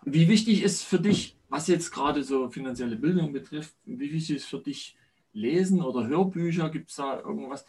[0.03, 4.37] Und wie wichtig ist für dich, was jetzt gerade so finanzielle Bildung betrifft, wie wichtig
[4.37, 4.97] ist für dich
[5.33, 6.69] Lesen oder Hörbücher?
[6.69, 7.65] Gibt es da irgendwas?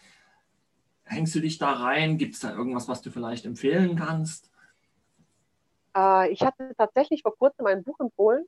[1.06, 2.18] hängst du dich da rein?
[2.18, 4.50] Gibt es da irgendwas, was du vielleicht empfehlen kannst?
[5.96, 8.44] Äh, ich hatte tatsächlich vor kurzem ein Buch empfohlen.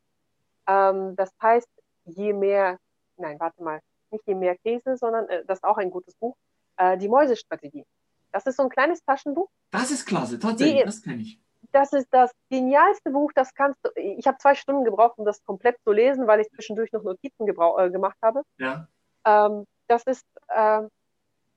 [0.67, 1.69] Ähm, das heißt,
[2.05, 2.79] je mehr,
[3.17, 3.81] nein, warte mal,
[4.11, 6.37] nicht je mehr Käse, sondern äh, das ist auch ein gutes Buch,
[6.77, 7.85] äh, die Mäusestrategie.
[8.33, 9.49] Das ist so ein kleines Taschenbuch.
[9.71, 11.41] Das ist klasse, tatsächlich, die, das kenne ich.
[11.73, 15.45] Das ist das genialste Buch, das kannst du, ich habe zwei Stunden gebraucht, um das
[15.45, 18.43] komplett zu lesen, weil ich zwischendurch noch Notizen äh, gemacht habe.
[18.59, 18.89] Ja.
[19.25, 20.83] Ähm, das ist, äh,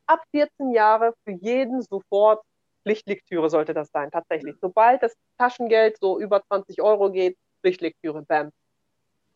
[0.07, 2.41] ab 14 Jahre für jeden sofort
[2.83, 4.55] Pflichtlektüre sollte das sein, tatsächlich.
[4.59, 8.51] Sobald das Taschengeld so über 20 Euro geht, Pflichtlektüre, bam.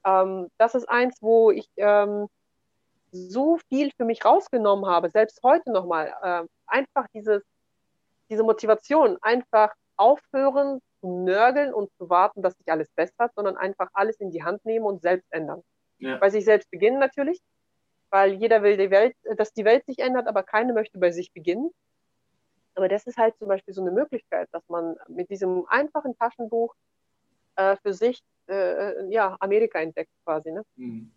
[0.05, 2.27] Ähm, das ist eins, wo ich ähm,
[3.15, 6.13] so viel für mich rausgenommen habe, selbst heute nochmal.
[6.21, 7.43] Äh, einfach dieses,
[8.29, 13.89] diese Motivation, einfach aufhören zu nörgeln und zu warten, dass sich alles bessert, sondern einfach
[13.93, 15.61] alles in die Hand nehmen und selbst ändern.
[15.99, 16.17] Ja.
[16.17, 17.39] Bei sich selbst beginnen natürlich,
[18.09, 21.31] weil jeder will, die Welt, dass die Welt sich ändert, aber keiner möchte bei sich
[21.31, 21.71] beginnen.
[22.75, 26.75] Aber das ist halt zum Beispiel so eine Möglichkeit, dass man mit diesem einfachen Taschenbuch
[27.55, 30.51] äh, für sich äh, ja, Amerika entdeckt quasi.
[30.51, 30.63] Ne?
[30.75, 31.11] Mhm.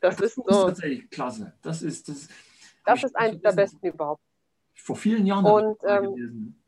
[0.00, 1.52] Das, das, ist, so, ist tatsächlich klasse.
[1.62, 2.28] Das ist, das,
[2.84, 4.22] das ist eines der besten überhaupt.
[4.74, 6.62] Vor vielen Jahren Und, ähm, gelesen.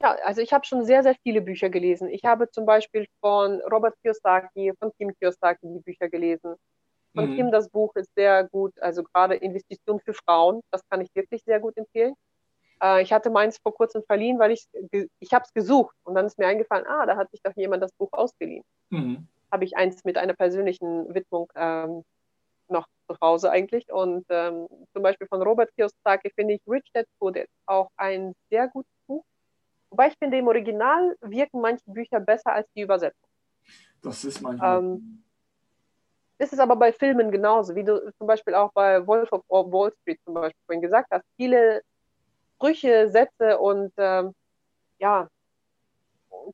[0.00, 2.08] Ja, also ich habe schon sehr, sehr viele Bücher gelesen.
[2.08, 6.56] Ich habe zum Beispiel von Robert Kiyosaki, von Kim Kiyosaki die Bücher gelesen.
[7.14, 7.36] Von mhm.
[7.36, 11.42] Kim das Buch ist sehr gut, also gerade Investition für Frauen, das kann ich wirklich
[11.44, 12.14] sehr gut empfehlen.
[12.82, 14.66] Äh, ich hatte meins vor kurzem verliehen, weil ich
[15.20, 17.82] ich habe es gesucht und dann ist mir eingefallen, ah, da hat sich doch jemand
[17.82, 18.64] das Buch ausgeliehen.
[18.90, 19.28] Mhm.
[19.52, 22.04] Habe ich eins mit einer persönlichen Widmung ähm,
[22.68, 23.92] noch zu Hause eigentlich.
[23.92, 28.34] Und ähm, zum Beispiel von Robert Kiyosaki finde ich Rich Dad Poor Dad auch ein
[28.50, 29.24] sehr gutes Buch.
[29.90, 33.28] Wobei ich finde, im Original wirken manche Bücher besser als die Übersetzung.
[34.02, 34.78] Das ist manchmal.
[34.78, 35.22] Ähm,
[36.38, 39.92] ist es aber bei Filmen genauso, wie du zum Beispiel auch bei Wolf of Wall
[40.00, 41.24] Street zum Beispiel vorhin gesagt hast.
[41.36, 41.82] Viele
[42.54, 44.34] Sprüche, Sätze und ähm,
[44.98, 45.28] ja,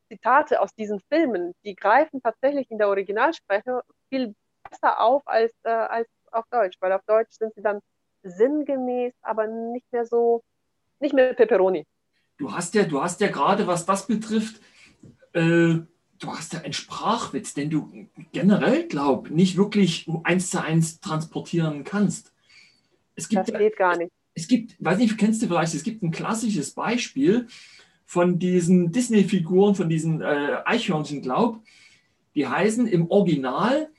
[0.08, 4.34] Zitate aus diesen Filmen, die greifen tatsächlich in der Originalsprache viel
[4.68, 7.80] besser auf als, äh, als auf Deutsch, weil auf Deutsch sind sie dann
[8.22, 10.42] sinngemäß, aber nicht mehr so,
[11.00, 11.86] nicht mehr Peperoni.
[12.36, 14.60] Du hast ja, du hast ja gerade, was das betrifft,
[15.32, 15.78] äh,
[16.18, 21.84] du hast ja einen Sprachwitz, den du generell, glaub, nicht wirklich eins zu eins transportieren
[21.84, 22.32] kannst.
[23.14, 24.12] Es gibt, das geht gar nicht.
[24.34, 27.48] Es gibt, weiß nicht, kennst du vielleicht, es gibt ein klassisches Beispiel
[28.08, 31.62] von diesen Disney-Figuren, von diesen äh, Eichhörnchen, glaub,
[32.34, 33.90] die heißen im Original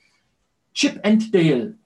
[0.74, 1.78] Chip and Dale.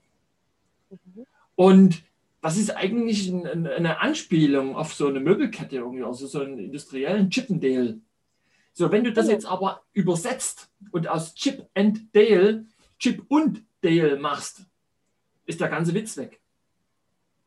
[0.88, 1.26] Mhm.
[1.54, 2.02] Und
[2.40, 7.28] das ist eigentlich ein, eine Anspielung auf so eine Möbelkette irgendwie, also so einen industriellen
[7.28, 8.00] Chippendale.
[8.72, 12.64] So, wenn du das jetzt aber übersetzt und aus Chip and Dale
[12.98, 14.64] Chip und Dale machst,
[15.44, 16.40] ist der ganze Witz weg.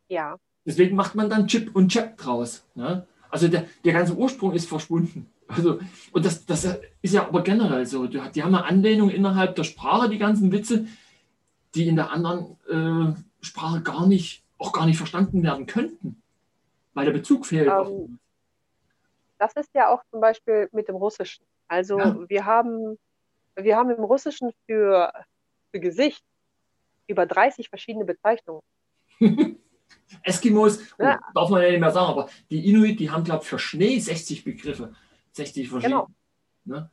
[0.08, 0.38] Ja.
[0.68, 2.64] Deswegen macht man dann Chip und Chap draus.
[2.76, 3.08] Ne?
[3.30, 5.30] Also der, der ganze Ursprung ist verschwunden.
[5.48, 5.80] Also,
[6.12, 8.08] und das, das ist ja aber generell so.
[8.08, 10.88] Die, haben eine Anlehnung innerhalb der Sprache, die ganzen Witze,
[11.76, 16.22] die in der anderen äh, Sprache gar nicht, auch gar nicht verstanden werden könnten,
[16.94, 17.70] weil der Bezug fehlt.
[17.70, 18.20] Um, ähm,
[19.38, 21.46] das ist ja auch zum Beispiel mit dem Russischen.
[21.68, 22.18] Also ja.
[22.28, 22.98] wir, haben,
[23.56, 25.14] wir haben im Russischen für,
[25.72, 26.24] für Gesicht
[27.08, 28.64] über 30 verschiedene Bezeichnungen.
[30.24, 31.20] Eskimos, ja.
[31.22, 33.60] oh, darf man ja nicht mehr sagen, aber die Inuit, die haben, glaube ich, für
[33.60, 34.94] Schnee 60 Begriffe.
[35.34, 36.06] 60 verschiedene.
[36.66, 36.80] Genau.
[36.80, 36.90] Ne?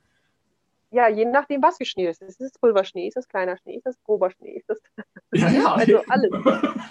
[0.95, 2.23] Ja, je nachdem, was für Schnee ist.
[2.23, 4.81] Ist es Pulverschnee, ist es kleiner Schnee, ist es grober Schnee, ist es.
[5.35, 5.75] Ja, ja.
[5.75, 6.31] also alles.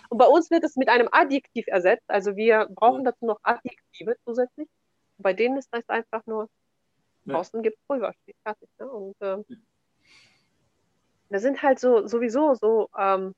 [0.10, 2.04] Und bei uns wird es mit einem Adjektiv ersetzt.
[2.10, 4.68] Also wir brauchen dazu noch Adjektive zusätzlich.
[5.18, 6.50] Und bei denen ist das einfach nur,
[7.24, 7.36] ja.
[7.36, 8.36] draußen gibt es Pulverschnee.
[8.44, 8.68] Fertig.
[8.78, 8.88] Ne?
[8.90, 9.46] Und ähm,
[11.30, 13.34] da sind halt so sowieso so ähm,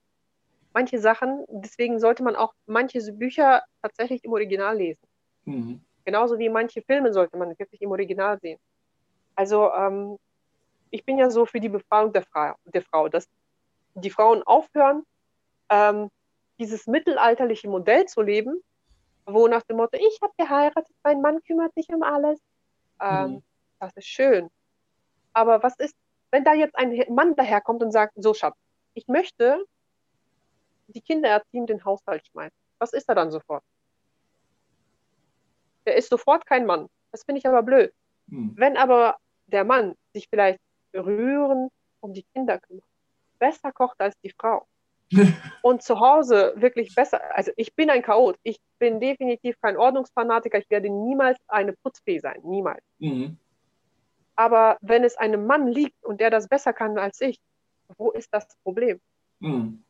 [0.76, 5.08] manche Sachen, deswegen sollte man auch manche Bücher tatsächlich im Original lesen.
[5.46, 5.82] Mhm.
[6.04, 8.60] Genauso wie manche Filme sollte man wirklich im Original sehen.
[9.36, 10.18] Also ähm,
[10.92, 13.28] ich bin ja so für die Befreiung der, Fra der Frau, dass
[13.96, 15.04] die Frauen aufhören,
[15.70, 16.10] ähm,
[16.60, 18.62] dieses mittelalterliche Modell zu leben,
[19.26, 22.40] wo nach dem Motto, ich habe geheiratet, mein Mann kümmert sich um alles.
[23.02, 23.44] Ähm, mhm.
[23.80, 24.50] Das ist schön.
[25.34, 25.96] Aber was ist,
[26.32, 28.58] wenn da jetzt ein Mann daherkommt und sagt, so Schatz,
[28.94, 29.66] ich möchte
[30.88, 32.58] die Kinder erziehen, den Haushalt schmeißen.
[32.80, 33.64] Was ist er dann sofort?
[35.86, 36.88] Der ist sofort kein Mann.
[37.12, 37.94] Das finde ich aber blöd.
[38.28, 38.54] Mhm.
[38.56, 39.18] Wenn aber
[39.48, 40.60] der Mann sich vielleicht
[40.94, 42.84] rühren, um die Kinder kümmern.
[43.40, 44.66] Besser kocht als die Frau.
[45.62, 47.22] und zu Hause wirklich besser.
[47.36, 48.38] Also ich bin ein Chaot.
[48.44, 50.58] Ich bin definitiv kein Ordnungsfanatiker.
[50.58, 52.42] Ich werde niemals eine Putzfee sein.
[52.44, 52.84] Niemals.
[53.00, 53.38] Mhm.
[54.36, 57.40] Aber wenn es einem Mann liegt und der das besser kann als ich,
[57.98, 59.00] wo ist das Problem?
[59.40, 59.84] Mhm.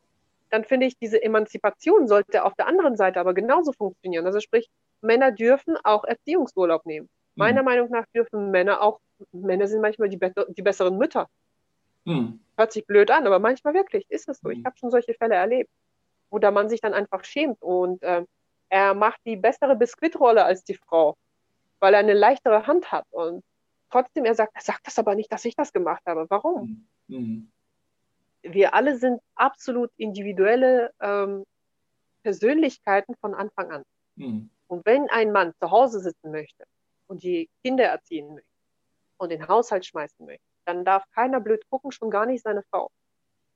[0.50, 4.26] Dann finde ich, diese Emanzipation sollte auf der anderen Seite aber genauso funktionieren.
[4.26, 4.68] Also sprich,
[5.00, 7.08] Männer dürfen auch Erziehungsurlaub nehmen.
[7.34, 7.66] Meiner mhm.
[7.66, 9.00] Meinung nach dürfen Männer auch,
[9.32, 10.18] Männer sind manchmal die,
[10.56, 11.28] die besseren Mütter.
[12.04, 12.40] Mhm.
[12.56, 14.48] Hört sich blöd an, aber manchmal wirklich ist es so.
[14.48, 14.64] Ich hm.
[14.64, 15.70] habe schon solche Fälle erlebt,
[16.30, 18.24] wo der Mann sich dann einfach schämt und äh,
[18.68, 21.16] er macht die bessere Biskuitrolle als die Frau,
[21.80, 23.04] weil er eine leichtere Hand hat.
[23.10, 23.44] Und
[23.90, 26.26] trotzdem, er sagt, er sagt das aber nicht, dass ich das gemacht habe.
[26.30, 26.86] Warum?
[27.08, 27.50] Mhm.
[28.52, 31.44] Wir alle sind absolut individuelle ähm,
[32.22, 33.82] Persönlichkeiten von Anfang an.
[34.16, 34.50] Mhm.
[34.68, 36.64] Und wenn ein Mann zu Hause sitzen möchte
[37.06, 38.48] und die Kinder erziehen möchte
[39.18, 42.90] und den Haushalt schmeißen möchte, dann darf keiner blöd gucken, schon gar nicht seine Frau.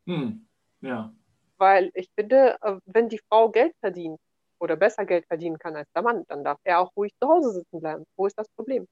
[0.06, 0.46] Hm.
[0.80, 1.12] Ja.
[1.58, 4.18] Weil ich finde, äh, wenn die Frau Geld verdient
[4.60, 7.52] oder besser Geld verdienen kann als der Mann, dann darf er auch ruhig zu Hause
[7.52, 8.04] sitzen bleiben.
[8.16, 8.86] Wo ist das Problem?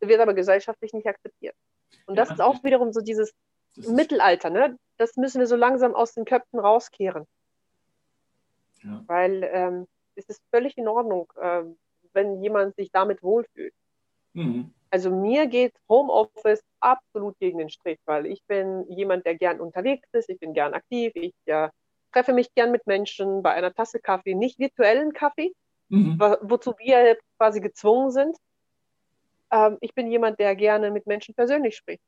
[0.00, 1.54] Wird aber gesellschaftlich nicht akzeptiert.
[2.06, 3.32] Und das ja, ist auch wiederum so dieses
[3.76, 4.78] Mittelalter, ne?
[4.96, 7.26] Das müssen wir so langsam aus den Köpfen rauskehren.
[8.82, 9.02] Ja.
[9.06, 11.62] Weil ähm, es ist völlig in Ordnung, äh,
[12.12, 13.74] wenn jemand sich damit wohlfühlt.
[14.32, 14.72] Mhm.
[14.90, 20.08] Also mir geht Homeoffice absolut gegen den Strich, weil ich bin jemand, der gern unterwegs
[20.12, 21.68] ist, ich bin gern aktiv, ich äh,
[22.12, 25.52] treffe mich gern mit Menschen bei einer Tasse Kaffee, nicht virtuellen Kaffee,
[25.88, 26.16] mhm.
[26.18, 28.36] wo, wozu wir quasi gezwungen sind.
[29.52, 32.02] Ähm, ich bin jemand, der gerne mit Menschen persönlich spricht.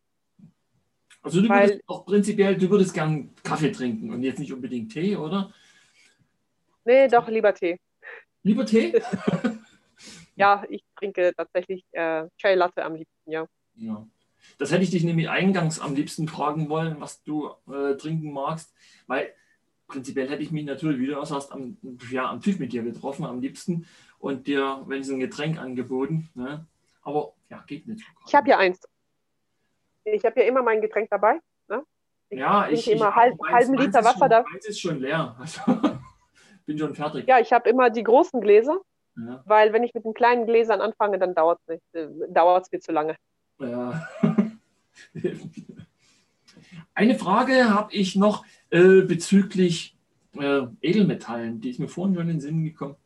[1.23, 4.93] Also du weil, würdest auch prinzipiell, du würdest gern Kaffee trinken und jetzt nicht unbedingt
[4.93, 5.53] Tee, oder?
[6.85, 7.79] Nee, doch, lieber Tee.
[8.43, 8.93] Lieber Tee?
[10.37, 13.47] ja, ich trinke tatsächlich äh, Chai Latte am liebsten, ja.
[13.77, 14.07] ja.
[14.59, 18.75] Das hätte ich dich nämlich eingangs am liebsten fragen wollen, was du äh, trinken magst,
[19.07, 19.33] weil
[19.87, 21.77] prinzipiell hätte ich mich natürlich, wie du auch sagst, am,
[22.11, 23.87] ja, am Tisch mit dir getroffen, am liebsten
[24.19, 26.31] und dir, wenn so ein Getränk angeboten.
[26.35, 26.67] Ne?
[27.03, 28.05] Aber ja, geht nicht.
[28.27, 28.81] Ich habe ja eins.
[30.05, 31.39] Ich habe ja immer mein Getränk dabei.
[31.69, 31.85] Ne?
[32.29, 34.45] Ich ja, ich immer ich halb, meins, halben Liter Wasser da.
[34.51, 35.37] Meins ist schon leer.
[35.41, 35.61] Also,
[36.65, 37.27] bin schon fertig.
[37.27, 38.81] Ja, ich habe immer die großen Gläser,
[39.17, 39.43] ja.
[39.47, 43.17] weil wenn ich mit den kleinen Gläsern anfange, dann dauert es äh, mir zu lange.
[43.59, 44.09] Ja.
[46.95, 49.97] Eine Frage habe ich noch äh, bezüglich
[50.39, 52.97] äh, Edelmetallen, die ist mir vorhin schon in den Sinn gekommen.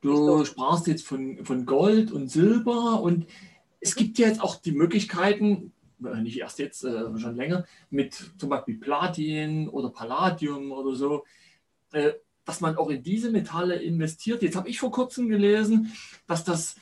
[0.00, 3.26] Du sprachst jetzt von, von Gold und Silber und
[3.80, 5.72] es gibt ja jetzt auch die Möglichkeiten,
[6.04, 11.24] äh, nicht erst jetzt, äh, schon länger, mit zum Beispiel Platin oder Palladium oder so,
[11.92, 12.12] äh,
[12.44, 14.42] dass man auch in diese Metalle investiert.
[14.42, 15.92] Jetzt habe ich vor kurzem gelesen,
[16.26, 16.76] dass das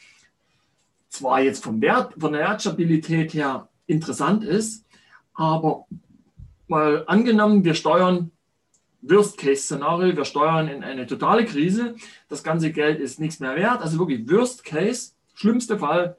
[1.09, 4.85] zwar jetzt vom Wert, von der Wertstabilität her interessant ist,
[5.33, 5.87] aber
[6.67, 8.31] mal angenommen, wir steuern
[9.03, 11.95] Worst-Case-Szenario, wir steuern in eine totale Krise,
[12.29, 16.17] das ganze Geld ist nichts mehr wert, also wirklich Worst-Case, schlimmste Fall.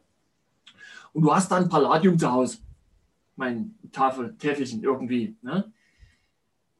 [1.15, 2.57] Und du hast dann Palladium zu Hause,
[3.37, 5.37] mein Tafel, Täfelchen irgendwie.
[5.41, 5.71] Ne?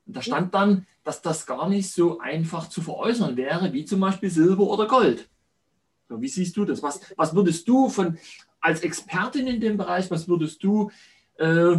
[0.05, 4.01] Und da stand dann, dass das gar nicht so einfach zu veräußern wäre, wie zum
[4.01, 5.29] Beispiel Silber oder Gold.
[6.09, 6.83] So, wie siehst du das?
[6.83, 8.17] Was, was würdest du von
[8.59, 10.91] als Expertin in dem Bereich, was würdest du
[11.37, 11.77] äh,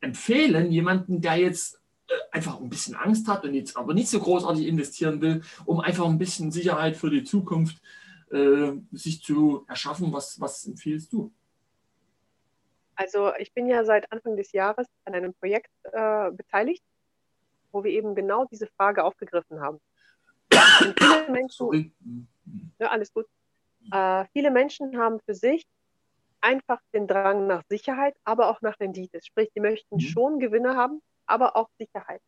[0.00, 4.20] empfehlen, jemanden, der jetzt äh, einfach ein bisschen Angst hat und jetzt aber nicht so
[4.20, 7.82] großartig investieren will, um einfach ein bisschen Sicherheit für die Zukunft
[8.30, 10.12] äh, sich zu erschaffen?
[10.12, 11.32] Was, was empfiehlst du?
[13.00, 16.84] Also ich bin ja seit Anfang des Jahres an einem Projekt äh, beteiligt,
[17.72, 19.80] wo wir eben genau diese Frage aufgegriffen haben.
[20.82, 21.94] Und viele Menschen,
[22.78, 23.24] ja, alles gut.
[23.90, 25.66] Äh, viele Menschen haben für sich
[26.42, 29.20] einfach den Drang nach Sicherheit, aber auch nach Rendite.
[29.24, 30.00] Sprich, die möchten mhm.
[30.00, 32.20] schon Gewinne haben, aber auch Sicherheit.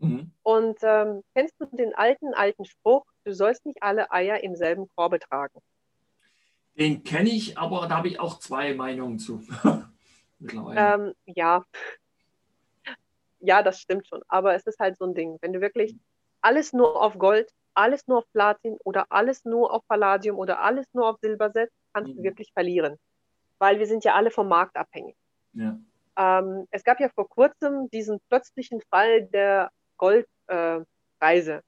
[0.00, 0.32] Mhm.
[0.42, 4.88] Und ähm, kennst du den alten, alten Spruch, du sollst nicht alle Eier im selben
[4.96, 5.60] Korbe tragen?
[6.76, 9.46] Den kenne ich, aber da habe ich auch zwei Meinungen zu.
[10.40, 11.64] ähm, ja.
[13.40, 14.22] Ja, das stimmt schon.
[14.28, 15.38] Aber es ist halt so ein Ding.
[15.40, 15.94] Wenn du wirklich
[16.40, 20.86] alles nur auf Gold, alles nur auf Platin oder alles nur auf Palladium oder alles
[20.92, 22.16] nur auf Silber setzt, kannst mhm.
[22.16, 22.96] du wirklich verlieren.
[23.58, 25.16] Weil wir sind ja alle vom Markt abhängig.
[25.52, 25.78] Ja.
[26.16, 30.82] Ähm, es gab ja vor kurzem diesen plötzlichen Fall der Goldpreise.
[31.20, 31.62] Äh,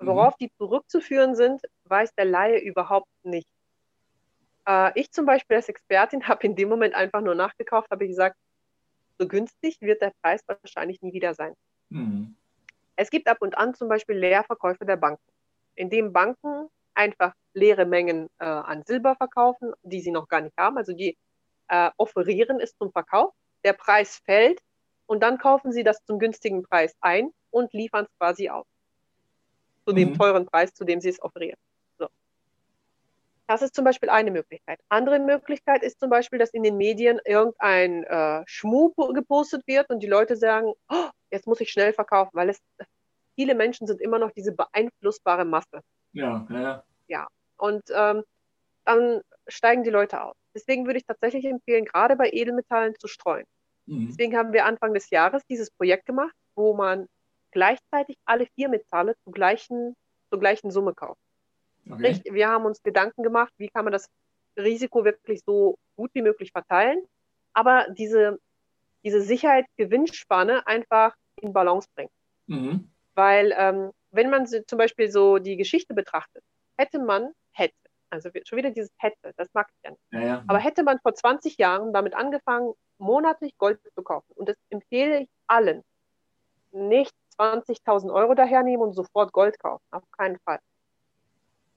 [0.00, 0.46] Worauf mhm.
[0.46, 3.48] die zurückzuführen sind, weiß der Laie überhaupt nicht.
[4.68, 8.36] Äh, ich zum Beispiel als Expertin habe in dem Moment einfach nur nachgekauft, habe gesagt,
[9.18, 11.54] so günstig wird der Preis wahrscheinlich nie wieder sein.
[11.88, 12.36] Mhm.
[12.94, 15.22] Es gibt ab und an zum Beispiel Leerverkäufe der Banken,
[15.74, 20.56] in dem Banken einfach leere Mengen äh, an Silber verkaufen, die sie noch gar nicht
[20.56, 20.76] haben.
[20.76, 21.16] Also die
[21.68, 23.32] äh, offerieren es zum Verkauf,
[23.64, 24.60] der Preis fällt
[25.06, 28.66] und dann kaufen sie das zum günstigen Preis ein und liefern es quasi aus.
[29.86, 29.96] Zu mhm.
[29.96, 31.58] dem teuren Preis, zu dem sie es offerieren.
[33.48, 34.78] Das ist zum Beispiel eine Möglichkeit.
[34.90, 40.00] Andere Möglichkeit ist zum Beispiel, dass in den Medien irgendein äh, Schmuh gepostet wird und
[40.00, 42.58] die Leute sagen, oh, jetzt muss ich schnell verkaufen, weil es
[43.34, 45.80] viele Menschen sind immer noch diese beeinflussbare Masse.
[46.12, 46.84] Ja, ja.
[47.06, 47.26] Ja.
[47.56, 48.22] Und ähm,
[48.84, 50.36] dann steigen die Leute aus.
[50.54, 53.46] Deswegen würde ich tatsächlich empfehlen, gerade bei Edelmetallen zu streuen.
[53.86, 54.08] Mhm.
[54.08, 57.06] Deswegen haben wir Anfang des Jahres dieses Projekt gemacht, wo man
[57.52, 59.94] gleichzeitig alle vier Metalle zur gleichen,
[60.30, 61.20] zur gleichen Summe kauft.
[61.90, 62.20] Okay.
[62.30, 64.08] Wir haben uns Gedanken gemacht, wie kann man das
[64.56, 67.02] Risiko wirklich so gut wie möglich verteilen,
[67.52, 68.38] aber diese,
[69.04, 72.10] diese Sicherheit-Gewinnspanne einfach in Balance bringen.
[72.46, 72.90] Mhm.
[73.14, 76.42] Weil ähm, wenn man zum Beispiel so die Geschichte betrachtet,
[76.76, 77.74] hätte man, hätte,
[78.10, 80.02] also schon wieder dieses hätte, das mag ich ja nicht.
[80.12, 80.44] Ja, ja.
[80.46, 85.22] Aber hätte man vor 20 Jahren damit angefangen, monatlich Gold zu kaufen, und das empfehle
[85.22, 85.82] ich allen,
[86.72, 90.58] nicht 20.000 Euro dahernehmen und sofort Gold kaufen, auf keinen Fall.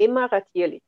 [0.02, 0.82] Immer ratierlich.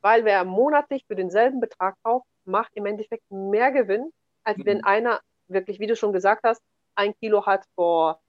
[0.00, 4.10] Weil wer monatlich für denselben Betrag kauft, macht im Endeffekt mehr Gewinn,
[4.42, 4.66] als mhm.
[4.66, 6.60] wenn einer wirklich, wie du schon gesagt hast,
[6.96, 8.20] ein Kilo hat vor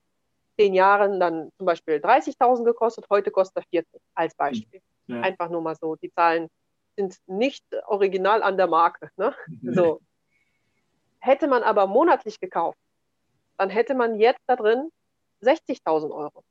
[0.56, 4.82] zehn Jahren dann zum Beispiel 30.000 gekostet, heute kostet er 40 als Beispiel.
[5.08, 5.22] Ja.
[5.22, 5.96] Einfach nur mal so.
[5.96, 6.48] Die Zahlen
[6.96, 9.10] sind nicht original an der Marke.
[9.18, 9.34] Ne?
[9.62, 9.74] Nee.
[9.74, 10.02] So.
[11.20, 12.78] Hätte man aber monatlich gekauft,
[13.58, 14.92] dann hätte man jetzt da drin
[15.42, 16.44] 60.000 Euro.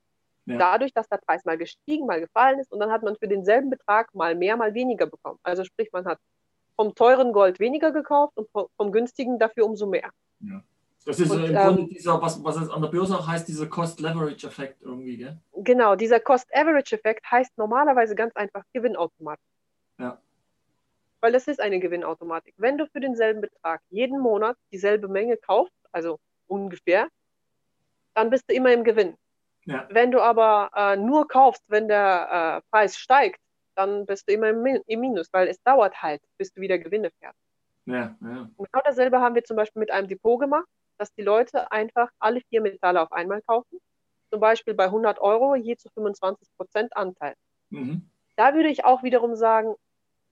[0.49, 0.59] Ja.
[0.59, 3.71] Dadurch, dass der Preis mal gestiegen, mal gefallen ist und dann hat man für denselben
[3.71, 5.39] Betrag mal mehr, mal weniger bekommen.
[5.43, 6.19] Also sprich, man hat
[6.77, 10.11] vom teuren Gold weniger gekauft und vom günstigen dafür umso mehr.
[10.41, 10.63] Ja.
[11.05, 13.49] Das ist Und, im ähm, Grunde dieser, was, was es an der Börse auch heißt,
[13.49, 15.39] dieser Cost-Leverage-Effekt irgendwie, gell?
[15.55, 19.45] Genau, dieser Cost-Average-Effekt heißt normalerweise ganz einfach Gewinnautomatik.
[19.99, 20.21] Ja.
[21.21, 22.55] Weil das ist eine Gewinnautomatik.
[22.59, 27.09] Wenn du für denselben Betrag jeden Monat dieselbe Menge kaufst, also ungefähr,
[28.15, 29.17] dann bist du immer im Gewinn.
[29.69, 29.87] Ja.
[29.91, 33.39] Wenn du aber äh, nur kaufst, wenn der äh, Preis steigt,
[33.75, 36.79] dann bist du immer im, Min im Minus, weil es dauert halt, bis du wieder
[36.79, 37.39] Gewinne fährst.
[37.85, 38.49] Ja, ja.
[38.57, 40.67] Und genau dasselbe haben wir zum Beispiel mit einem Depot gemacht,
[40.97, 43.79] dass die Leute einfach alle vier Metalle auf einmal kaufen.
[44.31, 47.35] Zum Beispiel bei 100 Euro je zu 25 Prozent Anteil.
[47.71, 48.09] Mhm.
[48.37, 49.75] Da würde ich auch wiederum sagen,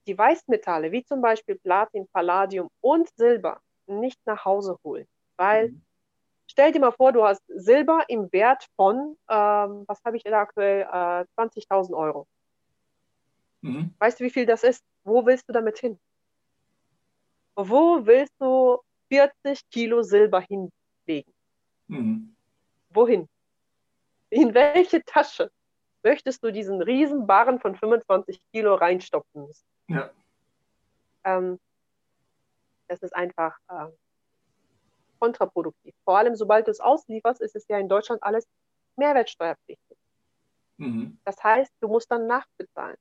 [0.06, 5.06] die Weißmetalle, wie zum Beispiel Platin, Palladium und Silber, nicht nach Hause holen.
[5.36, 5.82] Weil, Mhm.
[6.46, 10.40] Stell dir mal vor, du hast Silber im Wert von, ähm, was habe ich da
[10.40, 12.26] aktuell, äh, 20.000 Euro.
[13.62, 13.94] Mhm.
[13.98, 14.84] Weißt du, wie viel das ist?
[15.04, 15.98] Wo willst du damit hin?
[17.54, 21.32] Wo willst du 40 Kilo Silber hinlegen?
[21.88, 22.36] Mhm.
[22.90, 23.28] Wohin?
[24.30, 25.50] In welche Tasche
[26.02, 29.66] möchtest du diesen riesen Barren von 25 Kilo reinstopfen müssen?
[29.88, 30.10] Ja.
[31.24, 31.58] Ähm,
[32.88, 33.88] das ist einfach äh,
[35.18, 35.94] kontraproduktiv.
[36.04, 38.46] Vor allem, sobald du es auslieferst, ist es ja in Deutschland alles
[38.96, 39.96] mehrwertsteuerpflichtig.
[40.78, 41.18] Mhm.
[41.24, 42.96] Das heißt, du musst dann nachbezahlen.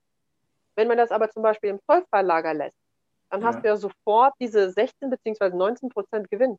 [0.75, 2.77] Wenn man das aber zum Beispiel im Zollfreilager lässt,
[3.29, 3.47] dann Ja.
[3.47, 5.49] hast du ja sofort diese 16 bzw.
[5.55, 6.57] 19 Prozent Gewinn,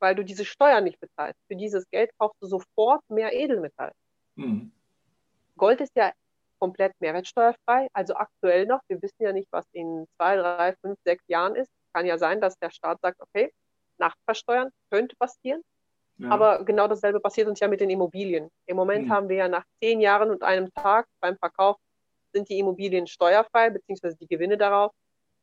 [0.00, 1.38] weil du diese Steuer nicht bezahlst.
[1.46, 3.92] Für dieses Geld kaufst du sofort mehr Edelmetall.
[4.36, 4.72] Mhm.
[5.56, 6.12] Gold ist ja
[6.58, 8.80] komplett mehrwertsteuerfrei, also aktuell noch.
[8.88, 11.70] Wir wissen ja nicht, was in zwei, drei, fünf, sechs Jahren ist.
[11.92, 13.52] Kann ja sein, dass der Staat sagt, okay,
[14.00, 15.62] Nachversteuern könnte passieren.
[16.18, 16.30] Ja.
[16.30, 18.50] Aber genau dasselbe passiert uns ja mit den Immobilien.
[18.66, 19.12] Im Moment Mhm.
[19.12, 21.76] haben wir ja nach zehn Jahren und einem Tag beim Verkauf
[22.32, 24.92] sind die Immobilien steuerfrei, beziehungsweise die Gewinne darauf.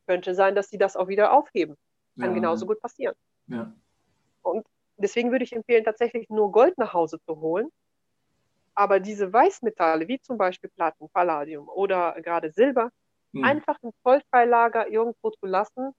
[0.05, 1.75] Könnte sein, dass sie das auch wieder aufheben.
[2.19, 2.35] Kann ja.
[2.35, 3.15] genauso gut passieren.
[3.47, 3.73] Ja.
[4.41, 4.65] Und
[4.97, 7.69] deswegen würde ich empfehlen, tatsächlich nur Gold nach Hause zu holen.
[8.75, 12.89] Aber diese Weißmetalle, wie zum Beispiel Platin, Palladium oder gerade Silber,
[13.33, 13.43] Mhm.
[13.43, 15.91] einfach im Zollfreilager irgendwo zu lassen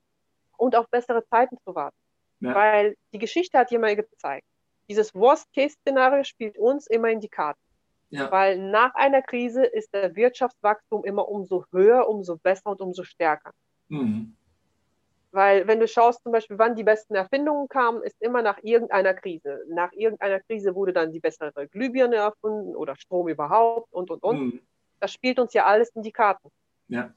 [0.57, 1.97] und auf bessere Zeiten zu warten.
[2.41, 2.55] Ja.
[2.55, 4.47] Weil die Geschichte hat mal gezeigt,
[4.89, 7.61] dieses Worst-Case-Szenario spielt uns immer in die Karten.
[8.11, 8.31] Ja.
[8.31, 13.53] Weil nach einer Krise ist der Wirtschaftswachstum immer umso höher, umso besser und umso stärker.
[13.89, 14.35] Mhm.
[15.31, 19.13] Weil wenn du schaust zum Beispiel, wann die besten Erfindungen kamen, ist immer nach irgendeiner
[19.13, 19.63] Krise.
[19.69, 24.41] Nach irgendeiner Krise wurde dann die bessere Glühbirne erfunden oder Strom überhaupt und, und, und.
[24.41, 24.61] Mhm.
[25.01, 26.49] Das spielt uns ja alles in die Karten.
[26.89, 27.13] Ja.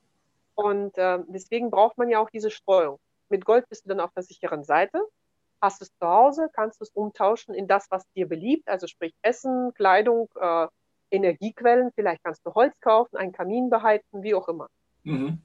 [0.56, 3.00] Und ähm, deswegen braucht man ja auch diese Streuung.
[3.32, 5.02] Mit Gold bist du dann auf der sicheren Seite.
[5.62, 9.14] Hast es zu Hause, kannst du es umtauschen in das, was dir beliebt, also sprich
[9.22, 10.68] Essen, Kleidung, äh,
[11.12, 11.92] Energiequellen.
[11.96, 14.68] Vielleicht kannst du Holz kaufen, einen Kamin beheizen, wie auch immer.
[15.04, 15.40] Mhm.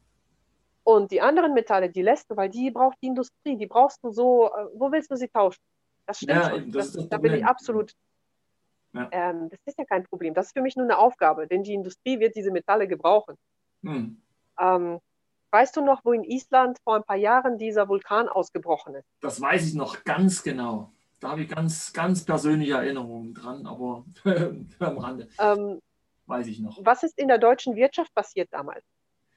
[0.85, 4.11] Und die anderen Metalle, die lässt du, weil die braucht die Industrie, die brauchst du
[4.11, 5.61] so, äh, wo willst du sie tauschen?
[6.07, 6.73] Das stimmt Ja, schon.
[6.73, 7.93] das Das, da bin ich absolut.
[8.93, 9.09] Ja.
[9.11, 10.33] Ähm, das ist ja kein Problem.
[10.33, 13.37] Das ist für mich nur eine Aufgabe, denn die Industrie wird diese Metalle gebrauchen.
[13.83, 14.23] Mhm.
[14.59, 15.01] Ähm,
[15.53, 19.07] weißt du noch, wo in Island vor ein paar Jahren dieser Vulkan ausgebrochen ist?
[19.21, 20.93] Das weiß ich noch ganz genau.
[21.21, 24.05] Da habe ich ganz, ganz persönliche Erinnerungen dran, aber
[24.81, 25.81] am Rande Ähm,
[26.27, 26.79] weiß ich noch.
[26.85, 28.85] was ist in der deutschen Wirtschaft passiert damals?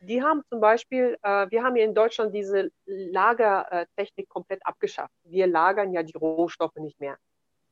[0.01, 5.13] Die haben zum Beispiel, äh, wir haben hier in Deutschland diese Lagertechnik komplett abgeschafft.
[5.23, 7.17] Wir lagern ja die Rohstoffe nicht mehr.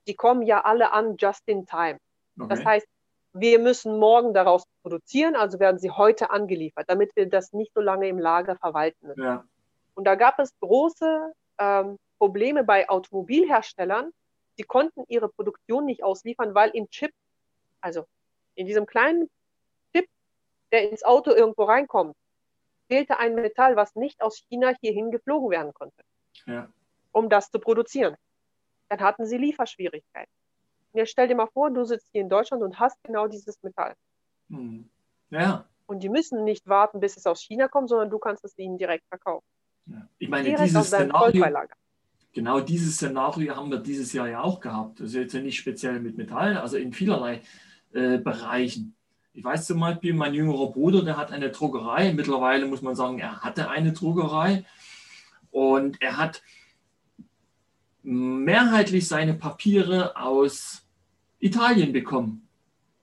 [0.07, 1.97] Die kommen ja alle an just in time.
[2.47, 2.65] Das Okay.
[2.65, 2.87] heißt,
[3.33, 7.81] wir müssen morgen daraus produzieren, also werden sie heute angeliefert, damit wir das nicht so
[7.81, 9.23] lange im Lager verwalten müssen.
[9.23, 9.43] Ja.
[9.95, 14.11] Und da gab es große ähm, Probleme bei Automobilherstellern.
[14.55, 17.11] Sie konnten ihre Produktion nicht ausliefern, weil im Chip,
[17.81, 18.05] also
[18.55, 19.29] in diesem kleinen
[19.93, 20.07] Chip,
[20.71, 22.15] der ins Auto irgendwo reinkommt,
[22.87, 26.01] fehlte ein Metall, was nicht aus China hierhin geflogen werden konnte,
[26.45, 26.69] Ja.
[27.11, 28.15] um das zu produzieren.
[28.87, 30.31] Dann hatten sie Lieferschwierigkeiten.
[30.93, 33.61] Und jetzt stell dir mal vor, du sitzt hier in Deutschland und hast genau dieses
[33.61, 33.93] Metall.
[34.49, 34.89] Mhm.
[35.29, 35.65] Ja.
[35.85, 38.77] Und die müssen nicht warten, bis es aus China kommt, sondern du kannst es ihnen
[38.77, 39.45] direkt verkaufen.
[39.85, 40.07] ja.
[40.17, 41.45] Ich meine, Direkt dieses Szenario,
[42.33, 44.99] genau dieses Szenario haben wir dieses Jahr ja auch gehabt.
[44.99, 47.41] Ist jetzt nicht speziell mit Metallen, also in vielerlei
[47.93, 48.95] äh, Bereichen.
[49.33, 52.11] Ich weiß zum Beispiel, mein jüngerer Bruder, der hat eine Druckerei.
[52.13, 54.65] Mittlerweile muss man sagen, er hatte eine Druckerei
[55.51, 56.41] und er hat
[58.03, 60.87] mehrheitlich seine Papiere aus
[61.39, 62.47] Italien bekommen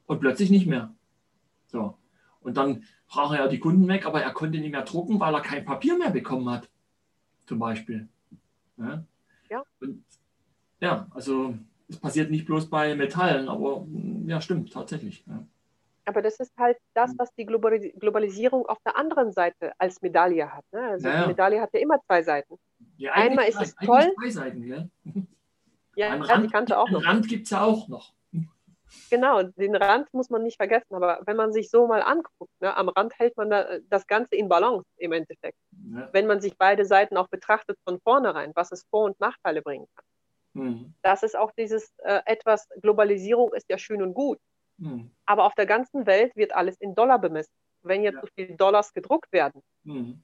[0.06, 0.94] und plötzlich nicht mehr.
[1.74, 1.98] So.
[2.40, 5.34] Und dann brach er ja die Kunden weg, aber er konnte nicht mehr drucken, weil
[5.34, 6.68] er kein Papier mehr bekommen hat.
[7.46, 8.08] Zum Beispiel.
[8.76, 9.02] Ja.
[9.50, 9.62] Ja.
[9.80, 10.04] Und,
[10.78, 11.54] ja, also
[11.88, 15.24] es passiert nicht bloß bei Metallen, aber mm, ja, stimmt, tatsächlich.
[15.26, 15.44] Ja.
[16.04, 20.52] Aber das ist halt das, was die Globalis- Globalisierung auf der anderen Seite als Medaille
[20.52, 20.64] hat.
[20.72, 20.80] Ne?
[20.80, 21.22] Also Ja, ja.
[21.22, 22.56] die Medaille hat ja immer zwei Seiten.
[22.98, 24.12] Ja, Einmal ist es toll.
[24.22, 24.62] Drei Seiten?
[24.62, 24.86] Ja,
[25.96, 27.04] ja, Rand, die kannte auch noch.
[27.04, 28.12] Rand gibt es ja auch noch.
[29.10, 30.94] Genau, den Rand muss man nicht vergessen.
[30.94, 34.34] Aber wenn man sich so mal anguckt, ne, am Rand hält man da, das Ganze
[34.34, 35.58] in Balance im Endeffekt.
[35.92, 36.08] Ja.
[36.12, 39.86] Wenn man sich beide Seiten auch betrachtet von vornherein, was es Vor- und Nachteile bringen
[39.94, 40.04] kann.
[40.64, 40.94] Mhm.
[41.02, 44.38] Das ist auch dieses äh, etwas, Globalisierung ist ja schön und gut.
[44.78, 45.10] Mhm.
[45.26, 47.52] Aber auf der ganzen Welt wird alles in Dollar bemessen.
[47.82, 48.20] Wenn jetzt Ja.
[48.22, 50.22] so viele Dollars gedruckt werden, Mhm.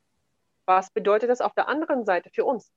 [0.66, 2.70] was bedeutet das auf der anderen Seite für uns?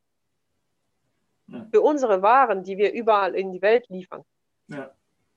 [1.47, 1.67] Ja.
[1.71, 4.23] Für unsere Waren, die wir überall in die Welt liefern.
[4.67, 4.91] Ja.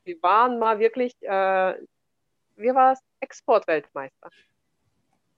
[0.07, 1.75] Wir waren mal wirklich, äh,
[2.57, 4.31] wir waren Exportweltmeister.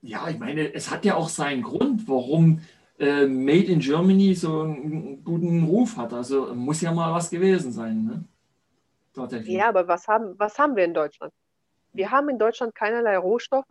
[0.02, 2.60] ja, ich meine, es hat ja auch seinen Grund, warum
[2.98, 6.12] äh, Made in Germany so einen guten Ruf hat.
[6.12, 8.04] Also muss ja mal was gewesen sein.
[8.04, 8.24] Ne?
[9.44, 11.32] Ja, aber was haben, was haben wir in Deutschland?
[11.92, 13.66] Wir haben in Deutschland keinerlei Rohstoffe.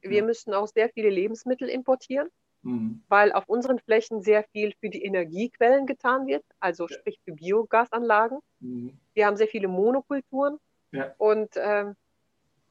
[0.00, 0.24] Wir Ja.
[0.24, 2.28] müssen auch sehr viele Lebensmittel importieren,
[2.62, 3.02] Mhm.
[3.08, 8.40] weil auf unseren Flächen sehr viel für die Energiequellen getan wird, also sprich für Biogasanlagen.
[8.58, 8.98] Mhm.
[9.14, 10.58] Wir haben sehr viele Monokulturen.
[10.90, 11.14] Ja.
[11.18, 11.94] Und ähm,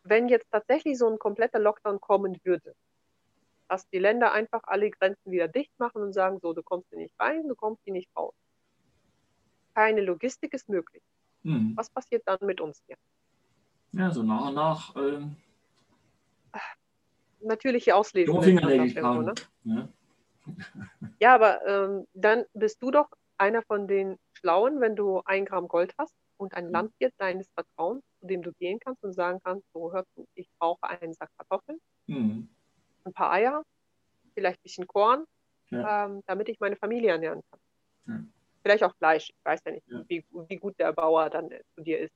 [0.03, 2.75] wenn jetzt tatsächlich so ein kompletter Lockdown kommen würde,
[3.67, 6.99] dass die Länder einfach alle Grenzen wieder dicht machen und sagen, so, du kommst hier
[6.99, 8.33] nicht rein, du kommst hier nicht raus.
[9.73, 11.03] Keine Logistik ist möglich.
[11.43, 11.73] Mhm.
[11.75, 12.97] Was passiert dann mit uns hier?
[13.93, 15.35] Ja, so nach und nach ähm,
[17.45, 19.33] Natürliche irgendwo, kauen.
[19.65, 19.89] ne?
[21.19, 25.67] Ja, aber ähm, dann bist du doch einer von den Schlauen, wenn du ein Gramm
[25.67, 29.65] Gold hast und ein Landwirt deines Vertrauens, zu dem du gehen kannst und sagen kannst,
[29.73, 32.47] so hör zu, ich brauche einen Sack Kartoffeln, Mhm.
[33.05, 33.63] ein paar Eier,
[34.33, 35.25] vielleicht ein bisschen Korn,
[35.69, 36.05] Ja.
[36.05, 37.59] ähm, damit ich meine Familie ernähren kann.
[38.07, 38.23] Ja.
[38.61, 40.03] Vielleicht auch Fleisch, ich weiß ja nicht, Ja.
[40.07, 42.13] Wie, wie gut der Bauer dann äh, zu dir ist.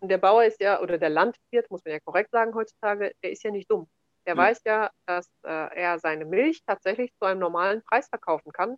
[0.00, 3.30] Und der Bauer ist ja, oder der Landwirt, muss man ja korrekt sagen heutzutage, der
[3.30, 3.86] ist ja nicht dumm.
[4.26, 4.38] Der Ja.
[4.42, 8.76] weiß ja, dass äh, er seine Milch tatsächlich zu einem normalen Preis verkaufen kann,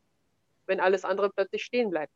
[0.67, 2.13] wenn alles andere plötzlich stehen bleibt.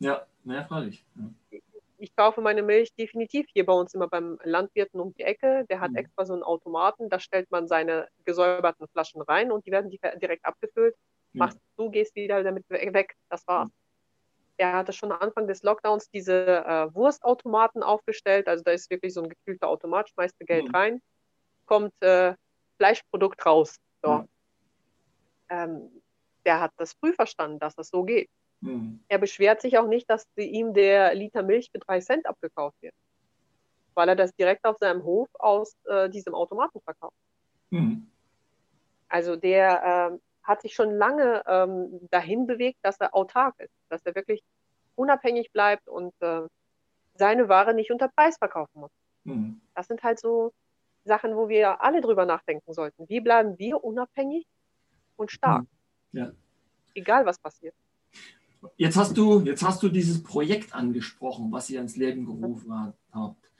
[0.00, 1.04] Ja, ja, freilich.
[1.16, 1.58] Ja.
[2.00, 5.64] Ich kaufe meine Milch definitiv hier bei uns immer beim Landwirten um die Ecke.
[5.68, 5.96] Der hat Mhm.
[5.96, 9.98] extra so einen Automaten, da stellt man seine gesäuberten Flaschen rein und die werden di-
[10.20, 10.94] direkt abgefüllt.
[11.32, 11.46] Ja.
[11.46, 13.16] Machst du, gehst wieder damit we- weg.
[13.28, 13.70] Das war's.
[14.58, 18.46] Er hatte schon am Anfang des Lockdowns diese äh, Wurstautomaten aufgestellt.
[18.48, 20.74] Also da ist wirklich so ein gekühlter Automat, schmeißt du Geld Mhm.
[20.74, 21.02] rein,
[21.66, 22.34] kommt äh,
[22.78, 23.76] Fleischprodukt raus.
[24.02, 24.08] So.
[24.08, 24.28] Ja.
[25.50, 25.90] Ähm,
[26.44, 28.30] der hat das früh verstanden, dass das so geht.
[28.60, 29.00] Mhm.
[29.08, 32.94] Er beschwert sich auch nicht, dass ihm der Liter Milch für drei Cent abgekauft wird,
[33.94, 37.16] weil er das direkt auf seinem Hof aus äh, diesem Automaten verkauft.
[37.70, 38.06] Mhm.
[39.08, 44.04] Also der ähm, hat sich schon lange ähm, dahin bewegt, dass er autark ist, dass
[44.06, 44.42] er wirklich
[44.96, 46.42] unabhängig bleibt und äh,
[47.14, 48.90] seine Ware nicht unter Preis verkaufen muss.
[49.24, 49.60] Mhm.
[49.74, 50.52] Das sind halt so
[51.08, 53.08] Sachen, wo wir alle drüber nachdenken sollten.
[53.08, 54.46] Wie bleiben wir unabhängig
[55.16, 55.66] und stark?
[56.12, 56.30] Ja.
[56.94, 57.74] Egal was passiert.
[58.76, 63.52] Jetzt hast du, jetzt hast du dieses Projekt angesprochen, was ihr ins Leben gerufen habt.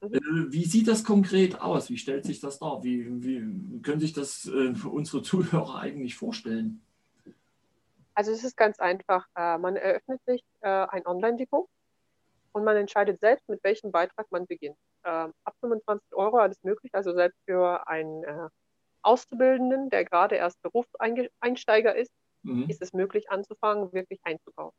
[0.00, 0.14] Mhm.
[0.14, 1.90] Äh, Wie sieht das konkret aus?
[1.90, 2.82] Wie stellt sich das dar?
[2.82, 6.82] Wie, wie können sich das äh, für unsere Zuhörer eigentlich vorstellen?
[8.14, 9.26] Also es ist ganz einfach.
[9.34, 11.68] Äh, man eröffnet sich äh, ein Online-Depot
[12.54, 14.76] und man entscheidet selbst, mit welchem Beitrag man beginnt.
[15.04, 18.48] Ähm, ab 25 Euro alles möglich, also selbst für einen äh,
[19.02, 22.12] Auszubildenden, der gerade erst Berufseinsteiger ist,
[22.44, 22.68] Mhm.
[22.68, 24.78] ist es möglich anzufangen, wirklich einzukaufen.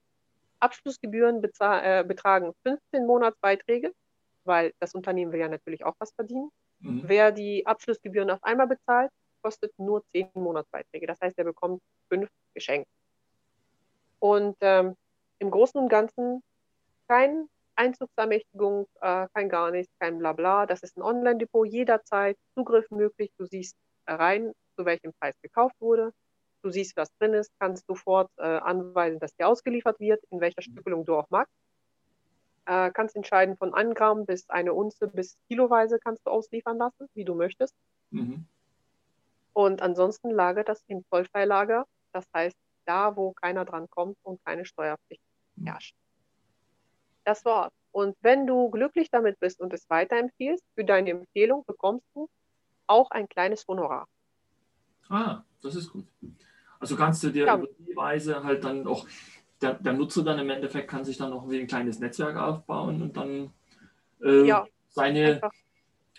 [0.59, 3.91] Abschlussgebühren äh, betragen 15 Monatsbeiträge,
[4.45, 6.49] weil das Unternehmen will ja natürlich auch was verdienen.
[6.79, 7.01] Mhm.
[7.05, 9.11] Wer die Abschlussgebühren auf einmal bezahlt,
[9.41, 11.07] kostet nur 10 Monatsbeiträge.
[11.07, 12.89] Das heißt, er bekommt fünf geschenkt.
[14.19, 14.95] Und ähm,
[15.39, 16.41] im Großen und Ganzen
[17.07, 20.65] kein Einzugsermächtigung, äh, kein gar nichts, kein Blabla.
[20.65, 23.31] Das ist ein Online-Depot, jederzeit Zugriff möglich.
[23.37, 23.75] Du siehst
[24.07, 26.11] rein, zu welchem Preis gekauft wurde.
[26.61, 30.61] Du siehst, was drin ist, kannst sofort äh, anweisen, dass dir ausgeliefert wird, in welcher
[30.61, 31.53] Stückelung du auch magst.
[32.65, 37.07] Äh, kannst entscheiden von 1 Gramm bis eine Unze bis kiloweise kannst du ausliefern lassen,
[37.13, 37.75] wie du möchtest.
[38.09, 38.45] Mhm.
[39.53, 44.65] Und ansonsten lagert das im Zollfreilager, das heißt da, wo keiner dran kommt und keine
[44.65, 45.21] Steuerpflicht
[45.63, 45.95] herrscht.
[47.25, 47.73] Das war's.
[47.91, 52.29] Und wenn du glücklich damit bist und es weiterempfiehlst, für deine Empfehlung bekommst du
[52.87, 54.07] auch ein kleines Honorar.
[55.09, 56.05] Ah, das ist gut.
[56.79, 57.55] Also kannst du dir Ja.
[57.55, 59.07] über die Weise halt dann auch,
[59.61, 63.01] der, der Nutzer dann im Endeffekt kann sich dann auch wie ein kleines Netzwerk aufbauen
[63.01, 63.53] und dann
[64.23, 65.51] äh, Ja, seine, Einfach.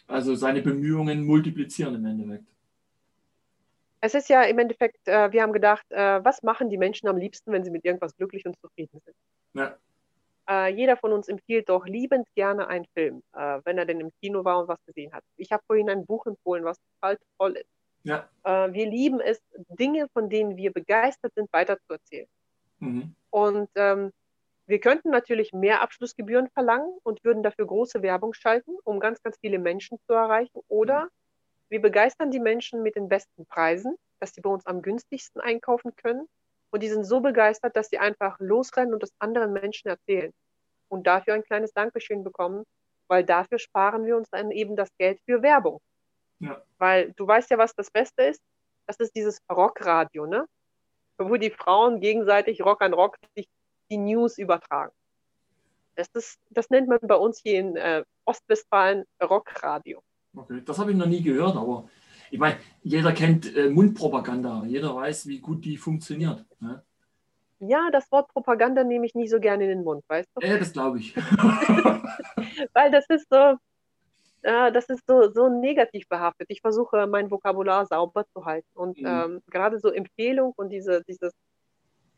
[0.08, 2.46] also seine Bemühungen multiplizieren im Endeffekt.
[4.00, 7.16] Es ist ja im Endeffekt, äh, wir haben gedacht, äh, was machen die Menschen am
[7.16, 9.16] liebsten, wenn sie mit irgendwas glücklich und zufrieden sind?
[9.54, 9.76] Ja.
[10.48, 14.12] Äh, jeder von uns empfiehlt doch liebend gerne einen Film, äh, wenn er denn im
[14.20, 15.24] Kino war und was gesehen hat.
[15.36, 17.70] Ich habe vorhin ein Buch empfohlen, was total toll ist.
[18.05, 18.28] Ja.
[18.44, 22.28] Äh, wir lieben es, Dinge, von denen wir begeistert sind, weiterzuerzählen.
[22.78, 23.14] Mhm.
[23.31, 24.12] Und ähm,
[24.66, 29.39] wir könnten natürlich mehr Abschlussgebühren verlangen und würden dafür große Werbung schalten, um ganz, ganz
[29.39, 30.60] viele Menschen zu erreichen.
[30.68, 31.09] Oder
[31.68, 35.94] wir begeistern die Menschen mit den besten Preisen, dass sie bei uns am günstigsten einkaufen
[35.97, 36.28] können.
[36.76, 40.30] Und die sind so begeistert, dass sie einfach losrennen und das anderen Menschen erzählen.
[40.88, 42.64] Und dafür ein kleines Dankeschön bekommen,
[43.08, 45.80] weil dafür sparen wir uns dann eben das Geld für Werbung.
[46.38, 46.60] Ja.
[46.76, 48.42] Weil du weißt ja, was das Beste ist.
[48.86, 50.44] Das ist dieses Rockradio, ne?
[51.16, 53.48] Wo die Frauen gegenseitig Rock an Rock sich
[53.90, 54.92] die News übertragen.
[55.94, 60.02] Das, ist, das nennt man bei uns hier in äh, Ostwestfalen Rockradio.
[60.36, 61.88] Okay, das habe ich noch nie gehört, aber
[62.31, 66.45] ich meine, jeder kennt äh, Mundpropaganda, jeder weiß, wie gut die funktioniert.
[66.59, 66.83] Ne?
[67.59, 70.47] Ja, das Wort Propaganda nehme ich nie so gerne in den Mund, weißt du?
[70.47, 71.15] Ja, das glaube ich.
[72.73, 73.57] Weil das ist so,
[74.41, 76.47] äh, das ist so, so negativ behaftet.
[76.49, 78.69] Ich versuche, mein Vokabular sauber zu halten.
[78.73, 79.05] Und mhm.
[79.05, 81.33] ähm, gerade so Empfehlung und diese, dieses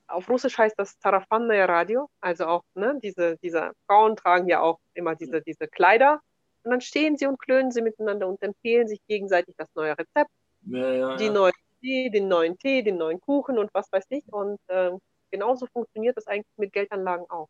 [0.07, 4.79] auf Russisch heißt das Sarafanное Radio, also auch, ne, diese, diese Frauen tragen ja auch
[4.93, 6.21] immer diese, diese Kleider
[6.68, 10.30] und dann stehen sie und klönen sie miteinander und empfehlen sich gegenseitig das neue Rezept,
[10.66, 14.24] ja, ja, die neue Tee, den neuen Tee, den neuen Kuchen und was weiß ich.
[14.30, 14.90] Und äh,
[15.30, 17.48] genauso funktioniert das eigentlich mit Geldanlagen auch,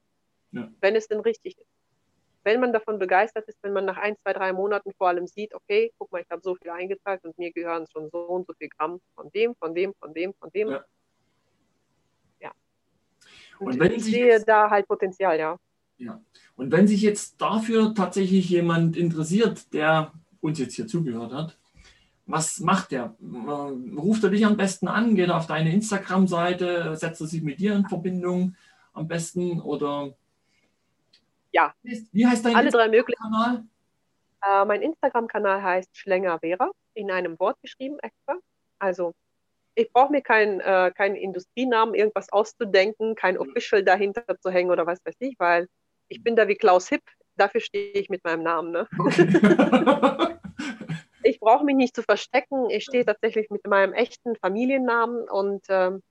[0.52, 1.66] wenn es denn richtig ist.
[2.44, 5.52] Wenn man davon begeistert ist, wenn man nach ein, zwei, drei Monaten vor allem sieht,
[5.52, 8.54] okay, guck mal, ich habe so viel eingezahlt und mir gehören schon so und so
[8.54, 10.68] viel Gramm von dem, von dem, von dem, von dem.
[10.68, 10.84] Ja
[13.58, 15.56] und wenn ich sehe da halt Potenzial, ja.
[15.98, 16.20] Ja.
[16.56, 21.58] Und wenn sich jetzt dafür tatsächlich jemand interessiert, der uns jetzt hier zugehört hat,
[22.26, 23.16] was macht der?
[23.96, 25.14] Ruft er dich am besten an?
[25.14, 26.94] Geht er auf deine Instagram-Seite?
[26.96, 28.54] Setzt er sich mit dir in Verbindung
[28.92, 29.60] am besten?
[29.60, 30.14] Oder
[31.52, 31.74] ja.
[31.82, 33.64] Wie heißt dein Alle drei Kanal?
[34.44, 38.36] Äh, mein Instagram-Kanal heißt Schlänger Vera, in einem Wort geschrieben extra.
[38.78, 39.14] Also
[39.74, 44.86] ich brauche mir keinen äh, kein Industrienamen, irgendwas auszudenken, kein Official dahinter zu hängen oder
[44.86, 45.68] was weiß ich, weil
[46.08, 47.02] ich bin da wie Klaus Hipp,
[47.36, 48.72] dafür stehe ich mit meinem Namen.
[48.72, 48.88] Ne?
[48.98, 49.26] Okay.
[51.22, 56.02] ich brauche mich nicht zu verstecken, ich stehe tatsächlich mit meinem echten Familiennamen und ähm,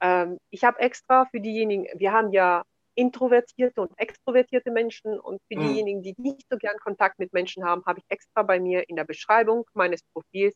[0.00, 2.62] ähm, ich habe extra für diejenigen, wir haben ja
[2.94, 5.68] introvertierte und extrovertierte Menschen und für mhm.
[5.68, 8.96] diejenigen, die nicht so gern Kontakt mit Menschen haben, habe ich extra bei mir in
[8.96, 10.54] der Beschreibung meines Profils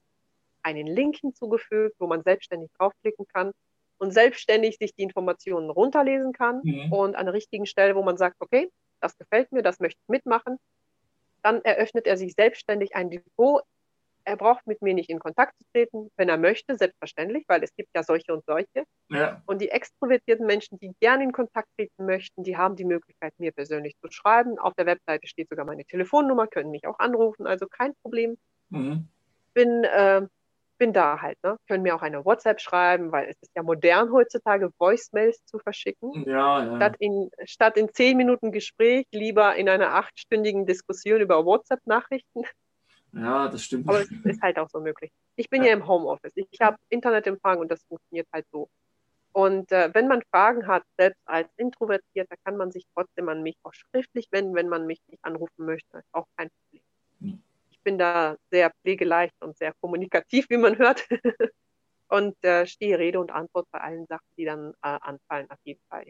[0.63, 3.53] einen Link hinzugefügt, wo man selbstständig draufklicken kann
[3.99, 6.93] und selbstständig sich die Informationen runterlesen kann mhm.
[6.93, 8.71] und an der richtigen Stelle, wo man sagt, okay,
[9.01, 10.59] das gefällt mir, das möchte ich mitmachen,
[11.43, 13.63] dann eröffnet er sich selbstständig ein Depot.
[14.25, 17.73] Er braucht mit mir nicht in Kontakt zu treten, wenn er möchte, selbstverständlich, weil es
[17.77, 18.85] gibt ja solche und solche.
[19.09, 19.41] Ja.
[19.47, 23.53] Und die extrovertierten Menschen, die gerne in Kontakt treten möchten, die haben die Möglichkeit, mir
[23.53, 24.59] persönlich zu schreiben.
[24.59, 28.37] Auf der Webseite steht sogar meine Telefonnummer, können mich auch anrufen, also kein Problem.
[28.71, 29.07] Mhm.
[29.55, 30.27] Bin äh,
[30.79, 31.57] bin da halt, ne?
[31.69, 36.25] Können mir auch eine WhatsApp schreiben, weil es ist ja modern heutzutage, Voicemails zu verschicken.
[36.27, 36.77] Ja, ja.
[36.77, 42.45] Statt in, statt in zehn Minuten Gespräch lieber in einer achtstündigen Diskussion über WhatsApp-Nachrichten.
[43.13, 43.89] Ja, das stimmt.
[43.89, 45.11] Aber es ist halt auch so möglich.
[45.37, 46.33] Ich bin ja, ja im Homeoffice.
[46.35, 48.69] Ich habe Internetempfang und das funktioniert halt so.
[49.33, 53.57] Und äh, wenn man Fragen hat, selbst als Introvertierter, kann man sich trotzdem an mich
[53.65, 56.03] auch schriftlich wenden, wenn man mich nicht anrufen möchte.
[56.13, 56.83] Auch kein Problem.
[57.87, 61.07] Bin da sehr pflegeleicht und sehr kommunikativ, wie man hört.
[62.09, 65.83] und äh, stehe Rede und Antwort bei allen Sachen, die dann äh, anfallen, auf jeden
[65.89, 66.07] Fall.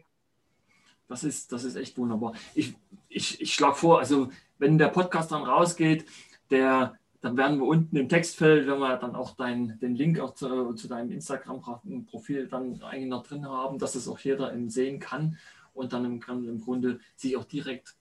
[1.06, 2.32] Das ist, das ist echt wunderbar.
[2.54, 2.74] Ich,
[3.10, 6.06] ich, ich schlage vor, also wenn der Podcast dann rausgeht,
[6.50, 10.32] der, dann werden wir unten im Textfeld, wenn wir dann auch dein, den Link auch
[10.32, 15.36] zu, zu deinem Instagram-Profil dann eigentlich noch drin haben, dass es auch jeder sehen kann
[15.74, 17.96] und dann im, im Grunde sich auch direkt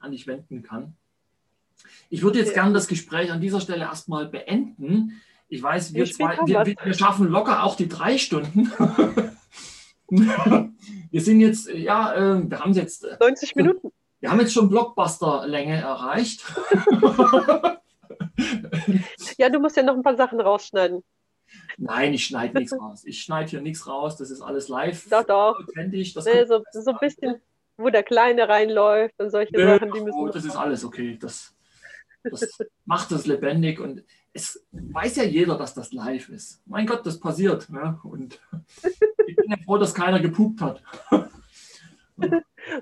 [0.00, 0.94] an dich wenden kann.
[2.10, 5.20] Ich würde jetzt gerne das Gespräch an dieser Stelle erstmal beenden.
[5.48, 8.72] Ich weiß, wir, zwei, wir, wir, schaffen locker auch die drei Stunden.
[10.08, 13.06] wir sind jetzt, ja, äh, wir haben jetzt.
[13.20, 13.92] 90 äh, Minuten.
[14.20, 16.42] Wir haben jetzt schon Blockbuster-Länge erreicht.
[19.38, 21.04] ja, du musst ja noch ein paar Sachen rausschneiden.
[21.78, 23.04] Nein, ich schneide nichts raus.
[23.04, 24.16] Ich schneide hier nichts raus.
[24.16, 25.08] Das ist alles live.
[25.10, 25.58] Doch, doch.
[25.60, 26.14] Authentisch.
[26.14, 27.40] Das nee, so, so ein bisschen,
[27.76, 30.18] wo der Kleine reinläuft und solche nee, Sachen, die müssen.
[30.18, 31.18] Oh, das ist alles okay.
[31.20, 31.54] Das,
[32.30, 36.62] das macht es lebendig und es weiß ja jeder, dass das live ist.
[36.66, 37.70] Mein Gott, das passiert.
[37.70, 37.98] Ne?
[38.02, 38.40] Und
[39.26, 40.82] ich bin ja froh, dass keiner gepupt hat.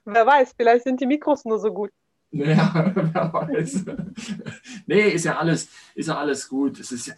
[0.04, 1.90] Wer weiß, vielleicht sind die Mikros nur so gut.
[2.30, 3.84] Ja, wer weiß.
[4.86, 6.80] nee, ist ja alles, ist ja alles gut.
[6.80, 7.14] Es ist ja,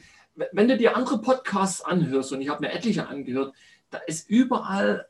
[0.52, 3.54] wenn du dir andere Podcasts anhörst, und ich habe mir etliche angehört,
[3.90, 5.08] da ist überall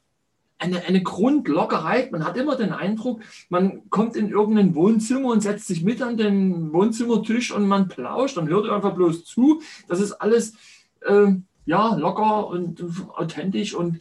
[0.58, 2.12] eine, eine Grundlockerheit.
[2.12, 6.16] Man hat immer den Eindruck, man kommt in irgendein Wohnzimmer und setzt sich mit an
[6.16, 9.60] den Wohnzimmertisch und man plauscht und hört einfach bloß zu.
[9.88, 10.54] Das ist alles
[11.02, 11.32] äh,
[11.66, 12.84] ja, locker und
[13.14, 14.00] authentisch und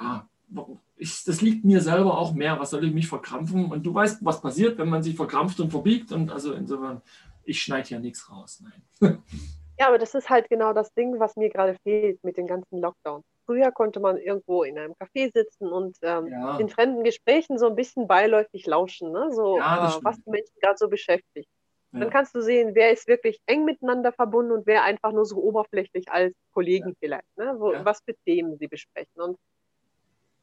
[0.00, 0.28] ja,
[0.96, 2.58] ich, das liegt mir selber auch mehr.
[2.58, 3.66] Was soll ich mich verkrampfen?
[3.66, 6.12] Und du weißt, was passiert, wenn man sich verkrampft und verbiegt.
[6.12, 7.02] Und also insofern,
[7.44, 8.62] ich schneide hier nichts raus.
[9.00, 9.18] Nein.
[9.76, 12.80] Ja, aber das ist halt genau das Ding, was mir gerade fehlt mit den ganzen
[12.80, 13.24] Lockdowns.
[13.46, 16.56] Früher konnte man irgendwo in einem Café sitzen und ähm, Ja.
[16.58, 19.30] den fremden Gesprächen so ein bisschen beiläufig lauschen, ne?
[19.32, 21.48] so, Ja, äh, was die Menschen gerade so beschäftigt.
[21.92, 22.00] Ja.
[22.00, 25.36] Dann kannst du sehen, wer ist wirklich eng miteinander verbunden und wer einfach nur so
[25.36, 27.54] oberflächlich als Kollegen vielleicht, ne?
[27.58, 29.20] Wo, was für Themen sie besprechen.
[29.20, 29.36] Und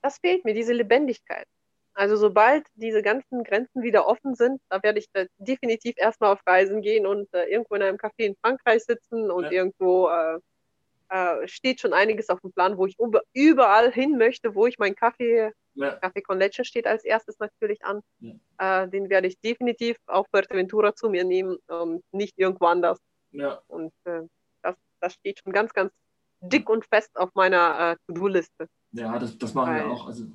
[0.02, 1.46] das fehlt mir, diese Lebendigkeit.
[1.94, 6.40] Also sobald diese ganzen Grenzen wieder offen sind, da werde ich da definitiv erstmal auf
[6.48, 10.40] Reisen gehen und äh, irgendwo in einem Café in Frankreich sitzen und irgendwo äh,
[11.12, 14.80] äh, steht schon einiges auf dem Plan, wo ich über- überall hin möchte, wo ich
[14.80, 15.92] meinen Kaffee, Ja.
[15.96, 18.02] Kaffee con Leche steht als erstes natürlich an.
[18.58, 22.98] Äh, den werde ich definitiv auf Fuerteventura zu mir nehmen, ähm, nicht irgendwo anders.
[23.32, 23.62] Ja.
[23.68, 24.22] Und äh,
[24.62, 25.92] das, das steht schon ganz, ganz
[26.42, 28.68] dick und fest auf meiner äh, To-Do-Liste.
[28.94, 30.08] Ja, das, das machen wir Weil- auch.
[30.08, 30.26] Also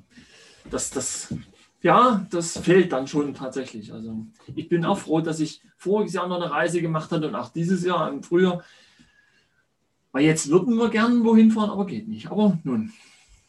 [0.70, 1.34] das, das,
[1.82, 3.92] ja, das fehlt dann schon tatsächlich.
[3.92, 7.34] Also ich bin auch froh, dass ich voriges Jahr noch eine Reise gemacht hatte und
[7.34, 8.62] auch dieses Jahr im Frühjahr.
[10.16, 12.30] Weil jetzt würden wir gern wohin fahren, aber geht nicht.
[12.30, 12.90] Aber nun,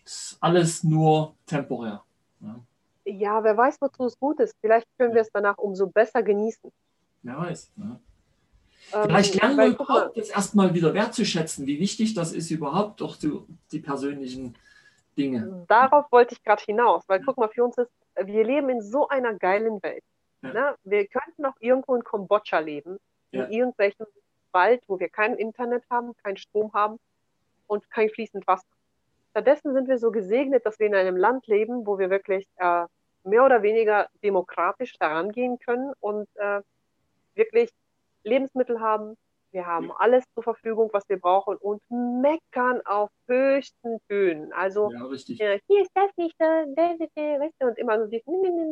[0.03, 2.03] ist alles nur temporär.
[2.41, 2.59] Ja,
[3.05, 4.53] Ja, wer weiß, wozu es gut ist.
[4.59, 6.69] Vielleicht können wir es danach umso besser genießen.
[7.23, 7.71] wer weiß.
[7.77, 7.83] Ja.
[8.95, 13.15] Ähm, Vielleicht lernen wir überhaupt das erstmal wieder wertzuschätzen, wie wichtig das ist überhaupt doch
[13.15, 13.31] die,
[13.71, 14.53] die persönlichen
[15.17, 15.63] Dinge.
[15.69, 17.91] Darauf wollte ich gerade hinaus, weil guck mal, für uns ist,
[18.21, 20.03] wir leben in so einer geilen Welt.
[20.41, 20.51] Ja.
[20.51, 20.75] Ne?
[20.83, 22.97] Wir könnten auch irgendwo in Kambodscha leben,
[23.31, 23.45] Ja.
[23.45, 24.05] in irgendwelchem
[24.51, 26.97] Wald, wo wir kein Internet haben, keinen Strom haben
[27.67, 28.67] und kein fließend Wasser.
[29.31, 32.85] Stattdessen sind wir so gesegnet, dass wir in einem Land leben, wo wir wirklich äh,
[33.23, 36.61] mehr oder weniger demokratisch herangehen können und äh,
[37.35, 37.69] wirklich
[38.23, 39.15] Lebensmittel haben.
[39.51, 44.51] Wir haben alles zur Verfügung, was wir brauchen und meckern auf höchsten Tönen.
[44.53, 44.91] Also
[45.39, 48.07] Ja, ja, hier ist das nicht, da, da, da, da, weißt du, und immer so,
[48.07, 48.65] dieses, nee, nee, nee,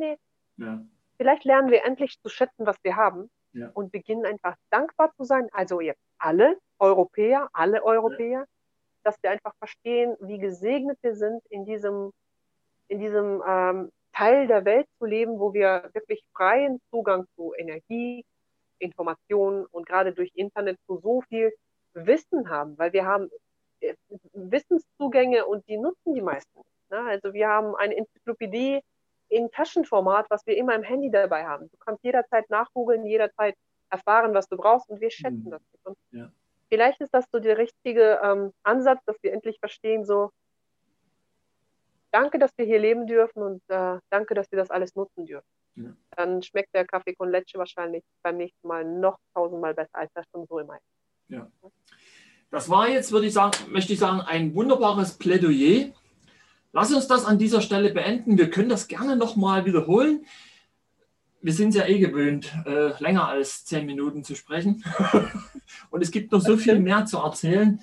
[0.57, 0.65] nee.
[0.65, 0.81] Ja.
[1.17, 3.71] Vielleicht lernen wir endlich zu schätzen, was wir haben Ja.
[3.73, 5.47] und beginnen einfach dankbar zu sein.
[5.53, 8.45] Also jetzt alle Europäer, alle Europäer,
[9.03, 12.11] dass wir einfach verstehen, wie gesegnet wir sind, in diesem,
[12.89, 18.25] in diesem ähm, Teil der Welt zu leben, wo wir wirklich freien Zugang zu Energie,
[18.79, 21.53] Informationen und gerade durch Internet zu so viel
[21.93, 23.29] Wissen haben, weil wir haben
[23.79, 23.95] äh,
[24.33, 26.59] Wissenszugänge und die nutzen die meisten.
[26.89, 26.99] Ne?
[26.99, 28.81] Also wir haben eine Enzyklopädie
[29.29, 31.69] in Taschenformat, was wir immer im Handy dabei haben.
[31.69, 33.55] Du kannst jederzeit nachgoogeln, jederzeit
[33.89, 35.51] erfahren, was du brauchst und wir schätzen Mhm.
[35.51, 35.61] das.
[35.83, 36.31] Und Ja.
[36.69, 40.31] vielleicht ist das so der richtige ähm, Ansatz, dass wir endlich verstehen, so
[42.11, 45.47] danke, dass wir hier leben dürfen und äh, danke, dass wir das alles nutzen dürfen.
[45.75, 45.95] Ja.
[46.15, 50.25] Dann schmeckt der Kaffee con Leche wahrscheinlich beim nächsten Mal noch tausendmal besser, als das
[50.31, 51.41] schon so immer ist.
[52.51, 55.91] Das war jetzt, würde ich sagen, möchte ich sagen, ein wunderbares Plädoyer.
[56.75, 58.37] Lass uns das an dieser Stelle beenden.
[58.37, 60.25] Wir können das gerne nochmal wiederholen.
[61.41, 64.83] Wir sind es ja eh gewöhnt, äh, länger als zehn Minuten zu sprechen.
[65.89, 67.79] Und es gibt noch so viel mehr zu erzählen.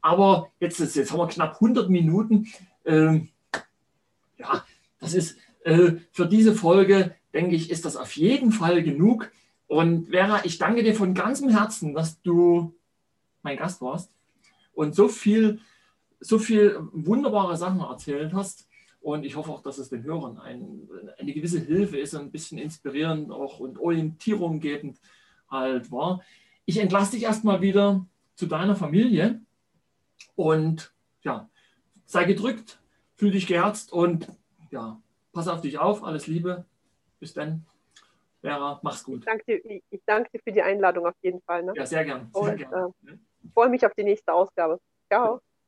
[0.00, 2.48] Aber jetzt, ist, jetzt haben wir knapp 100 Minuten.
[2.84, 3.28] Ähm,
[4.36, 4.64] ja,
[4.98, 9.30] das ist äh, für diese Folge, denke ich, ist das auf jeden Fall genug.
[9.68, 12.74] Und Vera, ich danke dir von ganzem Herzen, dass du
[13.42, 14.10] mein Gast warst
[14.72, 15.60] und so viel,
[16.24, 18.68] so viel wunderbare Sachen erzählt hast.
[19.00, 20.88] Und ich hoffe auch, dass es den Hörern ein,
[21.18, 24.98] eine gewisse Hilfe ist und ein bisschen inspirierend auch und Orientierung gebend
[25.50, 26.22] halt war.
[26.64, 29.42] Ich entlasse dich erstmal wieder zu deiner Familie
[30.36, 31.50] und ja,
[32.06, 32.80] sei gedrückt,
[33.16, 34.28] fühl dich geherzt und
[34.70, 35.00] ja,
[35.32, 36.02] pass auf dich auf.
[36.02, 36.64] Alles Liebe.
[37.20, 37.66] Bis dann.
[38.40, 39.20] Vera, mach's gut.
[39.20, 41.62] Ich danke dir, ich, danke dir für die Einladung auf jeden Fall.
[41.62, 41.74] Ne?
[41.76, 42.30] Ja, sehr gern.
[42.32, 42.94] Sehr Und, gern.
[43.42, 44.80] Ich freue mich auf die nächste Ausgabe.
[45.10, 45.43] Ciao.